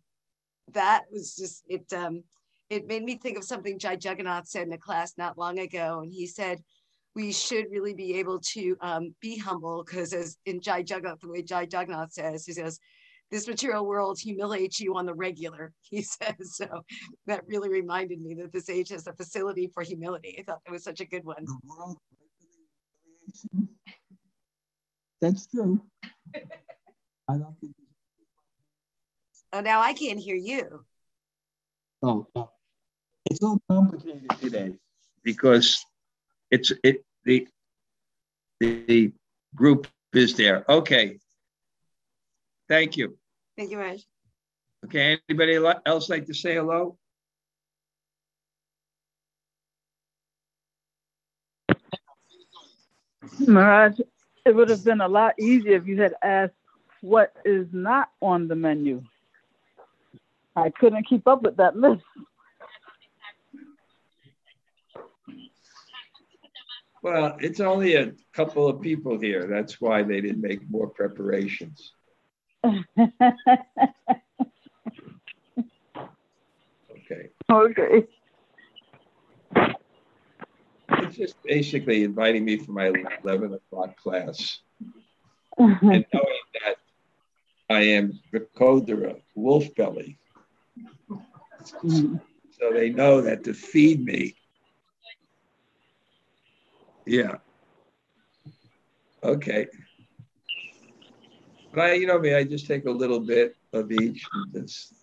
That 0.73 1.05
was 1.11 1.35
just 1.35 1.63
it. 1.67 1.91
Um, 1.93 2.23
it 2.69 2.85
made 2.85 3.03
me 3.03 3.15
think 3.15 3.37
of 3.37 3.43
something 3.43 3.79
Jai 3.79 3.97
Jagannath 3.99 4.47
said 4.47 4.67
in 4.67 4.73
a 4.73 4.77
class 4.77 5.13
not 5.17 5.37
long 5.37 5.57
ago, 5.57 6.01
and 6.03 6.13
he 6.13 6.27
said 6.27 6.59
we 7.17 7.31
should 7.31 7.65
really 7.71 7.95
be 7.95 8.19
able 8.19 8.39
to 8.39 8.77
um, 8.79 9.15
be 9.21 9.39
humble 9.39 9.83
because 9.83 10.13
as 10.13 10.37
in 10.45 10.61
Jai 10.61 10.85
Jagannath, 10.87 11.19
the 11.19 11.29
way 11.29 11.41
Jai 11.41 11.61
Jagannath 11.61 12.13
says, 12.13 12.45
he 12.45 12.53
says, 12.53 12.79
this 13.31 13.47
material 13.47 13.87
world 13.87 14.19
humiliates 14.19 14.79
you 14.79 14.95
on 14.95 15.07
the 15.07 15.15
regular, 15.15 15.73
he 15.81 16.03
says. 16.03 16.35
So 16.55 16.67
that 17.25 17.41
really 17.47 17.69
reminded 17.69 18.21
me 18.21 18.35
that 18.35 18.53
this 18.53 18.69
age 18.69 18.89
has 18.89 19.07
a 19.07 19.13
facility 19.13 19.71
for 19.73 19.81
humility. 19.81 20.35
I 20.37 20.43
thought 20.43 20.59
that 20.63 20.71
was 20.71 20.83
such 20.83 21.01
a 21.01 21.05
good 21.05 21.25
one. 21.25 21.43
That's 25.19 25.47
true. 25.47 25.81
I 27.27 27.37
don't 27.37 27.59
think. 27.59 27.73
Oh, 29.53 29.61
now 29.61 29.81
I 29.81 29.93
can't 29.93 30.19
hear 30.19 30.35
you. 30.35 30.85
Oh, 32.03 32.27
it's 33.25 33.41
all 33.41 33.59
complicated 33.67 34.29
today 34.39 34.75
because 35.23 35.83
it's 36.51 36.71
it 36.83 37.03
the 37.27 37.47
the 38.59 39.11
group 39.53 39.87
is 40.13 40.33
there. 40.35 40.65
Okay. 40.67 41.19
Thank 42.67 42.97
you. 42.97 43.17
Thank 43.55 43.71
you, 43.71 43.77
Raj. 43.77 44.03
Okay. 44.85 45.19
Anybody 45.29 45.59
else 45.85 46.09
like 46.09 46.25
to 46.25 46.33
say 46.33 46.55
hello? 46.55 46.97
Maharaj, 53.45 53.99
it 54.45 54.55
would 54.55 54.69
have 54.69 54.83
been 54.83 55.01
a 55.01 55.07
lot 55.07 55.37
easier 55.39 55.75
if 55.75 55.85
you 55.85 56.01
had 56.01 56.13
asked 56.23 56.53
what 57.01 57.33
is 57.45 57.67
not 57.71 58.09
on 58.21 58.47
the 58.47 58.55
menu. 58.55 59.03
I 60.55 60.71
couldn't 60.71 61.07
keep 61.07 61.27
up 61.27 61.43
with 61.43 61.57
that 61.57 61.75
list. 61.75 62.03
Well, 67.07 67.37
it's 67.39 67.61
only 67.61 67.95
a 67.95 68.11
couple 68.33 68.67
of 68.67 68.81
people 68.81 69.17
here. 69.17 69.47
That's 69.47 69.79
why 69.79 70.03
they 70.03 70.19
didn't 70.19 70.41
make 70.41 70.69
more 70.69 70.89
preparations. 70.89 71.93
okay. 72.65 72.81
Okay. 77.49 78.03
It's 80.89 81.15
just 81.15 81.41
basically 81.43 82.03
inviting 82.03 82.43
me 82.43 82.57
for 82.57 82.73
my 82.73 82.91
11 83.23 83.53
o'clock 83.53 83.95
class. 83.95 84.59
and 85.57 85.79
knowing 86.13 86.43
that 86.65 86.75
I 87.69 87.83
am 87.83 88.19
Vrikodara, 88.33 89.21
wolf 89.33 89.73
belly. 89.75 90.17
Mm-hmm. 91.09 92.17
So 92.59 92.73
they 92.73 92.89
know 92.89 93.21
that 93.21 93.45
to 93.45 93.53
feed 93.53 94.03
me. 94.03 94.35
Yeah. 97.07 97.37
Okay. 99.23 99.67
But 101.73 101.79
I, 101.81 101.93
you 101.93 102.05
know 102.05 102.19
me, 102.19 102.35
I 102.35 102.43
just 102.43 102.67
take 102.67 102.85
a 102.85 102.91
little 102.91 103.21
bit 103.21 103.55
of 103.71 103.91
each. 103.91 104.25
This. 104.51 104.93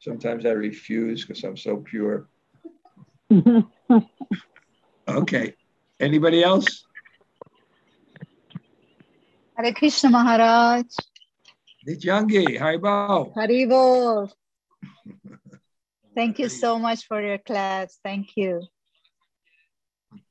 Sometimes 0.00 0.44
I 0.44 0.50
refuse 0.50 1.24
because 1.24 1.42
I'm 1.44 1.56
so 1.56 1.78
pure. 1.78 2.28
okay. 5.08 5.54
Anybody 5.98 6.44
else? 6.44 6.84
Hare 9.56 9.72
Krishna 9.72 10.10
Maharaj. 10.10 10.84
Nityangi, 11.88 12.58
Haribol. 12.58 13.34
Haribol. 13.34 14.30
Thank 16.14 16.38
you 16.38 16.50
so 16.50 16.78
much 16.78 17.06
for 17.06 17.22
your 17.22 17.38
class. 17.38 17.98
Thank 18.04 18.36
you. 18.36 18.62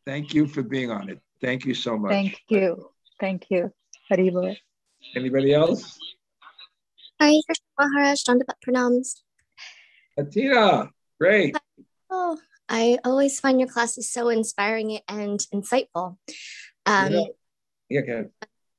Thank 0.05 0.33
you 0.33 0.47
for 0.47 0.61
being 0.61 0.91
on 0.91 1.09
it. 1.09 1.19
Thank 1.41 1.65
you 1.65 1.73
so 1.73 1.97
much. 1.97 2.11
Thank 2.11 2.41
you. 2.47 2.89
Thank 3.19 3.45
you. 3.49 3.71
Haribol. 4.11 4.55
Anybody 5.15 5.53
else? 5.53 5.97
Hare 7.19 7.41
Krishna 7.45 7.65
Maharaj, 7.79 8.23
Dandavat 8.23 8.55
Pranams. 8.65 9.21
Atina, 10.19 10.89
great. 11.19 11.55
Oh, 12.09 12.37
I 12.69 12.99
always 13.03 13.39
find 13.39 13.59
your 13.59 13.69
classes 13.69 14.11
so 14.11 14.29
inspiring 14.29 14.99
and 15.07 15.39
insightful. 15.53 16.17
Um, 16.85 17.13
yeah. 17.13 17.21
yeah, 17.89 17.99
okay. 18.01 18.29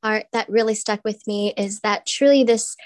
Part 0.02 0.26
that 0.32 0.48
really 0.48 0.74
stuck 0.74 1.00
with 1.04 1.26
me 1.26 1.54
is 1.56 1.80
that 1.80 2.06
truly 2.06 2.44
this 2.44 2.76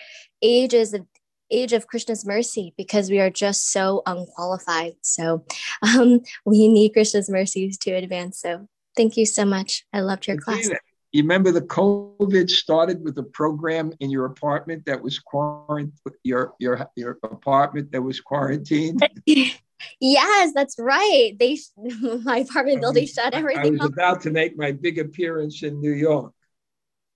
age 0.43 0.73
is 0.73 0.95
a 0.95 1.07
age 1.51 1.73
of 1.73 1.87
Krishna's 1.87 2.25
mercy 2.25 2.75
because 2.77 3.11
we 3.11 3.21
are 3.21 3.31
just 3.31 3.71
so 3.71 4.03
unqualified. 4.07 4.95
So 5.03 5.45
um, 5.83 6.21
we 6.45 6.69
need 6.69 6.93
Krishna's 6.93 7.31
mercies 7.31 7.79
to 7.79 7.93
advance. 7.93 8.41
So 8.41 8.69
thank 8.97 9.17
you 9.17 9.27
so 9.27 9.45
much. 9.45 9.85
I 9.93 10.01
loved 10.01 10.27
your 10.27 10.37
class. 10.37 10.69
You 11.13 11.23
remember 11.23 11.51
the 11.51 11.63
COVID 11.63 12.49
started 12.49 13.03
with 13.03 13.19
a 13.19 13.25
program 13.25 13.93
in 13.99 14.11
your 14.11 14.27
apartment 14.27 14.87
that 14.87 15.03
was 15.03 15.19
quarantined, 15.19 15.93
your 16.23 16.55
your 16.61 16.89
your 16.95 17.19
apartment 17.25 17.91
that 17.91 18.01
was 18.01 18.21
quarantined. 18.21 19.05
yes, 20.01 20.53
that's 20.55 20.77
right. 20.79 21.33
They 21.37 21.59
my 22.23 22.39
apartment 22.39 22.81
building 22.81 23.07
shut 23.07 23.35
everything. 23.35 23.67
I 23.67 23.71
was 23.71 23.81
off. 23.81 23.89
about 23.89 24.21
to 24.23 24.31
make 24.31 24.57
my 24.57 24.71
big 24.71 25.01
appearance 25.01 25.65
in 25.65 25.81
New 25.81 25.93
York, 25.93 26.33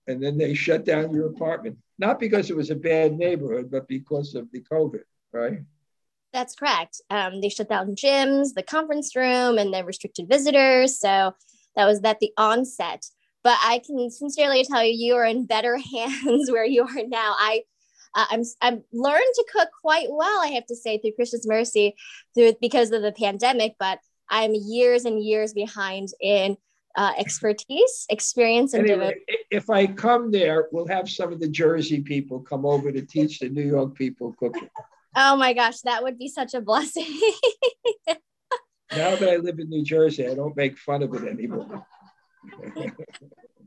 and 0.07 0.21
then 0.21 0.37
they 0.37 0.55
shut 0.55 0.83
down 0.83 1.13
your 1.13 1.27
apartment. 1.27 1.77
Not 1.97 2.19
because 2.19 2.49
it 2.49 2.55
was 2.55 2.71
a 2.71 2.75
bad 2.75 3.17
neighborhood, 3.17 3.69
but 3.71 3.87
because 3.87 4.35
of 4.35 4.51
the 4.51 4.61
COVID, 4.61 5.03
right? 5.31 5.59
That's 6.33 6.55
correct. 6.55 7.01
Um, 7.09 7.39
they 7.39 7.49
shut 7.49 7.69
down 7.69 7.95
gyms, 7.95 8.53
the 8.53 8.63
conference 8.63 9.15
room, 9.15 9.57
and 9.57 9.73
they 9.73 9.81
restricted 9.83 10.27
visitors. 10.27 10.99
So 10.99 11.33
that 11.75 11.85
was 11.85 12.01
at 12.03 12.19
the 12.19 12.33
onset 12.37 13.05
but 13.45 13.59
I 13.61 13.79
can 13.85 14.09
sincerely 14.09 14.65
tell 14.65 14.83
you, 14.83 14.91
you 14.91 15.15
are 15.17 15.23
in 15.23 15.45
better 15.45 15.77
hands 15.93 16.49
where 16.49 16.65
you 16.65 16.81
are 16.81 17.07
now. 17.07 17.35
I, 17.37 17.61
uh, 18.15 18.25
I'm, 18.31 18.43
I've 18.59 18.81
learned 18.91 19.33
to 19.35 19.45
cook 19.53 19.69
quite 19.81 20.07
well, 20.09 20.41
I 20.41 20.47
have 20.47 20.65
to 20.65 20.75
say, 20.75 20.97
through 20.97 21.11
Krishna's 21.15 21.45
mercy, 21.47 21.93
through 22.33 22.53
because 22.59 22.89
of 22.89 23.03
the 23.03 23.11
pandemic. 23.11 23.75
But 23.77 23.99
I'm 24.31 24.53
years 24.55 25.05
and 25.05 25.23
years 25.23 25.53
behind 25.53 26.09
in 26.19 26.57
uh, 26.95 27.13
expertise, 27.17 28.05
experience, 28.09 28.73
and 28.73 28.89
anyway, 28.89 29.15
if 29.51 29.69
I 29.69 29.87
come 29.87 30.31
there, 30.31 30.67
we'll 30.71 30.87
have 30.87 31.09
some 31.09 31.33
of 31.33 31.39
the 31.39 31.49
Jersey 31.49 32.01
people 32.01 32.39
come 32.39 32.65
over 32.65 32.91
to 32.91 33.01
teach 33.01 33.39
the 33.39 33.49
New 33.49 33.65
York 33.65 33.95
people 33.95 34.33
cooking. 34.39 34.69
Oh 35.15 35.35
my 35.35 35.53
gosh, 35.53 35.81
that 35.81 36.03
would 36.03 36.17
be 36.17 36.27
such 36.27 36.53
a 36.53 36.61
blessing. 36.61 37.05
now 38.07 39.15
that 39.15 39.29
I 39.29 39.37
live 39.37 39.59
in 39.59 39.69
New 39.69 39.83
Jersey, 39.83 40.27
I 40.27 40.35
don't 40.35 40.55
make 40.55 40.77
fun 40.77 41.03
of 41.03 41.13
it 41.13 41.27
anymore. 41.27 41.85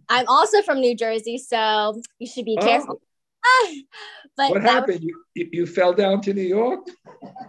I'm 0.08 0.26
also 0.26 0.62
from 0.62 0.80
New 0.80 0.94
Jersey, 0.94 1.38
so 1.38 2.00
you 2.18 2.26
should 2.26 2.44
be 2.44 2.56
careful. 2.56 3.00
Oh. 3.44 3.74
but 4.36 4.50
what 4.50 4.62
happened? 4.62 5.00
Was... 5.00 5.14
You, 5.34 5.48
you 5.52 5.66
fell 5.66 5.92
down 5.92 6.20
to 6.22 6.34
New 6.34 6.42
York? 6.42 6.86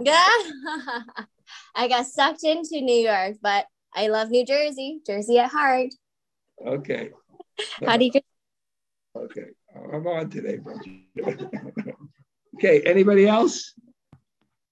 Yeah, 0.01 0.29
I 1.75 1.89
got 1.89 2.05
sucked 2.05 2.43
into 2.43 2.79
New 2.79 3.01
York, 3.01 3.35
but 3.41 3.65
I 3.95 4.07
love 4.07 4.29
New 4.29 4.45
Jersey, 4.45 5.01
Jersey 5.05 5.39
at 5.39 5.51
heart. 5.51 5.89
Okay. 6.65 7.09
How 7.85 7.97
do 7.97 8.05
you? 8.05 8.11
Okay, 9.15 9.45
I'm 9.93 10.05
on 10.07 10.29
today, 10.29 10.59
okay, 12.55 12.81
anybody 12.81 13.27
else? 13.27 13.73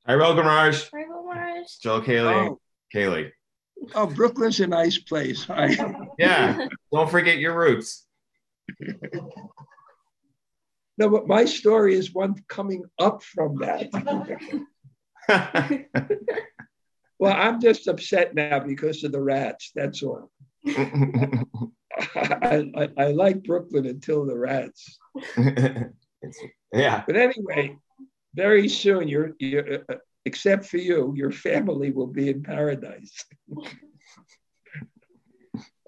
Hi, 0.05 0.15
welcome, 0.15 0.45
Raj. 0.45 0.89
Hi, 0.93 1.05
Raj. 1.09 1.79
Joel 1.81 2.01
Kaylee. 2.01 2.49
Oh. 2.49 2.59
Kaylee. 2.93 3.31
Oh, 3.95 4.07
Brooklyn's 4.07 4.59
a 4.59 4.67
nice 4.67 4.97
place. 4.97 5.43
Hi. 5.49 5.75
Yeah, 6.17 6.67
don't 6.93 7.09
forget 7.09 7.39
your 7.39 7.57
roots. 7.57 8.05
no, 10.97 11.09
but 11.09 11.27
my 11.27 11.45
story 11.45 11.95
is 11.95 12.13
one 12.13 12.35
coming 12.47 12.83
up 12.99 13.23
from 13.23 13.57
that. 13.57 13.89
well, 17.19 17.35
I'm 17.35 17.59
just 17.59 17.87
upset 17.87 18.35
now 18.35 18.59
because 18.59 19.03
of 19.03 19.11
the 19.11 19.21
rats. 19.21 19.71
That's 19.75 20.03
all. 20.03 20.31
I, 22.15 22.69
I, 22.75 22.89
I, 22.97 23.11
like 23.11 23.43
Brooklyn 23.43 23.87
until 23.87 24.25
the 24.25 24.37
rats. 24.37 24.97
yeah. 26.73 27.03
But 27.07 27.15
anyway, 27.15 27.77
very 28.35 28.67
soon 28.69 29.07
you're, 29.07 29.31
you're 29.39 29.83
uh, 29.89 29.95
except 30.25 30.65
for 30.65 30.77
you, 30.77 31.13
your 31.15 31.31
family 31.31 31.91
will 31.91 32.07
be 32.07 32.29
in 32.29 32.43
paradise. 32.43 33.25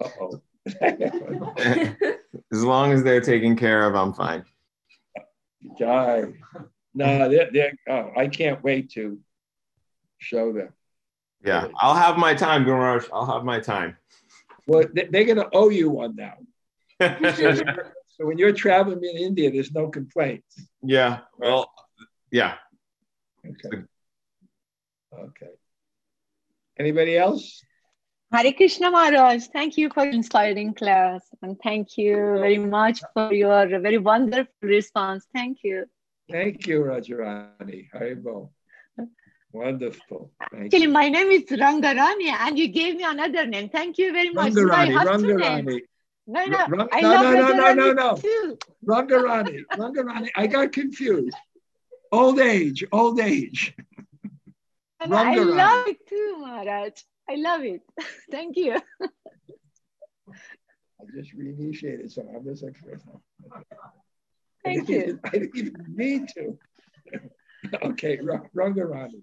oh 0.02 0.40
as 2.52 2.64
long 2.64 2.92
as 2.92 3.02
they're 3.02 3.20
taken 3.20 3.56
care 3.56 3.86
of, 3.86 3.94
I'm 3.94 4.12
fine. 4.12 4.44
Die. 5.78 6.24
No, 6.94 7.28
they're, 7.28 7.50
they're, 7.52 7.72
oh, 7.88 8.10
I 8.16 8.28
can't 8.28 8.62
wait 8.62 8.90
to 8.92 9.18
show 10.18 10.52
them. 10.52 10.72
Yeah, 11.42 11.68
I'll 11.80 11.94
have 11.94 12.18
my 12.18 12.34
time, 12.34 12.64
Gumaraj. 12.64 13.08
I'll 13.12 13.26
have 13.26 13.44
my 13.44 13.60
time. 13.60 13.96
Well, 14.66 14.84
they're 14.92 15.24
going 15.24 15.36
to 15.36 15.48
owe 15.52 15.70
you 15.70 15.90
one 15.90 16.16
now. 16.16 16.34
so 17.00 18.26
when 18.26 18.38
you're 18.38 18.52
traveling 18.52 19.02
in 19.02 19.16
India, 19.16 19.50
there's 19.50 19.72
no 19.72 19.88
complaints. 19.88 20.60
Yeah. 20.82 21.20
Well, 21.38 21.70
yeah. 22.30 22.54
Okay. 23.46 23.84
Okay. 25.12 25.52
Anybody 26.78 27.16
else? 27.16 27.62
Hare 28.32 28.52
Krishna 28.52 28.92
Maharaj, 28.92 29.46
thank 29.52 29.76
you 29.76 29.90
for 29.90 30.04
inspiring 30.04 30.72
class 30.72 31.20
and 31.42 31.58
thank 31.64 31.98
you 31.98 32.14
very 32.38 32.58
much 32.58 33.02
for 33.12 33.34
your 33.34 33.66
very 33.80 33.98
wonderful 33.98 34.54
response. 34.62 35.26
Thank 35.34 35.58
you. 35.64 35.86
Thank 36.30 36.68
you, 36.68 36.82
Rajarani. 36.82 37.88
Haribol. 37.92 38.50
Wonderful. 39.52 40.30
Thank 40.52 40.66
Actually, 40.66 40.82
you. 40.82 40.90
my 40.90 41.08
name 41.08 41.30
is 41.30 41.42
Rangarani 41.44 42.28
and 42.28 42.58
you 42.58 42.68
gave 42.68 42.96
me 42.96 43.04
another 43.04 43.46
name. 43.46 43.68
Thank 43.68 43.98
you 43.98 44.12
very 44.12 44.30
much. 44.30 44.52
Rangarani, 44.52 44.94
Rangarani. 44.94 45.80
No, 46.26 46.46
no, 46.46 46.66
Rang- 46.68 46.88
I 46.92 47.00
no, 47.00 47.08
love 47.10 47.22
no, 47.22 47.32
no, 47.32 47.52
no, 47.52 47.74
no, 47.74 47.92
no. 47.92 48.16
Too. 48.16 48.58
Rangarani, 48.86 49.60
Rangarani. 49.76 50.28
I 50.36 50.46
got 50.46 50.70
confused. 50.72 51.36
Old 52.12 52.38
age, 52.38 52.84
old 52.92 53.18
age. 53.20 53.74
And 55.00 55.14
I 55.14 55.34
love 55.34 55.88
it 55.88 56.06
too, 56.06 56.36
Maharaj. 56.38 56.92
I 57.28 57.34
love 57.36 57.62
it. 57.62 57.82
Thank 58.30 58.56
you. 58.56 58.76
I 60.26 61.04
just 61.16 61.36
reinitiated, 61.36 62.12
so 62.12 62.22
I'm 62.22 62.44
just 62.44 62.62
like, 62.62 62.76
Thank 64.64 64.90
I 64.90 64.92
you. 64.92 65.20
I 65.24 65.30
didn't 65.30 65.56
even 65.56 65.84
mean 65.88 66.26
to. 66.34 66.58
okay, 67.86 68.18
Rangarani. 68.54 69.22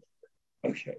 Okay. 0.68 0.98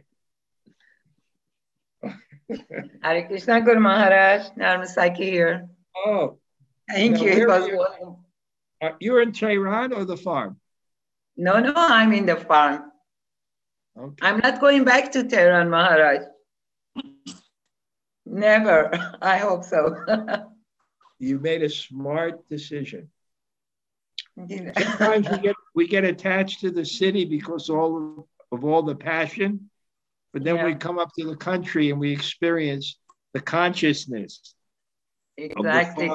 Hare 3.03 3.27
Krishna 3.27 3.61
Guru 3.61 3.81
Maharaj, 3.81 4.49
Narmasaki 4.57 5.17
here. 5.25 5.69
Oh, 5.97 6.39
Thank 6.91 7.17
Now, 7.17 7.23
you. 7.23 7.29
It 7.33 7.39
where 7.39 7.49
was 7.49 7.65
are 7.65 7.69
you? 7.69 7.77
wonderful. 7.79 8.25
You're 9.01 9.23
in 9.23 9.33
Tehran 9.33 9.93
or 9.93 10.05
the 10.05 10.17
farm? 10.17 10.59
No, 11.37 11.59
no, 11.61 11.73
I'm 11.77 12.13
in 12.13 12.25
the 12.27 12.37
farm. 12.37 12.85
Okay. 13.99 14.15
I'm 14.27 14.39
not 14.39 14.61
going 14.61 14.85
back 14.85 15.13
to 15.13 15.25
Tehran, 15.25 15.69
Maharaj. 15.69 16.21
Never. 18.25 18.91
I 19.23 19.39
hope 19.39 19.65
so. 19.65 19.95
You 21.21 21.41
made 21.41 21.65
a 21.65 21.69
smart 21.69 22.49
decision. 22.49 23.11
Sometimes 24.39 25.29
we 25.29 25.39
get 25.39 25.57
we 25.75 25.89
get 25.89 26.05
attached 26.05 26.61
to 26.61 26.71
the 26.71 26.85
city 26.85 27.25
because 27.25 27.69
all 27.69 28.29
of 28.53 28.65
all 28.65 28.83
the 28.83 28.95
passion, 28.95 29.71
but 30.33 30.45
then 30.45 30.65
we 30.65 30.75
come 30.75 30.99
up 30.99 31.11
to 31.19 31.25
the 31.27 31.37
country 31.37 31.91
and 31.91 31.99
we 32.01 32.13
experience 32.13 32.99
the 33.35 33.41
consciousness. 33.41 34.55
exactly, 35.37 36.11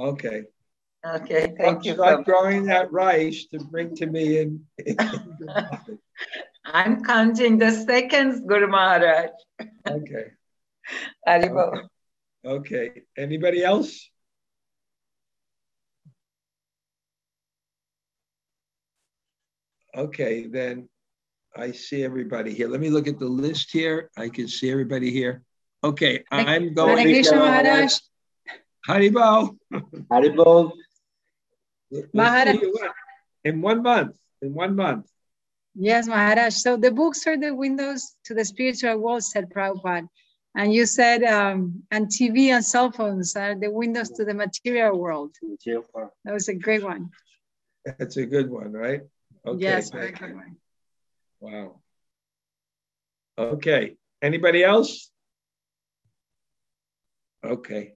Okay. 0.00 0.42
Okay, 1.04 1.52
thank 1.58 1.84
you 1.84 1.94
Start 1.94 2.18
much. 2.18 2.26
growing 2.26 2.64
that 2.66 2.92
rice 2.92 3.46
to 3.46 3.58
bring 3.58 3.94
to 3.96 4.06
me 4.06 4.38
in. 4.38 4.64
I'm 6.64 7.02
counting 7.04 7.58
the 7.58 7.72
seconds, 7.72 8.40
Guru 8.46 8.68
Maharaj. 8.68 9.30
okay. 9.88 10.26
Haribol. 11.26 11.88
Okay. 12.44 13.02
Anybody 13.16 13.64
else? 13.64 14.08
Okay, 19.96 20.46
then 20.46 20.88
I 21.56 21.72
see 21.72 22.02
everybody 22.02 22.54
here. 22.54 22.68
Let 22.68 22.80
me 22.80 22.88
look 22.88 23.06
at 23.06 23.18
the 23.18 23.26
list 23.26 23.70
here. 23.70 24.10
I 24.16 24.28
can 24.28 24.48
see 24.48 24.70
everybody 24.70 25.10
here. 25.10 25.42
Okay, 25.84 26.24
I'm 26.30 26.72
going. 26.72 26.98
Hare 26.98 27.06
Krishna 27.06 27.36
Maharaj. 27.36 27.94
Haribol. 28.88 29.56
Haribol. 30.10 30.72
Maharaj. 32.14 32.56
see 32.56 32.62
you 32.62 32.72
what? 32.72 32.92
In 33.44 33.60
one 33.60 33.82
month. 33.82 34.16
In 34.40 34.54
one 34.54 34.74
month. 34.74 35.06
Yes, 35.74 36.06
Maharaj. 36.06 36.54
So 36.54 36.76
the 36.76 36.90
books 36.90 37.26
are 37.26 37.36
the 37.36 37.54
windows 37.54 38.16
to 38.24 38.34
the 38.34 38.44
spiritual 38.44 38.98
world, 38.98 39.24
said 39.24 39.50
Prabhupada. 39.50 40.08
And 40.54 40.72
you 40.72 40.84
said, 40.84 41.22
um, 41.24 41.82
and 41.90 42.08
TV 42.08 42.48
and 42.48 42.64
cell 42.64 42.92
phones 42.92 43.36
are 43.36 43.54
the 43.54 43.70
windows 43.70 44.10
to 44.10 44.24
the 44.24 44.34
material 44.34 44.98
world. 44.98 45.34
That 45.64 46.32
was 46.32 46.48
a 46.48 46.54
great 46.54 46.82
one. 46.82 47.10
That's 47.84 48.18
a 48.18 48.26
good 48.26 48.50
one, 48.50 48.72
right? 48.72 49.00
Okay. 49.46 49.60
yes, 49.60 49.90
very 49.90 50.12
good 50.12 50.34
one. 50.34 50.56
Wow. 51.40 51.80
Okay. 53.38 53.96
Anybody 54.20 54.62
else? 54.62 55.10
Okay. 57.44 57.94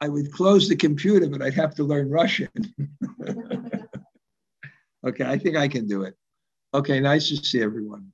I 0.00 0.08
would 0.08 0.32
close 0.32 0.68
the 0.68 0.76
computer, 0.76 1.28
but 1.28 1.42
I'd 1.42 1.54
have 1.54 1.74
to 1.76 1.84
learn 1.84 2.08
Russian. 2.08 2.48
okay, 5.06 5.24
I 5.24 5.36
think 5.38 5.56
I 5.56 5.66
can 5.66 5.88
do 5.88 6.02
it. 6.02 6.14
Okay, 6.72 7.00
nice 7.00 7.28
to 7.30 7.36
see 7.36 7.60
everyone. 7.60 8.12